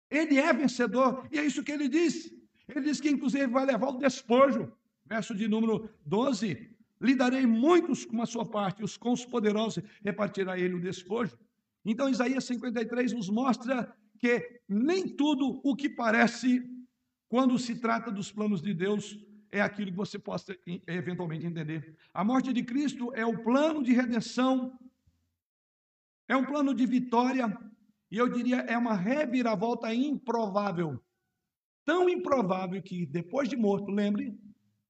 Ele 0.09 0.39
é 0.39 0.53
vencedor, 0.53 1.27
e 1.33 1.41
é 1.41 1.45
isso 1.45 1.64
que 1.64 1.73
ele 1.73 1.89
diz. 1.89 2.33
Ele 2.68 2.83
diz 2.83 3.01
que, 3.01 3.11
inclusive, 3.11 3.49
vai 3.49 3.66
levar 3.66 3.89
o 3.89 3.99
despojo. 3.99 4.73
Verso 5.05 5.35
de 5.35 5.49
número 5.49 5.91
12: 6.07 6.70
Lhe 7.01 7.14
darei 7.16 7.47
muitos 7.47 8.05
com 8.05 8.23
a 8.23 8.27
sua 8.27 8.47
parte, 8.47 8.85
os 8.85 8.97
com 8.97 9.11
os 9.11 9.25
poderosos 9.25 9.83
repartirá 10.05 10.57
ele 10.57 10.75
o 10.75 10.81
despojo. 10.81 11.37
Então, 11.85 12.09
Isaías 12.09 12.45
53 12.45 13.12
nos 13.12 13.29
mostra 13.29 13.93
que 14.23 14.61
nem 14.68 15.09
tudo 15.09 15.61
o 15.64 15.75
que 15.75 15.89
parece, 15.89 16.64
quando 17.29 17.59
se 17.59 17.81
trata 17.81 18.09
dos 18.09 18.31
planos 18.31 18.62
de 18.62 18.73
Deus, 18.73 19.18
é 19.51 19.61
aquilo 19.61 19.91
que 19.91 19.97
você 19.97 20.16
possa 20.16 20.57
eventualmente 20.87 21.45
entender. 21.45 21.97
A 22.14 22.23
morte 22.23 22.53
de 22.53 22.62
Cristo 22.62 23.12
é 23.16 23.27
o 23.27 23.43
plano 23.43 23.83
de 23.83 23.93
redenção, 23.93 24.79
é 26.29 26.37
um 26.37 26.45
plano 26.45 26.73
de 26.73 26.87
vitória, 26.87 27.53
e 28.12 28.16
eu 28.16 28.29
diria 28.29 28.59
é 28.59 28.79
uma 28.79 28.95
reviravolta 28.95 29.93
improvável. 29.93 31.03
Tão 31.85 32.09
improvável 32.09 32.81
que 32.81 33.05
depois 33.05 33.49
de 33.49 33.57
morto, 33.57 33.91
lembre, 33.91 34.39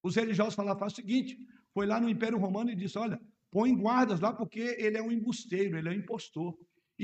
os 0.03 0.15
religiosos 0.15 0.55
falavam 0.55 0.89
o 0.89 0.91
seguinte: 0.91 1.39
foi 1.73 1.87
lá 1.87 1.99
no 1.99 2.11
Império 2.11 2.37
Romano 2.37 2.71
e 2.71 2.77
disse: 2.77 2.99
Olha, 2.99 3.19
põe 3.51 3.75
guardas 3.75 4.21
lá 4.21 4.31
porque 4.31 4.77
ele 4.79 4.99
é 4.99 5.03
um 5.03 5.11
embusteiro, 5.11 5.79
ele 5.79 5.89
é 5.89 5.93
um 5.93 5.95
impostor. 5.95 6.55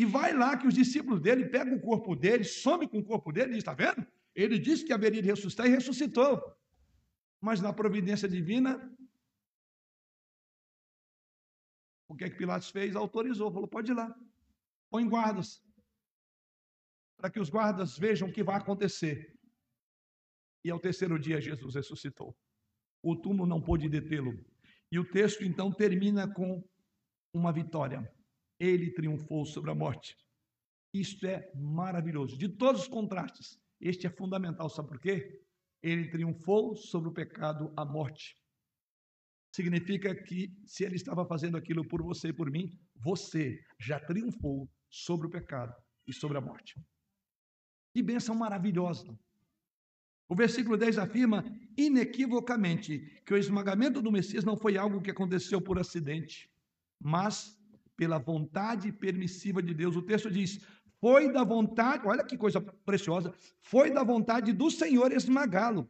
E 0.01 0.05
vai 0.05 0.33
lá 0.33 0.57
que 0.57 0.69
os 0.71 0.75
discípulos 0.75 1.21
dele 1.21 1.49
pegam 1.55 1.75
o 1.75 1.81
corpo 1.81 2.15
dele, 2.15 2.45
some 2.45 2.87
com 2.87 2.99
o 3.01 3.05
corpo 3.05 3.33
dele 3.33 3.57
está 3.59 3.75
vendo? 3.75 4.07
Ele 4.33 4.57
disse 4.57 4.85
que 4.85 4.93
haveria 4.93 5.21
de 5.21 5.29
ressuscitar 5.29 5.67
e 5.67 5.71
ressuscitou. 5.71 6.41
Mas 7.41 7.61
na 7.61 7.73
providência 7.73 8.29
divina, 8.29 8.71
o 12.07 12.15
que 12.15 12.27
é 12.27 12.31
que 12.31 12.37
Pilatos 12.37 12.71
fez? 12.71 12.95
Autorizou, 12.95 13.51
falou: 13.51 13.67
pode 13.67 13.91
ir 13.91 13.95
lá, 13.97 14.09
põe 14.89 15.05
guardas, 15.09 15.61
para 17.17 17.29
que 17.29 17.41
os 17.41 17.51
guardas 17.51 17.99
vejam 17.99 18.29
o 18.29 18.33
que 18.33 18.45
vai 18.45 18.59
acontecer. 18.59 19.37
E 20.65 20.71
ao 20.71 20.79
terceiro 20.79 21.19
dia 21.19 21.41
Jesus 21.41 21.75
ressuscitou. 21.75 22.39
O 23.03 23.17
túmulo 23.17 23.49
não 23.49 23.61
pôde 23.61 23.89
detê-lo. 23.89 24.33
E 24.93 24.97
o 25.01 25.11
texto 25.11 25.43
então 25.43 25.73
termina 25.73 26.33
com 26.33 26.65
uma 27.33 27.53
vitória 27.53 28.09
ele 28.59 28.91
triunfou 28.93 29.45
sobre 29.45 29.71
a 29.71 29.75
morte. 29.75 30.17
Isto 30.93 31.27
é 31.27 31.51
maravilhoso. 31.55 32.37
De 32.37 32.49
todos 32.49 32.83
os 32.83 32.89
contrastes, 32.89 33.61
este 33.81 34.07
é 34.07 34.11
fundamental. 34.11 34.69
Sabe 34.69 34.89
por 34.89 35.01
quê? 35.01 35.41
Ele 35.83 36.09
triunfou 36.09 36.75
sobre 36.75 37.09
o 37.09 37.13
pecado, 37.13 37.73
a 37.77 37.85
morte. 37.85 38.37
Significa 39.55 40.15
que 40.15 40.53
se 40.67 40.85
ele 40.85 40.97
estava 40.97 41.25
fazendo 41.25 41.57
aquilo 41.57 41.87
por 41.87 42.03
você 42.03 42.29
e 42.29 42.33
por 42.33 42.51
mim, 42.51 42.79
você 42.97 43.61
já 43.79 44.01
triunfou 44.01 44.69
sobre 44.91 45.27
o 45.27 45.31
pecado 45.31 45.75
e 46.07 46.13
sobre 46.13 46.39
a 46.39 46.41
morte. 46.41 46.81
Que 47.95 48.03
bênção 48.03 48.35
maravilhosa. 48.35 49.19
O 50.29 50.35
versículo 50.35 50.77
10 50.77 50.99
afirma 50.99 51.45
inequivocamente 51.77 53.23
que 53.25 53.33
o 53.33 53.37
esmagamento 53.39 54.03
do 54.03 54.13
Messias 54.13 54.45
não 54.45 54.57
foi 54.57 54.77
algo 54.77 55.01
que 55.01 55.11
aconteceu 55.11 55.61
por 55.61 55.79
acidente, 55.79 56.51
mas 57.01 57.58
pela 57.99 58.17
vontade 58.17 58.93
permissiva 58.93 59.61
de 59.61 59.75
Deus. 59.75 59.97
O 59.97 60.03
texto 60.03 60.31
diz: 60.31 60.61
foi 61.01 61.31
da 61.31 61.45
vontade, 61.45 62.07
olha 62.07 62.25
que 62.25 62.39
coisa 62.39 62.61
preciosa, 62.61 63.35
foi 63.61 63.91
da 63.91 64.03
vontade 64.03 64.53
do 64.53 64.71
Senhor 64.71 65.13
esmagá-lo. 65.13 65.87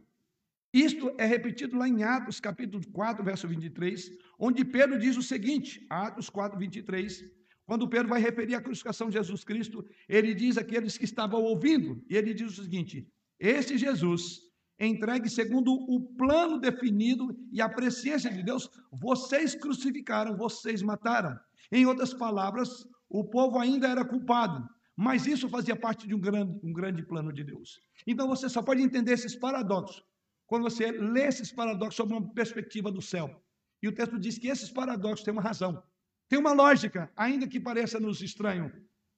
Isto 0.73 1.15
é 1.19 1.25
repetido 1.25 1.77
lá 1.79 1.87
em 1.87 2.03
Atos, 2.03 2.41
capítulo 2.41 2.83
4, 2.93 3.25
verso 3.25 3.47
23, 3.47 4.11
onde 4.39 4.65
Pedro 4.65 4.99
diz 4.99 5.17
o 5.17 5.23
seguinte: 5.23 5.87
Atos 5.89 6.29
4, 6.31 6.59
23. 6.59 7.25
Quando 7.67 7.89
Pedro 7.89 8.09
vai 8.09 8.21
referir 8.21 8.55
a 8.55 8.63
crucificação 8.63 9.09
de 9.09 9.19
Jesus 9.19 9.45
Cristo, 9.45 9.85
ele 10.09 10.35
diz 10.35 10.57
àqueles 10.57 10.97
que 10.97 11.05
estavam 11.05 11.43
ouvindo, 11.43 12.03
e 12.09 12.17
ele 12.17 12.33
diz 12.33 12.59
o 12.59 12.63
seguinte: 12.63 13.07
Este 13.39 13.77
Jesus, 13.77 14.41
entregue 14.81 15.29
segundo 15.29 15.73
o 15.73 16.01
plano 16.17 16.59
definido 16.59 17.37
e 17.53 17.61
a 17.61 17.69
presciência 17.69 18.31
de 18.31 18.43
Deus, 18.43 18.71
vocês 18.91 19.55
crucificaram, 19.55 20.37
vocês 20.37 20.81
mataram. 20.81 21.39
Em 21.71 21.87
outras 21.87 22.15
palavras, 22.15 22.87
o 23.09 23.25
povo 23.25 23.59
ainda 23.59 23.89
era 23.89 24.05
culpado, 24.05 24.69
mas 24.97 25.27
isso 25.27 25.49
fazia 25.49 25.77
parte 25.77 26.07
de 26.07 26.15
um 26.15 26.21
grande, 26.21 26.59
um 26.63 26.73
grande 26.73 27.03
plano 27.03 27.33
de 27.33 27.45
Deus. 27.45 27.81
Então 28.07 28.27
você 28.27 28.49
só 28.49 28.63
pode 28.63 28.83
entender 28.83 29.13
esses 29.13 29.37
paradoxos 29.37 30.03
quando 30.49 30.63
você 30.63 30.91
lê 30.91 31.27
esses 31.27 31.53
paradoxos 31.53 31.97
sob 31.97 32.13
uma 32.13 32.33
perspectiva 32.33 32.91
do 32.91 33.03
céu. 33.03 33.45
E 33.83 33.87
o 33.87 33.95
texto 33.95 34.19
diz 34.19 34.39
que 34.39 34.49
esses 34.49 34.71
paradoxos 34.71 35.23
têm 35.23 35.33
uma 35.33 35.43
razão, 35.43 35.83
tem 36.27 36.39
uma 36.39 36.53
lógica, 36.53 37.13
ainda 37.15 37.47
que 37.47 37.61
pareça-nos 37.61 38.23
estranho, 38.23 38.73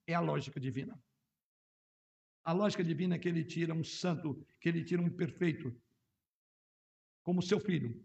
é 0.09 0.13
a 0.13 0.21
lógica 0.21 0.59
divina. 0.59 1.01
A 2.45 2.53
lógica 2.53 2.83
divina 2.83 3.15
é 3.15 3.19
que 3.19 3.29
ele 3.29 3.45
tira 3.45 3.73
um 3.73 3.85
santo, 3.85 4.45
que 4.61 4.69
ele 4.69 4.83
tira 4.83 5.01
um 5.01 5.09
perfeito, 5.09 5.73
como 7.23 7.41
seu 7.41 7.61
filho, 7.61 8.05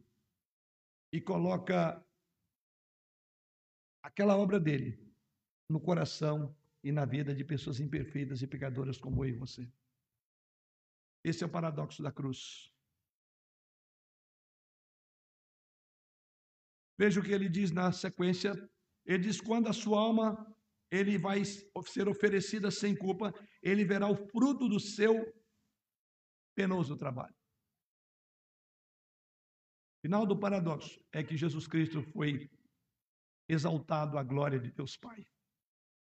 e 1.11 1.19
coloca 1.19 2.04
aquela 4.05 4.37
obra 4.37 4.59
dele 4.59 4.91
no 5.67 5.79
coração 5.79 6.55
e 6.83 6.91
na 6.91 7.05
vida 7.05 7.33
de 7.33 7.43
pessoas 7.43 7.79
imperfeitas 7.79 8.41
e 8.43 8.47
pecadoras 8.47 8.99
como 8.99 9.25
eu 9.25 9.29
e 9.29 9.37
você. 9.37 9.67
Esse 11.23 11.43
é 11.43 11.47
o 11.47 11.49
paradoxo 11.49 12.03
da 12.03 12.11
cruz. 12.11 12.71
Veja 16.99 17.19
o 17.19 17.23
que 17.23 17.31
ele 17.31 17.49
diz 17.49 17.71
na 17.71 17.91
sequência. 17.91 18.51
Ele 19.05 19.23
diz: 19.23 19.41
quando 19.41 19.67
a 19.67 19.73
sua 19.73 19.99
alma 19.99 20.55
ele 20.91 21.17
vai 21.17 21.43
ser 21.43 22.07
oferecida 22.07 22.69
sem 22.69 22.95
culpa, 22.95 23.33
ele 23.61 23.83
verá 23.83 24.07
o 24.07 24.15
fruto 24.15 24.69
do 24.69 24.79
seu 24.79 25.13
penoso 26.55 26.95
trabalho. 26.95 27.35
Final 30.03 30.27
do 30.27 30.39
paradoxo 30.39 31.03
é 31.11 31.23
que 31.23 31.35
Jesus 31.35 31.65
Cristo 31.65 32.03
foi 32.13 32.47
exaltado 33.47 34.17
à 34.17 34.23
glória 34.23 34.59
de 34.59 34.71
Deus 34.71 34.97
Pai. 34.97 35.25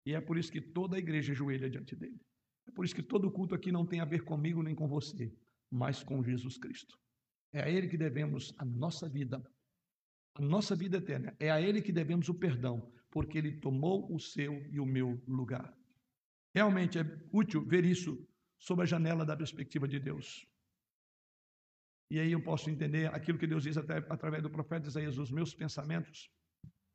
E 0.06 0.14
é 0.14 0.20
por 0.20 0.36
isso 0.36 0.50
que 0.50 0.60
toda 0.60 0.96
a 0.96 0.98
igreja 0.98 1.32
ajoelha 1.32 1.70
diante 1.70 1.94
dele. 1.94 2.20
É 2.66 2.70
por 2.70 2.84
isso 2.84 2.94
que 2.94 3.02
todo 3.02 3.30
culto 3.30 3.54
aqui 3.54 3.72
não 3.72 3.86
tem 3.86 4.00
a 4.00 4.04
ver 4.04 4.24
comigo 4.24 4.62
nem 4.62 4.74
com 4.74 4.88
você, 4.88 5.32
mas 5.70 6.02
com 6.02 6.22
Jesus 6.22 6.56
Cristo. 6.58 6.98
É 7.52 7.62
a 7.62 7.68
Ele 7.68 7.88
que 7.88 7.98
devemos 7.98 8.54
a 8.58 8.64
nossa 8.64 9.08
vida, 9.08 9.42
a 10.34 10.42
nossa 10.42 10.74
vida 10.74 10.98
eterna. 10.98 11.36
É 11.38 11.50
a 11.50 11.60
Ele 11.60 11.82
que 11.82 11.92
devemos 11.92 12.28
o 12.28 12.34
perdão, 12.34 12.92
porque 13.10 13.38
Ele 13.38 13.60
tomou 13.60 14.12
o 14.12 14.18
seu 14.18 14.54
e 14.70 14.80
o 14.80 14.86
meu 14.86 15.22
lugar. 15.26 15.76
Realmente 16.54 16.98
é 16.98 17.04
útil 17.32 17.64
ver 17.66 17.84
isso 17.84 18.26
sob 18.58 18.82
a 18.82 18.86
janela 18.86 19.24
da 19.24 19.36
perspectiva 19.36 19.88
de 19.88 19.98
Deus. 19.98 20.46
E 22.10 22.20
aí 22.20 22.32
eu 22.32 22.42
posso 22.42 22.68
entender 22.70 23.12
aquilo 23.14 23.38
que 23.38 23.46
Deus 23.46 23.62
diz 23.62 23.76
até, 23.76 23.96
através 23.96 24.42
do 24.42 24.50
profeta 24.50 24.86
Isaías: 24.86 25.18
os 25.18 25.30
meus 25.30 25.54
pensamentos 25.54 26.30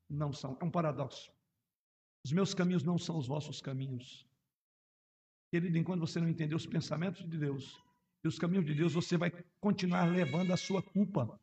não 0.10 0.32
são. 0.34 0.58
É 0.60 0.64
um 0.64 0.72
paradoxo. 0.72 1.32
Os 2.26 2.32
meus 2.32 2.54
caminhos 2.54 2.84
não 2.84 2.98
são 2.98 3.18
os 3.18 3.28
vossos 3.28 3.62
caminhos. 3.62 4.26
Querido, 5.52 5.78
enquanto 5.78 6.02
você 6.02 6.20
não 6.20 6.28
entender 6.28 6.56
os 6.56 6.66
pensamentos 6.66 7.28
de 7.28 7.38
Deus 7.38 7.82
e 8.24 8.28
os 8.28 8.38
caminhos 8.38 8.66
de 8.66 8.74
Deus, 8.74 8.94
você 8.94 9.18
vai 9.18 9.32
continuar 9.60 10.06
levando 10.06 10.52
a 10.52 10.58
sua 10.58 10.82
culpa. 10.82 11.40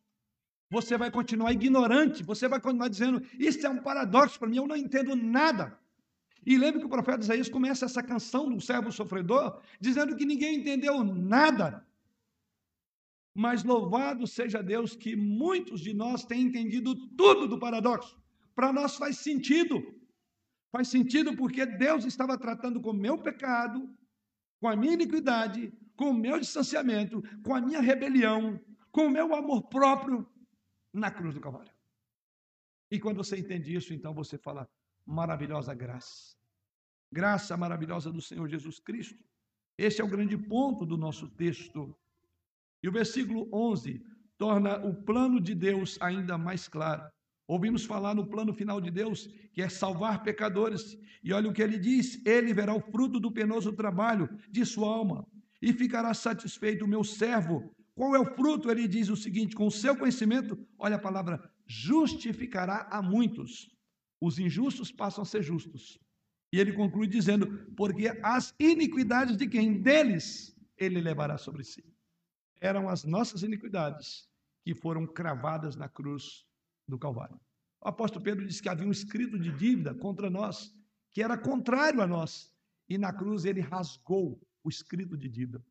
Você 0.71 0.99
vai 0.99 1.11
continuar 1.11 1.53
ignorante, 1.53 2.23
você 2.23 2.49
vai 2.49 2.61
continuar 2.61 2.89
dizendo: 2.89 3.23
Isso 3.39 3.67
é 3.67 3.71
um 3.71 3.83
paradoxo 3.83 4.39
para 4.39 4.49
mim, 4.49 4.57
eu 4.57 4.67
não 4.67 4.77
entendo 4.77 5.15
nada. 5.15 5.79
E 6.47 6.59
lembre 6.59 6.81
que 6.81 6.87
o 6.87 6.91
profeta 6.91 7.23
Isaías 7.23 7.49
começa 7.49 7.87
essa 7.87 8.03
canção 8.03 8.51
do 8.51 8.61
servo 8.61 8.93
sofredor, 8.93 9.63
dizendo 9.81 10.15
que 10.15 10.27
ninguém 10.27 10.57
entendeu 10.57 11.03
nada. 11.03 11.87
Mas 13.35 13.65
louvado 13.65 14.27
seja 14.27 14.63
Deus 14.63 14.95
que 14.95 15.17
muitos 15.17 15.81
de 15.81 15.95
nós 15.95 16.25
têm 16.25 16.43
entendido 16.43 16.95
tudo 17.17 17.49
do 17.49 17.59
paradoxo. 17.59 18.23
Para 18.55 18.73
nós 18.73 18.97
faz 18.97 19.19
sentido. 19.19 19.83
Faz 20.71 20.89
sentido 20.89 21.37
porque 21.37 21.65
Deus 21.65 22.05
estava 22.05 22.37
tratando 22.37 22.81
com 22.81 22.91
o 22.91 22.95
meu 22.95 23.17
pecado, 23.17 23.89
com 24.61 24.69
a 24.69 24.75
minha 24.75 24.95
iniquidade, 24.95 25.73
com 25.97 26.11
o 26.11 26.15
meu 26.15 26.39
distanciamento, 26.41 27.23
com 27.45 27.55
a 27.55 27.61
minha 27.61 27.81
rebelião, 27.81 28.61
com 28.91 29.07
o 29.07 29.11
meu 29.11 29.35
amor 29.35 29.69
próprio 29.69 30.29
na 30.93 31.11
cruz 31.11 31.35
do 31.35 31.41
Calvário. 31.41 31.73
E 32.91 32.99
quando 32.99 33.19
você 33.19 33.37
entende 33.37 33.75
isso, 33.75 33.93
então 33.95 34.13
você 34.15 34.37
fala: 34.39 34.69
maravilhosa 35.07 35.75
graça. 35.75 36.37
Graça 37.11 37.57
maravilhosa 37.57 38.11
do 38.11 38.21
Senhor 38.21 38.49
Jesus 38.49 38.81
Cristo. 38.81 39.23
Este 39.79 40.01
é 40.01 40.05
o 40.05 40.09
grande 40.09 40.37
ponto 40.37 40.85
do 40.85 40.97
nosso 40.97 41.29
texto. 41.29 41.97
E 42.83 42.89
o 42.89 42.93
versículo 42.93 43.49
11 43.53 44.05
torna 44.37 44.85
o 44.85 44.95
plano 45.05 45.41
de 45.41 45.55
Deus 45.55 45.97
ainda 46.01 46.37
mais 46.37 46.69
claro. 46.69 47.09
Ouvimos 47.47 47.85
falar 47.85 48.15
no 48.15 48.27
plano 48.27 48.55
final 48.55 48.81
de 48.81 48.91
Deus, 48.91 49.29
que 49.53 49.61
é 49.61 49.69
salvar 49.69 50.23
pecadores. 50.23 50.99
E 51.23 51.33
olha 51.33 51.51
o 51.51 51.53
que 51.53 51.63
ele 51.63 51.79
diz: 51.79 52.25
Ele 52.25 52.55
verá 52.55 52.75
o 52.75 52.81
fruto 52.81 53.21
do 53.21 53.31
penoso 53.31 53.73
trabalho 53.73 54.29
de 54.51 54.65
sua 54.65 54.89
alma 54.89 55.27
e 55.61 55.73
ficará 55.73 56.13
satisfeito 56.15 56.85
o 56.85 56.89
meu 56.89 57.05
servo. 57.05 57.75
Qual 57.95 58.15
é 58.15 58.19
o 58.19 58.35
fruto? 58.35 58.71
Ele 58.71 58.89
diz 58.89 59.09
o 59.09 59.17
seguinte: 59.17 59.55
com 59.55 59.67
o 59.67 59.71
seu 59.71 59.97
conhecimento, 59.97 60.59
olha 60.79 60.97
a 60.97 61.01
palavra, 61.01 61.51
justificará 61.67 62.89
a 62.91 63.03
muitos. 63.03 63.69
Os 64.21 64.39
injustos 64.39 64.91
passam 64.91 65.23
a 65.23 65.27
ser 65.27 65.43
justos. 65.43 65.99
E 66.51 66.59
ele 66.59 66.73
conclui 66.73 67.07
dizendo: 67.07 67.47
porque 67.77 68.09
as 68.23 68.55
iniquidades 68.59 69.37
de 69.37 69.47
quem? 69.47 69.83
Deles 69.83 70.57
ele 70.79 71.01
levará 71.01 71.37
sobre 71.37 71.63
si. 71.63 71.85
Eram 72.59 72.89
as 72.89 73.05
nossas 73.05 73.43
iniquidades 73.43 74.27
que 74.65 74.75
foram 74.75 75.07
cravadas 75.07 75.77
na 75.77 75.89
cruz 75.89 76.47
do 76.87 76.99
Calvário. 76.99 77.41
O 77.81 77.89
apóstolo 77.89 78.25
Pedro 78.25 78.47
disse 78.47 78.63
que 78.63 78.69
havia 78.69 78.87
um 78.87 78.91
escrito 78.91 79.39
de 79.39 79.53
dívida 79.53 79.95
contra 79.95 80.31
nós, 80.31 80.75
que 81.11 81.23
era 81.23 81.37
contrário 81.37 82.01
a 82.01 82.07
nós, 82.07 82.55
e 82.89 82.97
na 82.99 83.13
cruz 83.13 83.45
ele 83.45 83.61
rasgou 83.61 84.41
o 84.63 84.69
escrito 84.69 85.17
de 85.17 85.29
dívida. 85.29 85.65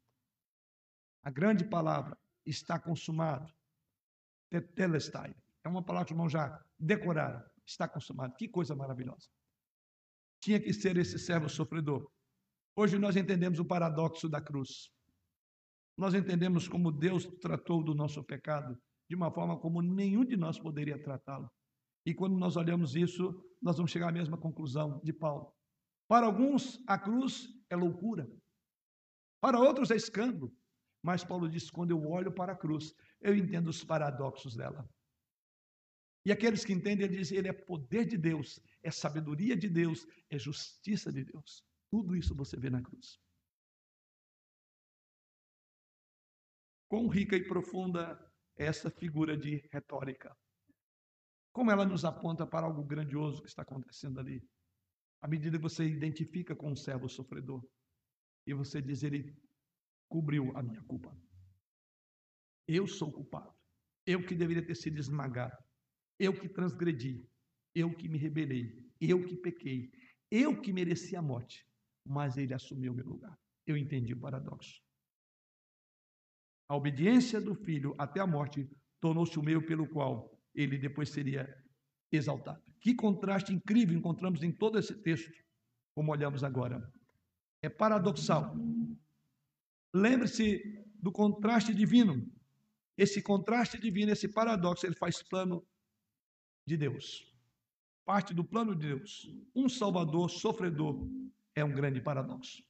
A 1.23 1.29
grande 1.29 1.63
palavra 1.63 2.17
está 2.45 2.79
consumado. 2.79 3.51
Tetelestai. 4.49 5.35
É 5.63 5.69
uma 5.69 5.81
palavra 5.81 6.07
que 6.07 6.13
irmão 6.13 6.29
já 6.29 6.63
decoraram. 6.77 7.43
Está 7.65 7.87
consumado. 7.87 8.35
Que 8.35 8.47
coisa 8.47 8.75
maravilhosa. 8.75 9.29
Tinha 10.39 10.59
que 10.59 10.73
ser 10.73 10.97
esse 10.97 11.17
servo 11.17 11.49
sofredor. 11.49 12.11
Hoje 12.75 12.99
nós 12.99 13.15
entendemos 13.15 13.59
o 13.59 13.65
paradoxo 13.65 14.27
da 14.27 14.41
cruz. 14.41 14.91
Nós 15.97 16.13
entendemos 16.13 16.67
como 16.67 16.91
Deus 16.91 17.25
tratou 17.39 17.83
do 17.83 17.95
nosso 17.95 18.23
pecado 18.23 18.77
de 19.09 19.15
uma 19.15 19.31
forma 19.31 19.59
como 19.59 19.81
nenhum 19.81 20.25
de 20.25 20.37
nós 20.37 20.59
poderia 20.59 21.01
tratá-lo. 21.01 21.49
E 22.05 22.13
quando 22.13 22.37
nós 22.37 22.55
olhamos 22.55 22.95
isso, 22.95 23.33
nós 23.61 23.77
vamos 23.77 23.91
chegar 23.91 24.09
à 24.09 24.11
mesma 24.11 24.37
conclusão 24.37 24.99
de 25.03 25.13
Paulo. 25.13 25.53
Para 26.07 26.25
alguns, 26.25 26.83
a 26.87 26.97
cruz 26.97 27.47
é 27.69 27.75
loucura. 27.75 28.29
Para 29.41 29.59
outros, 29.59 29.91
é 29.91 29.95
escândalo. 29.95 30.55
Mas 31.01 31.23
Paulo 31.23 31.49
diz: 31.49 31.69
quando 31.69 31.91
eu 31.91 32.03
olho 32.09 32.31
para 32.31 32.53
a 32.53 32.57
cruz, 32.57 32.93
eu 33.21 33.35
entendo 33.35 33.67
os 33.67 33.83
paradoxos 33.83 34.55
dela. 34.55 34.89
E 36.25 36.31
aqueles 36.31 36.63
que 36.63 36.73
entendem, 36.73 37.05
ele 37.05 37.17
diz: 37.17 37.31
ele 37.31 37.49
é 37.49 37.53
poder 37.53 38.05
de 38.05 38.17
Deus, 38.17 38.59
é 38.81 38.91
sabedoria 38.91 39.55
de 39.55 39.69
Deus, 39.69 40.05
é 40.29 40.39
justiça 40.39 41.11
de 41.11 41.25
Deus. 41.25 41.65
Tudo 41.89 42.15
isso 42.15 42.35
você 42.35 42.57
vê 42.57 42.69
na 42.69 42.81
cruz. 42.81 43.19
Quão 46.89 47.07
rica 47.07 47.35
e 47.35 47.47
profunda 47.47 48.32
essa 48.57 48.89
figura 48.89 49.37
de 49.37 49.67
retórica. 49.71 50.35
Como 51.51 51.71
ela 51.71 51.85
nos 51.85 52.03
aponta 52.03 52.45
para 52.47 52.65
algo 52.65 52.83
grandioso 52.83 53.41
que 53.41 53.47
está 53.47 53.61
acontecendo 53.61 54.19
ali. 54.19 54.43
À 55.21 55.27
medida 55.27 55.57
que 55.57 55.63
você 55.63 55.85
identifica 55.85 56.55
com 56.55 56.71
o 56.71 56.75
servo 56.75 57.07
sofredor 57.07 57.63
e 58.45 58.53
você 58.53 58.81
diz, 58.81 59.03
ele 59.03 59.35
cobriu 60.09 60.55
a 60.57 60.61
minha 60.61 60.83
culpa. 60.83 61.15
Eu 62.67 62.87
sou 62.87 63.11
culpado. 63.11 63.53
Eu 64.05 64.25
que 64.25 64.35
deveria 64.35 64.65
ter 64.65 64.75
sido 64.75 64.99
esmagado. 64.99 65.57
Eu 66.19 66.37
que 66.37 66.49
transgredi. 66.49 67.25
Eu 67.73 67.95
que 67.95 68.09
me 68.09 68.17
rebelei. 68.17 68.91
Eu 68.99 69.25
que 69.25 69.37
pequei. 69.37 69.91
Eu 70.29 70.59
que 70.59 70.73
mereci 70.73 71.15
a 71.15 71.21
morte. 71.21 71.65
Mas 72.05 72.37
ele 72.37 72.53
assumiu 72.53 72.93
meu 72.93 73.05
lugar. 73.05 73.39
Eu 73.65 73.77
entendi 73.77 74.13
o 74.13 74.19
paradoxo. 74.19 74.82
A 76.69 76.75
obediência 76.75 77.39
do 77.41 77.55
filho 77.55 77.95
até 77.97 78.19
a 78.19 78.27
morte 78.27 78.69
tornou-se 78.99 79.37
o 79.37 79.43
meio 79.43 79.65
pelo 79.65 79.87
qual 79.87 80.31
ele 80.55 80.77
depois 80.77 81.09
seria 81.09 81.47
exaltado. 82.11 82.61
Que 82.79 82.95
contraste 82.95 83.53
incrível 83.53 83.97
encontramos 83.97 84.43
em 84.43 84.51
todo 84.51 84.77
esse 84.77 84.95
texto, 85.01 85.31
como 85.95 86.11
olhamos 86.11 86.43
agora. 86.43 86.81
É 87.61 87.69
paradoxal. 87.69 88.55
Lembre-se 89.93 90.61
do 91.01 91.11
contraste 91.11 91.73
divino. 91.73 92.29
Esse 92.97 93.21
contraste 93.21 93.79
divino, 93.79 94.11
esse 94.11 94.31
paradoxo, 94.31 94.85
ele 94.85 94.95
faz 94.95 95.23
plano 95.23 95.65
de 96.67 96.77
Deus. 96.77 97.31
Parte 98.05 98.33
do 98.33 98.43
plano 98.43 98.75
de 98.75 98.87
Deus. 98.87 99.27
Um 99.55 99.67
Salvador 99.67 100.29
sofredor 100.29 101.07
é 101.55 101.63
um 101.63 101.73
grande 101.73 102.01
paradoxo. 102.01 102.63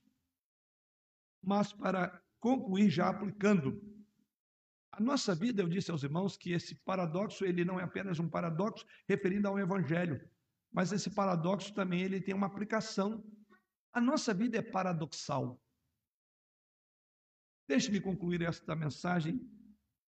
Mas 1.44 1.74
para 1.74 2.23
concluir 2.44 2.90
já 2.90 3.08
aplicando. 3.08 3.82
A 4.92 5.00
nossa 5.00 5.34
vida, 5.34 5.62
eu 5.62 5.70
disse 5.70 5.90
aos 5.90 6.04
irmãos 6.04 6.36
que 6.36 6.52
esse 6.52 6.76
paradoxo, 6.76 7.46
ele 7.46 7.64
não 7.64 7.80
é 7.80 7.84
apenas 7.84 8.20
um 8.20 8.28
paradoxo 8.28 8.86
referindo 9.08 9.48
ao 9.48 9.58
evangelho, 9.58 10.20
mas 10.70 10.92
esse 10.92 11.10
paradoxo 11.10 11.74
também 11.74 12.02
ele 12.02 12.20
tem 12.20 12.36
uma 12.36 12.48
aplicação. 12.48 13.24
A 13.94 14.02
nossa 14.02 14.34
vida 14.34 14.58
é 14.58 14.62
paradoxal. 14.62 15.58
Deixe-me 17.66 18.02
concluir 18.02 18.42
esta 18.42 18.76
mensagem 18.76 19.40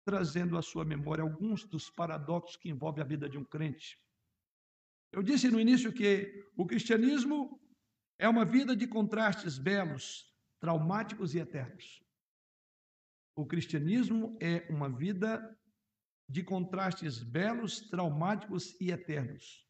trazendo 0.06 0.58
à 0.58 0.62
sua 0.62 0.86
memória 0.86 1.24
alguns 1.24 1.66
dos 1.66 1.90
paradoxos 1.90 2.56
que 2.56 2.70
envolvem 2.70 3.04
a 3.04 3.08
vida 3.08 3.28
de 3.28 3.38
um 3.38 3.44
crente. 3.44 4.00
Eu 5.12 5.22
disse 5.22 5.52
no 5.52 5.60
início 5.60 5.92
que 5.92 6.46
o 6.56 6.66
cristianismo 6.66 7.60
é 8.18 8.28
uma 8.30 8.46
vida 8.46 8.74
de 8.74 8.88
contrastes 8.88 9.58
belos, 9.58 10.34
traumáticos 10.62 11.36
e 11.36 11.40
eternos. 11.40 12.02
O 13.36 13.46
cristianismo 13.46 14.38
é 14.42 14.68
uma 14.70 14.90
vida 14.90 15.58
de 16.30 16.44
contrastes 16.44 17.22
belos, 17.22 17.90
traumáticos 17.90 18.80
e 18.80 18.92
eternos. 18.92 19.68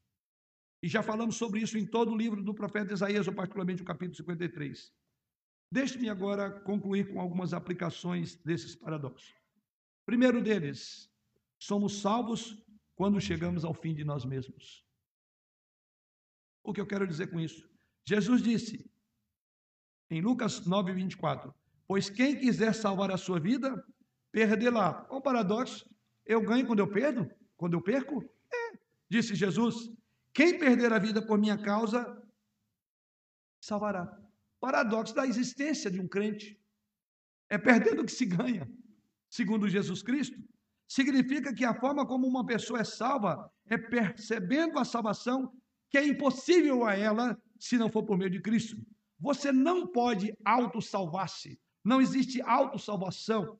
E 0.84 0.88
já 0.88 1.04
falamos 1.04 1.36
sobre 1.36 1.62
isso 1.62 1.78
em 1.78 1.86
todo 1.86 2.12
o 2.12 2.18
livro 2.18 2.44
do 2.44 2.54
profeta 2.54 2.94
Isaías, 2.94 3.28
ou 3.28 3.34
particularmente 3.34 3.82
o 3.82 3.86
capítulo 3.86 4.16
53. 4.16 4.92
Deixe-me 5.72 6.10
agora 6.10 6.60
concluir 6.62 7.12
com 7.14 7.22
algumas 7.22 7.54
aplicações 7.54 8.36
desses 8.44 8.76
paradoxos. 8.76 9.34
Primeiro 10.06 10.42
deles, 10.42 11.10
somos 11.60 12.02
salvos 12.02 12.62
quando 12.96 13.22
chegamos 13.22 13.64
ao 13.64 13.74
fim 13.74 13.94
de 13.94 14.04
nós 14.04 14.26
mesmos. 14.26 14.86
O 16.64 16.74
que 16.74 16.82
eu 16.82 16.88
quero 16.88 17.08
dizer 17.08 17.28
com 17.28 17.40
isso? 17.40 17.70
Jesus 18.06 18.42
disse 18.42 18.92
em 20.10 20.22
Lucas 20.22 20.66
9, 20.66 20.94
24: 20.94 21.54
Pois 21.92 22.10
quem 22.10 22.38
quiser 22.38 22.74
salvar 22.74 23.12
a 23.12 23.18
sua 23.18 23.38
vida, 23.38 23.70
perdê-la. 24.32 24.94
Qual 24.94 25.20
o 25.20 25.22
paradoxo? 25.22 25.86
Eu 26.26 26.40
ganho 26.40 26.66
quando 26.66 26.80
eu 26.80 26.90
perdo? 26.90 27.30
Quando 27.58 27.74
eu 27.74 27.82
perco? 27.82 28.24
É, 28.50 28.80
disse 29.10 29.36
Jesus. 29.36 29.76
Quem 30.34 30.58
perder 30.58 30.94
a 30.94 31.00
vida 31.00 31.22
por 31.22 31.38
minha 31.38 31.62
causa, 31.62 32.00
salvará. 33.60 34.08
Paradoxo 34.62 35.14
da 35.14 35.28
existência 35.28 35.92
de 35.92 36.00
um 36.00 36.08
crente. 36.08 36.58
É 37.50 37.58
perdendo 37.58 38.06
que 38.06 38.12
se 38.14 38.26
ganha, 38.26 38.66
segundo 39.30 39.68
Jesus 39.68 40.02
Cristo. 40.02 40.42
Significa 40.88 41.54
que 41.54 41.66
a 41.66 41.78
forma 41.78 42.08
como 42.08 42.26
uma 42.26 42.46
pessoa 42.46 42.80
é 42.80 42.86
salva 42.86 43.52
é 43.66 43.78
percebendo 43.78 44.80
a 44.80 44.86
salvação 44.86 45.52
que 45.90 45.98
é 45.98 46.08
impossível 46.08 46.86
a 46.86 46.96
ela 46.96 47.38
se 47.60 47.78
não 47.78 47.92
for 47.92 48.06
por 48.06 48.18
meio 48.18 48.32
de 48.32 48.42
Cristo. 48.42 48.78
Você 49.20 49.52
não 49.52 49.86
pode 49.86 50.34
auto-salvar-se. 50.46 51.60
Não 51.84 52.02
existe 52.02 52.42
autossalvação. 52.42 53.60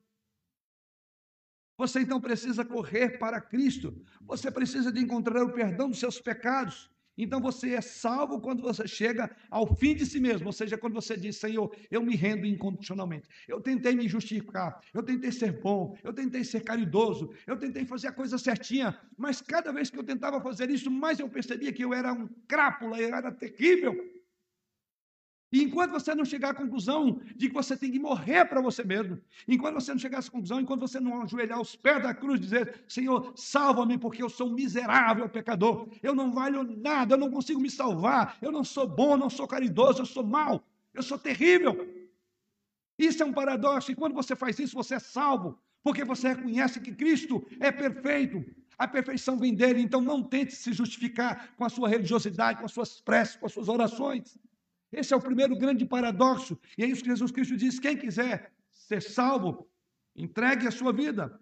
Você 1.76 2.00
então 2.00 2.20
precisa 2.20 2.64
correr 2.64 3.18
para 3.18 3.40
Cristo. 3.40 3.94
Você 4.26 4.50
precisa 4.50 4.92
de 4.92 5.00
encontrar 5.00 5.42
o 5.44 5.52
perdão 5.52 5.88
dos 5.90 5.98
seus 5.98 6.20
pecados 6.20 6.90
Então 7.16 7.40
você 7.40 7.74
é 7.74 7.80
salvo 7.80 8.40
quando 8.40 8.62
você 8.62 8.88
chega 8.88 9.34
ao 9.50 9.66
fim 9.76 9.94
de 9.94 10.06
si 10.06 10.18
mesmo, 10.18 10.46
ou 10.46 10.52
seja, 10.52 10.78
quando 10.78 10.94
você 10.94 11.16
diz, 11.16 11.36
Senhor, 11.36 11.74
eu 11.90 12.02
me 12.02 12.16
rendo 12.16 12.46
incondicionalmente. 12.46 13.28
Eu 13.46 13.60
tentei 13.60 13.94
me 13.94 14.08
justificar, 14.08 14.80
eu 14.94 15.02
tentei 15.02 15.30
ser 15.30 15.60
bom, 15.60 15.96
eu 16.02 16.12
tentei 16.12 16.42
ser 16.44 16.62
caridoso, 16.62 17.30
eu 17.46 17.56
tentei 17.58 17.84
fazer 17.84 18.08
a 18.08 18.12
coisa 18.12 18.38
certinha, 18.38 18.98
mas 19.16 19.42
cada 19.42 19.72
vez 19.72 19.90
que 19.90 19.98
eu 19.98 20.04
tentava 20.04 20.40
fazer 20.40 20.70
isso, 20.70 20.90
mais 20.90 21.18
eu 21.18 21.28
percebia 21.28 21.72
que 21.72 21.84
eu 21.84 21.92
era 21.92 22.12
um 22.12 22.28
crápula, 22.48 22.98
eu 22.98 23.14
era 23.14 23.30
terrível. 23.30 23.94
E 25.52 25.62
enquanto 25.62 25.90
você 25.90 26.14
não 26.14 26.24
chegar 26.24 26.50
à 26.50 26.54
conclusão 26.54 27.20
de 27.36 27.48
que 27.48 27.54
você 27.54 27.76
tem 27.76 27.92
que 27.92 27.98
morrer 27.98 28.46
para 28.46 28.62
você 28.62 28.82
mesmo, 28.82 29.20
enquanto 29.46 29.74
você 29.74 29.92
não 29.92 29.98
chegar 29.98 30.16
a 30.16 30.20
essa 30.20 30.30
conclusão, 30.30 30.58
enquanto 30.58 30.80
você 30.80 30.98
não 30.98 31.20
ajoelhar 31.20 31.58
aos 31.58 31.76
pés 31.76 32.02
da 32.02 32.14
cruz 32.14 32.38
e 32.38 32.42
dizer: 32.42 32.82
Senhor, 32.88 33.34
salva-me, 33.36 33.98
porque 33.98 34.22
eu 34.22 34.30
sou 34.30 34.48
um 34.48 34.54
miserável 34.54 35.28
pecador, 35.28 35.88
eu 36.02 36.14
não 36.14 36.32
valho 36.32 36.62
nada, 36.64 37.14
eu 37.14 37.18
não 37.18 37.30
consigo 37.30 37.60
me 37.60 37.70
salvar, 37.70 38.38
eu 38.40 38.50
não 38.50 38.64
sou 38.64 38.88
bom, 38.88 39.14
não 39.14 39.28
sou 39.28 39.46
caridoso, 39.46 40.00
eu 40.00 40.06
sou 40.06 40.24
mau, 40.24 40.64
eu 40.94 41.02
sou 41.02 41.18
terrível. 41.18 41.86
Isso 42.98 43.22
é 43.22 43.26
um 43.26 43.32
paradoxo, 43.32 43.92
e 43.92 43.94
quando 43.94 44.14
você 44.14 44.34
faz 44.34 44.58
isso, 44.58 44.74
você 44.74 44.94
é 44.94 44.98
salvo, 44.98 45.58
porque 45.82 46.02
você 46.02 46.28
reconhece 46.28 46.80
que 46.80 46.92
Cristo 46.94 47.46
é 47.60 47.70
perfeito, 47.70 48.42
a 48.78 48.88
perfeição 48.88 49.36
vem 49.36 49.54
dele, 49.54 49.82
então 49.82 50.00
não 50.00 50.22
tente 50.22 50.54
se 50.54 50.72
justificar 50.72 51.52
com 51.56 51.64
a 51.64 51.68
sua 51.68 51.90
religiosidade, 51.90 52.58
com 52.58 52.64
as 52.64 52.72
suas 52.72 53.02
preces, 53.02 53.36
com 53.36 53.44
as 53.44 53.52
suas 53.52 53.68
orações. 53.68 54.38
Esse 54.92 55.14
é 55.14 55.16
o 55.16 55.20
primeiro 55.20 55.56
grande 55.56 55.86
paradoxo. 55.86 56.58
E 56.76 56.84
é 56.84 56.86
isso 56.86 57.02
que 57.02 57.08
Jesus 57.08 57.30
Cristo 57.30 57.56
diz: 57.56 57.80
quem 57.80 57.96
quiser 57.96 58.52
ser 58.72 59.00
salvo, 59.00 59.68
entregue 60.14 60.66
a 60.66 60.70
sua 60.70 60.92
vida. 60.92 61.40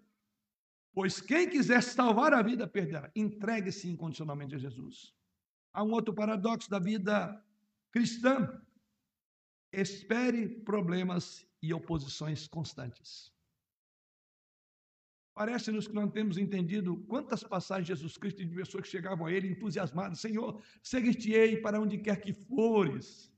Pois 0.93 1.21
quem 1.21 1.49
quiser 1.49 1.81
salvar 1.81 2.33
a 2.33 2.41
vida, 2.41 2.67
perderá. 2.67 3.11
Entregue-se 3.15 3.89
incondicionalmente 3.89 4.55
a 4.55 4.57
Jesus. 4.57 5.13
Há 5.73 5.83
um 5.83 5.91
outro 5.91 6.13
paradoxo 6.13 6.69
da 6.69 6.79
vida 6.79 7.43
cristã. 7.91 8.61
Espere 9.71 10.49
problemas 10.49 11.47
e 11.61 11.73
oposições 11.73 12.47
constantes. 12.47 13.31
Parece-nos 15.33 15.87
que 15.87 15.93
não 15.93 16.09
temos 16.09 16.37
entendido 16.37 16.97
quantas 17.07 17.41
passagens 17.41 17.87
de 17.87 17.93
Jesus 17.93 18.17
Cristo 18.17 18.45
de 18.45 18.53
pessoas 18.53 18.83
que 18.83 18.89
chegavam 18.89 19.27
a 19.27 19.31
Ele 19.31 19.47
entusiasmadas: 19.47 20.19
Senhor, 20.19 20.61
seguir-te-ei 20.83 21.61
para 21.61 21.79
onde 21.79 21.97
quer 21.97 22.19
que 22.19 22.33
fores. 22.33 23.30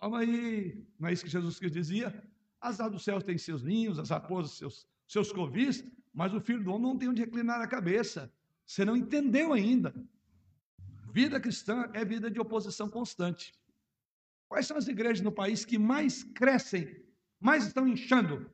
Calma 0.00 0.20
aí, 0.20 0.84
não 0.98 1.08
é 1.08 1.12
isso 1.12 1.24
que 1.24 1.30
Jesus 1.30 1.58
Cristo 1.58 1.74
dizia? 1.74 2.22
As 2.60 2.80
aves 2.80 2.92
do 2.92 2.98
céu 2.98 3.20
têm 3.20 3.38
seus 3.38 3.62
ninhos, 3.62 3.98
as 3.98 4.10
raposas 4.10 4.52
seus, 4.52 4.86
seus 5.06 5.32
covis, 5.32 5.84
mas 6.12 6.32
o 6.34 6.40
filho 6.40 6.62
do 6.62 6.70
homem 6.70 6.82
não 6.82 6.98
tem 6.98 7.08
onde 7.08 7.22
reclinar 7.22 7.60
a 7.60 7.66
cabeça. 7.66 8.32
Você 8.64 8.84
não 8.84 8.96
entendeu 8.96 9.52
ainda. 9.52 9.94
Vida 11.12 11.40
cristã 11.40 11.90
é 11.94 12.04
vida 12.04 12.30
de 12.30 12.40
oposição 12.40 12.88
constante. 12.88 13.54
Quais 14.48 14.66
são 14.66 14.76
as 14.76 14.88
igrejas 14.88 15.22
no 15.22 15.32
país 15.32 15.64
que 15.64 15.78
mais 15.78 16.22
crescem, 16.22 17.02
mais 17.40 17.66
estão 17.66 17.86
inchando? 17.86 18.50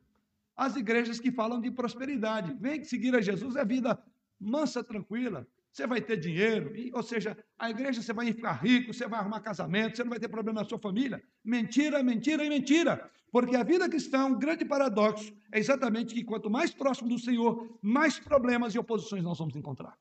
As 0.55 0.75
igrejas 0.75 1.19
que 1.19 1.31
falam 1.31 1.59
de 1.59 1.71
prosperidade. 1.71 2.53
Vem 2.59 2.83
seguir 2.83 3.15
a 3.15 3.21
Jesus 3.21 3.55
é 3.55 3.65
vida 3.65 4.01
mansa, 4.39 4.83
tranquila 4.83 5.47
você 5.73 5.87
vai 5.87 5.99
ter 5.99 6.17
dinheiro, 6.17 6.71
ou 6.93 7.01
seja, 7.01 7.35
a 7.57 7.67
igreja 7.67 7.99
você 7.99 8.13
vai 8.13 8.31
ficar 8.31 8.53
rico, 8.53 8.93
você 8.93 9.07
vai 9.07 9.19
arrumar 9.19 9.39
casamento, 9.39 9.97
você 9.97 10.03
não 10.03 10.11
vai 10.11 10.19
ter 10.19 10.27
problema 10.27 10.61
na 10.61 10.69
sua 10.69 10.77
família. 10.77 11.21
Mentira, 11.43 12.03
mentira 12.03 12.45
e 12.45 12.49
mentira. 12.49 13.09
Porque 13.31 13.55
a 13.55 13.63
vida 13.63 13.89
cristã, 13.89 14.25
um 14.25 14.37
grande 14.37 14.63
paradoxo, 14.63 15.33
é 15.51 15.57
exatamente 15.57 16.13
que 16.13 16.23
quanto 16.23 16.47
mais 16.47 16.71
próximo 16.71 17.09
do 17.09 17.17
Senhor, 17.17 17.79
mais 17.81 18.19
problemas 18.19 18.75
e 18.75 18.79
oposições 18.79 19.23
nós 19.23 19.39
vamos 19.39 19.55
encontrar. 19.55 19.97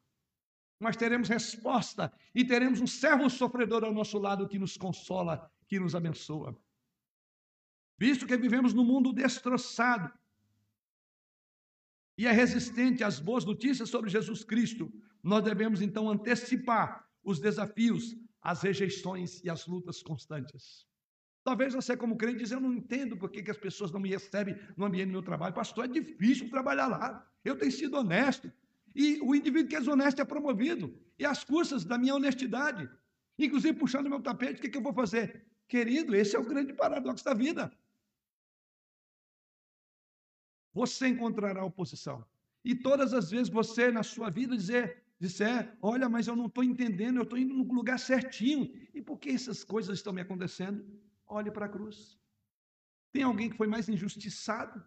Mas 0.79 0.95
teremos 0.95 1.31
resposta 1.31 2.13
e 2.35 2.45
teremos 2.45 2.79
um 2.83 2.87
servo 2.87 3.31
sofredor 3.31 3.83
ao 3.83 3.95
nosso 3.95 4.19
lado 4.19 4.47
que 4.47 4.59
nos 4.59 4.77
consola, 4.77 5.51
que 5.67 5.81
nos 5.81 5.95
abençoa. 5.95 6.55
Visto 7.97 8.27
que 8.27 8.37
vivemos 8.37 8.75
num 8.75 8.85
mundo 8.85 9.11
destroçado 9.11 10.13
e 12.19 12.27
é 12.27 12.31
resistente 12.31 13.03
às 13.03 13.19
boas 13.19 13.47
notícias 13.47 13.89
sobre 13.89 14.11
Jesus 14.11 14.45
Cristo, 14.45 14.93
nós 15.23 15.45
devemos 15.45 15.81
então 15.81 16.11
antecipar 16.11 17.09
os 17.23 17.39
desafios, 17.39 18.17
as 18.41 18.63
rejeições 18.63 19.43
e 19.45 19.49
as 19.49 19.67
lutas 19.67 20.03
constantes. 20.03 20.87
Talvez 21.45 21.75
você, 21.75 21.97
como 21.97 22.17
crente, 22.17 22.39
diz: 22.39 22.51
Eu 22.51 22.61
não 22.61 22.73
entendo 22.73 23.17
por 23.17 23.31
que, 23.31 23.49
as 23.51 23.57
pessoas 23.57 23.91
não 23.91 24.01
me 24.01 24.09
recebem 24.09 24.57
no 24.77 24.85
ambiente 24.85 25.09
do 25.09 25.13
meu 25.13 25.23
trabalho. 25.23 25.55
Pastor, 25.55 25.85
é 25.85 25.89
difícil 25.89 26.51
trabalhar 26.51 26.87
lá. 26.87 27.29
Eu 27.45 27.57
tenho 27.57 27.73
sido 27.73 27.97
honesto. 27.97 28.53
E 28.95 29.21
o 29.23 29.35
indivíduo 29.35 29.69
que 29.69 29.77
é 29.77 29.81
honesto 29.81 30.21
é 30.21 30.25
promovido. 30.25 30.97
E 31.19 31.25
as 31.25 31.43
custas 31.45 31.85
da 31.85 31.97
minha 31.97 32.15
honestidade, 32.15 32.89
inclusive 33.39 33.79
puxando 33.79 34.11
meu 34.11 34.21
tapete, 34.21 34.59
o 34.59 34.63
que, 34.63 34.69
que 34.69 34.77
eu 34.77 34.83
vou 34.83 34.93
fazer? 34.93 35.47
Querido, 35.67 36.15
esse 36.15 36.37
é 36.37 36.39
o 36.39 36.45
grande 36.45 36.73
paradoxo 36.73 37.25
da 37.25 37.33
vida. 37.33 37.73
Você 40.75 41.09
encontrará 41.09 41.65
oposição. 41.65 42.25
E 42.65 42.75
todas 42.75 43.13
as 43.13 43.31
vezes 43.31 43.49
você, 43.49 43.91
na 43.91 44.03
sua 44.03 44.31
vida, 44.31 44.57
dizer: 44.57 45.02
disser, 45.23 45.73
olha, 45.81 46.09
mas 46.09 46.27
eu 46.27 46.35
não 46.35 46.47
estou 46.47 46.65
entendendo, 46.65 47.19
eu 47.19 47.23
estou 47.23 47.39
indo 47.39 47.55
no 47.55 47.73
lugar 47.73 47.97
certinho. 47.97 48.69
E 48.93 49.01
por 49.01 49.21
que 49.21 49.31
essas 49.31 49.63
coisas 49.63 49.99
estão 49.99 50.13
me 50.13 50.21
acontecendo? 50.21 50.85
Olhe 51.29 51.49
para 51.49 51.67
a 51.67 51.69
cruz. 51.69 52.19
Tem 53.13 53.23
alguém 53.23 53.49
que 53.49 53.57
foi 53.57 53.69
mais 53.69 53.89
injustiçado? 53.89 54.85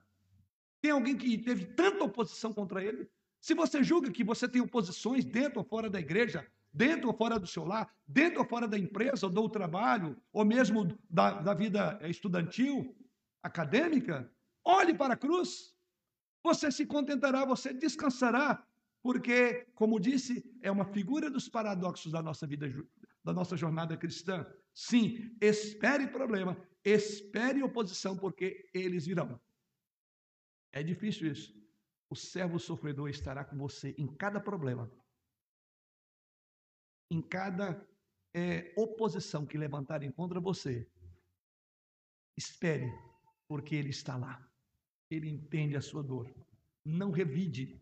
Tem 0.82 0.92
alguém 0.92 1.16
que 1.16 1.38
teve 1.38 1.64
tanta 1.68 2.04
oposição 2.04 2.52
contra 2.52 2.84
ele? 2.84 3.10
Se 3.40 3.54
você 3.54 3.82
julga 3.82 4.12
que 4.12 4.26
você 4.26 4.46
tem 4.46 4.62
oposições 4.62 5.24
dentro 5.24 5.60
ou 5.60 5.66
fora 5.66 5.90
da 5.90 6.02
igreja, 6.02 6.46
dentro 6.74 7.08
ou 7.08 7.14
fora 7.16 7.40
do 7.40 7.48
seu 7.48 7.64
lar, 7.64 7.90
dentro 8.06 8.40
ou 8.42 8.46
fora 8.46 8.68
da 8.68 8.78
empresa 8.78 9.28
ou 9.28 9.32
do 9.32 9.48
trabalho, 9.48 10.18
ou 10.34 10.44
mesmo 10.44 11.00
da, 11.10 11.40
da 11.40 11.54
vida 11.54 11.98
estudantil, 12.04 12.94
acadêmica, 13.42 14.30
olhe 14.66 14.94
para 14.94 15.14
a 15.14 15.18
cruz. 15.18 15.74
Você 16.44 16.70
se 16.70 16.86
contentará, 16.86 17.46
você 17.46 17.72
descansará 17.74 18.62
porque, 19.06 19.68
como 19.76 20.00
disse, 20.00 20.44
é 20.64 20.72
uma 20.72 20.84
figura 20.84 21.30
dos 21.30 21.48
paradoxos 21.48 22.12
da 22.12 22.24
nossa 22.24 22.48
vida, 22.48 22.68
da 23.24 23.32
nossa 23.32 23.56
jornada 23.56 23.96
cristã. 23.96 24.44
Sim, 24.74 25.38
espere 25.40 26.08
problema, 26.08 26.58
espere 26.84 27.62
oposição, 27.62 28.18
porque 28.18 28.68
eles 28.74 29.06
virão. 29.06 29.40
É 30.72 30.82
difícil 30.82 31.32
isso. 31.32 31.54
O 32.10 32.16
servo 32.16 32.58
sofredor 32.58 33.08
estará 33.08 33.46
com 33.46 33.56
você 33.56 33.94
em 33.96 34.08
cada 34.08 34.40
problema, 34.40 34.92
em 37.12 37.22
cada 37.22 37.88
é, 38.34 38.74
oposição 38.76 39.46
que 39.46 39.56
levantarem 39.56 40.12
contra 40.12 40.40
você. 40.40 40.90
Espere, 42.36 42.92
porque 43.48 43.76
ele 43.76 43.92
está 43.92 44.18
lá. 44.18 44.44
Ele 45.12 45.30
entende 45.30 45.76
a 45.78 45.82
sua 45.82 46.02
dor. 46.02 46.34
Não 46.84 47.12
revide, 47.12 47.80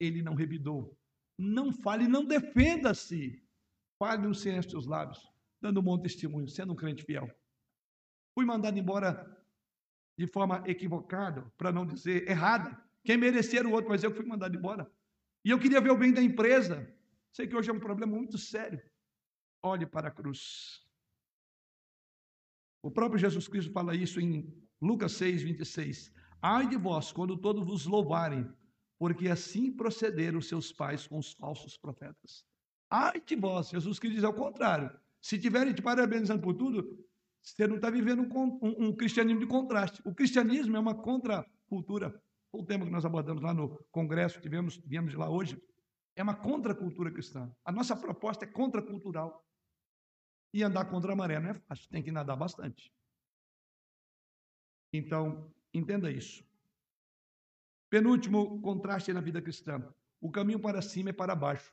ele 0.00 0.22
não 0.22 0.34
revidou. 0.34 0.98
Não 1.38 1.72
fale, 1.72 2.08
não 2.08 2.24
defenda-se. 2.24 3.46
Fale 3.98 4.26
no 4.26 4.34
silêncio 4.34 4.72
dos 4.72 4.86
lábios, 4.86 5.30
dando 5.60 5.80
um 5.80 5.82
bom 5.82 5.98
testemunho, 5.98 6.48
sendo 6.48 6.72
um 6.72 6.76
crente 6.76 7.04
fiel. 7.04 7.30
Fui 8.34 8.46
mandado 8.46 8.78
embora 8.78 9.36
de 10.18 10.26
forma 10.26 10.62
equivocada, 10.66 11.50
para 11.56 11.70
não 11.70 11.86
dizer 11.86 12.28
errada. 12.28 12.78
Quem 13.04 13.16
merecia 13.16 13.66
o 13.66 13.72
outro, 13.72 13.90
mas 13.90 14.02
eu 14.02 14.14
fui 14.14 14.24
mandado 14.24 14.56
embora. 14.56 14.90
E 15.44 15.50
eu 15.50 15.58
queria 15.58 15.80
ver 15.80 15.90
o 15.90 15.96
bem 15.96 16.12
da 16.12 16.22
empresa. 16.22 16.92
Sei 17.32 17.46
que 17.46 17.56
hoje 17.56 17.70
é 17.70 17.72
um 17.72 17.80
problema 17.80 18.14
muito 18.14 18.36
sério. 18.36 18.82
Olhe 19.62 19.86
para 19.86 20.08
a 20.08 20.10
cruz. 20.10 20.86
O 22.82 22.90
próprio 22.90 23.18
Jesus 23.18 23.46
Cristo 23.46 23.72
fala 23.72 23.94
isso 23.94 24.20
em 24.20 24.52
Lucas 24.80 25.12
6, 25.12 25.42
26. 25.42 26.12
Ai 26.42 26.68
de 26.68 26.76
vós, 26.76 27.12
quando 27.12 27.36
todos 27.36 27.64
vos 27.64 27.86
louvarem, 27.86 28.50
porque 29.00 29.28
assim 29.28 29.72
procederam 29.72 30.42
seus 30.42 30.70
pais 30.70 31.06
com 31.06 31.16
os 31.16 31.32
falsos 31.32 31.74
profetas. 31.78 32.44
Ai 32.90 33.18
de 33.18 33.34
vós, 33.34 33.70
Jesus 33.70 33.98
quis 33.98 34.12
dizer 34.12 34.26
ao 34.26 34.34
contrário. 34.34 34.94
Se 35.22 35.38
tiverem 35.38 35.72
te 35.72 35.80
parabenizando 35.80 36.42
por 36.42 36.52
tudo, 36.52 37.02
você 37.40 37.66
não 37.66 37.76
está 37.76 37.88
vivendo 37.88 38.20
um, 38.20 38.58
um, 38.62 38.88
um, 38.88 38.94
cristianismo 38.94 39.40
de 39.40 39.46
contraste. 39.46 40.02
O 40.04 40.14
cristianismo 40.14 40.76
é 40.76 40.78
uma 40.80 40.94
contracultura. 40.94 42.22
O 42.52 42.62
tema 42.62 42.84
que 42.84 42.92
nós 42.92 43.06
abordamos 43.06 43.42
lá 43.42 43.54
no 43.54 43.82
congresso, 43.90 44.38
tivemos, 44.38 44.76
viemos 44.84 45.12
de 45.12 45.16
lá 45.16 45.30
hoje, 45.30 45.58
é 46.14 46.22
uma 46.22 46.34
contracultura 46.34 47.10
cristã. 47.10 47.50
A 47.64 47.72
nossa 47.72 47.96
proposta 47.96 48.44
é 48.44 48.48
contracultural. 48.48 49.42
E 50.52 50.62
andar 50.62 50.84
contra 50.90 51.14
a 51.14 51.16
maré 51.16 51.40
não 51.40 51.50
é 51.50 51.54
fácil, 51.54 51.88
tem 51.88 52.02
que 52.02 52.12
nadar 52.12 52.36
bastante. 52.36 52.92
Então, 54.92 55.50
entenda 55.72 56.10
isso. 56.10 56.44
Penúltimo 57.90 58.62
contraste 58.62 59.12
na 59.12 59.20
vida 59.20 59.42
cristã. 59.42 59.84
O 60.20 60.30
caminho 60.30 60.60
para 60.60 60.80
cima 60.80 61.10
é 61.10 61.12
para 61.12 61.34
baixo. 61.34 61.72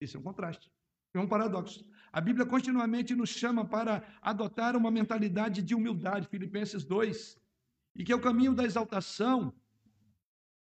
Esse 0.00 0.16
é 0.16 0.18
um 0.18 0.22
contraste. 0.22 0.70
É 1.14 1.20
um 1.20 1.28
paradoxo. 1.28 1.88
A 2.12 2.20
Bíblia 2.20 2.44
continuamente 2.44 3.14
nos 3.14 3.30
chama 3.30 3.64
para 3.64 4.04
adotar 4.20 4.76
uma 4.76 4.90
mentalidade 4.90 5.62
de 5.62 5.74
humildade, 5.74 6.28
Filipenses 6.28 6.84
2, 6.84 7.40
e 7.94 8.04
que 8.04 8.12
é 8.12 8.16
o 8.16 8.20
caminho 8.20 8.54
da 8.54 8.64
exaltação 8.64 9.54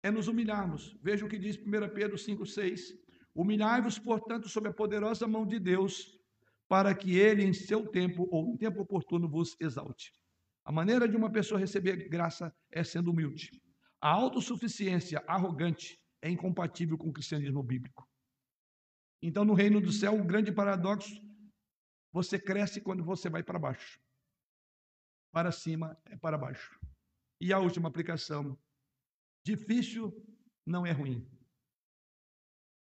é 0.04 0.12
nos 0.12 0.28
humilharmos. 0.28 0.98
Veja 1.02 1.26
o 1.26 1.30
que 1.30 1.38
diz 1.38 1.58
1 1.58 1.62
Pedro 1.94 2.16
5,6. 2.16 2.96
Humilhai-vos, 3.34 3.98
portanto, 4.00 4.48
sob 4.48 4.70
a 4.70 4.74
poderosa 4.74 5.28
mão 5.28 5.46
de 5.46 5.60
Deus, 5.60 6.18
para 6.68 6.94
que 6.94 7.18
ele, 7.18 7.44
em 7.44 7.54
seu 7.54 7.88
tempo 7.88 8.28
ou 8.32 8.54
em 8.54 8.56
tempo 8.56 8.82
oportuno, 8.82 9.28
vos 9.28 9.58
exalte. 9.60 10.14
A 10.64 10.72
maneira 10.72 11.08
de 11.08 11.18
uma 11.18 11.32
pessoa 11.32 11.60
receber 11.60 12.08
graça 12.08 12.56
é 12.72 12.84
sendo 12.84 13.12
humilde. 13.12 13.52
A 14.02 14.10
autossuficiência 14.10 15.24
arrogante 15.28 16.02
é 16.22 16.30
incompatível 16.30 16.98
com 16.98 17.10
o 17.10 17.14
cristianismo 17.14 17.62
bíblico. 17.62 18.08
Então, 19.22 19.44
no 19.44 19.54
reino 19.54 19.82
do 19.82 19.92
céu, 19.92 20.20
o 20.20 20.24
grande 20.24 20.52
paradoxo, 20.52 21.22
você 22.12 22.40
cresce 22.40 22.82
quando 22.82 23.04
você 23.04 23.30
vai 23.30 23.44
para 23.44 23.60
baixo. 23.60 24.00
Para 25.32 25.52
cima 25.52 25.98
é 26.06 26.16
para 26.16 26.38
baixo. 26.38 26.80
E 27.42 27.52
a 27.54 27.60
última 27.60 27.90
aplicação: 27.90 28.58
difícil 29.46 30.14
não 30.66 30.86
é 30.86 30.92
ruim. 30.92 31.30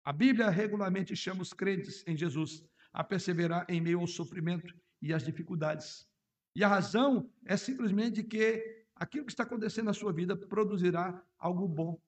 A 0.05 0.13
Bíblia 0.13 0.51
regularmente 0.51 1.15
chama 1.15 1.43
os 1.43 1.53
crentes 1.53 2.07
em 2.07 2.17
Jesus 2.17 2.65
a 2.93 3.03
perseverar 3.03 3.67
em 3.69 3.81
meio 3.81 4.01
ao 4.01 4.07
sofrimento 4.07 4.75
e 5.01 5.13
às 5.13 5.25
dificuldades. 5.25 6.09
E 6.57 6.63
a 6.63 6.69
razão 6.69 7.33
é 7.45 7.57
simplesmente 7.57 8.23
que 8.23 8.84
aquilo 9.05 9.27
que 9.27 9.33
está 9.33 9.45
acontecendo 9.45 9.87
na 9.87 9.95
sua 9.95 10.13
vida 10.13 10.35
produzirá 10.37 11.23
algo 11.39 11.69
bom. 11.69 12.01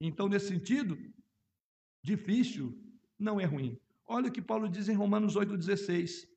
Então, 0.00 0.28
nesse 0.28 0.48
sentido, 0.48 0.96
difícil 2.02 2.78
não 3.18 3.40
é 3.40 3.44
ruim. 3.44 3.80
Olha 4.06 4.28
o 4.28 4.32
que 4.32 4.42
Paulo 4.42 4.68
diz 4.68 4.88
em 4.88 4.94
Romanos 4.94 5.34
8,16. 5.34 6.28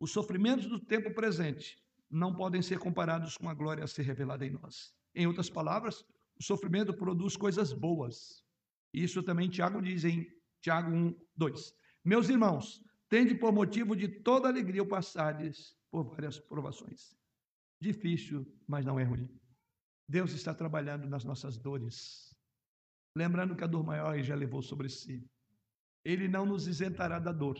Os 0.00 0.10
sofrimentos 0.10 0.66
do 0.66 0.78
tempo 0.78 1.14
presente 1.14 1.82
não 2.10 2.34
podem 2.34 2.60
ser 2.60 2.78
comparados 2.78 3.36
com 3.36 3.48
a 3.48 3.54
glória 3.54 3.84
a 3.84 3.88
ser 3.88 4.02
revelada 4.02 4.44
em 4.44 4.50
nós. 4.50 4.92
Em 5.14 5.26
outras 5.26 5.48
palavras, 5.48 6.04
o 6.38 6.42
sofrimento 6.42 6.92
produz 6.92 7.36
coisas 7.36 7.72
boas. 7.72 8.44
Isso 8.92 9.22
também 9.22 9.48
Tiago 9.48 9.80
diz 9.80 10.04
em 10.04 10.26
Tiago 10.60 10.90
1, 10.90 11.14
2. 11.36 11.74
Meus 12.04 12.28
irmãos, 12.28 12.82
tende 13.08 13.34
por 13.34 13.52
motivo 13.52 13.94
de 13.94 14.08
toda 14.08 14.48
alegria 14.48 14.82
o 14.82 14.86
passardes 14.86 15.76
por 15.90 16.04
várias 16.04 16.38
provações. 16.38 17.17
Difícil, 17.80 18.46
mas 18.66 18.84
não 18.84 18.98
é 18.98 19.04
ruim. 19.04 19.28
Deus 20.08 20.32
está 20.32 20.54
trabalhando 20.54 21.06
nas 21.06 21.24
nossas 21.24 21.56
dores. 21.56 22.34
Lembrando 23.14 23.54
que 23.54 23.64
a 23.64 23.66
dor 23.66 23.84
maior 23.84 24.14
ele 24.14 24.24
já 24.24 24.34
levou 24.34 24.62
sobre 24.62 24.88
si. 24.88 25.28
Ele 26.04 26.26
não 26.28 26.46
nos 26.46 26.66
isentará 26.66 27.18
da 27.18 27.32
dor, 27.32 27.58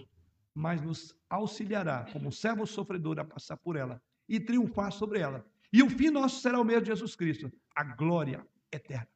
mas 0.55 0.81
nos 0.81 1.15
auxiliará 1.29 2.11
como 2.13 2.33
servo 2.33 2.67
sofredor 2.67 3.19
a 3.19 3.25
passar 3.25 3.57
por 3.59 3.77
ela 3.77 4.03
e 4.29 4.41
triunfar 4.41 4.93
sobre 4.93 5.21
ela. 5.21 5.47
E 5.73 5.83
o 5.83 5.91
fim 5.91 6.11
nosso 6.11 6.41
será 6.41 6.59
o 6.61 6.65
mesmo 6.65 6.83
de 6.83 6.89
Jesus 6.89 7.15
Cristo, 7.15 7.53
a 7.75 7.85
glória 7.85 8.47
eterna. 8.73 9.09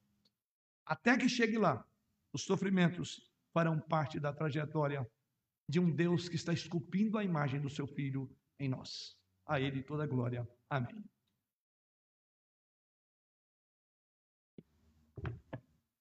Até 0.85 1.17
que 1.17 1.29
chegue 1.29 1.57
lá, 1.57 1.87
os 2.33 2.43
sofrimentos 2.43 3.31
farão 3.53 3.79
parte 3.81 4.21
da 4.21 4.33
trajetória 4.33 5.09
de 5.69 5.81
um 5.81 5.91
Deus 5.91 6.29
que 6.29 6.37
está 6.37 6.53
esculpindo 6.53 7.17
a 7.17 7.25
imagem 7.25 7.61
do 7.61 7.71
seu 7.71 7.87
filho 7.87 8.31
em 8.59 8.69
nós. 8.69 9.17
A 9.47 9.61
ele 9.61 9.83
toda 9.83 10.05
a 10.05 10.07
glória. 10.07 10.49
Amém. 10.69 11.05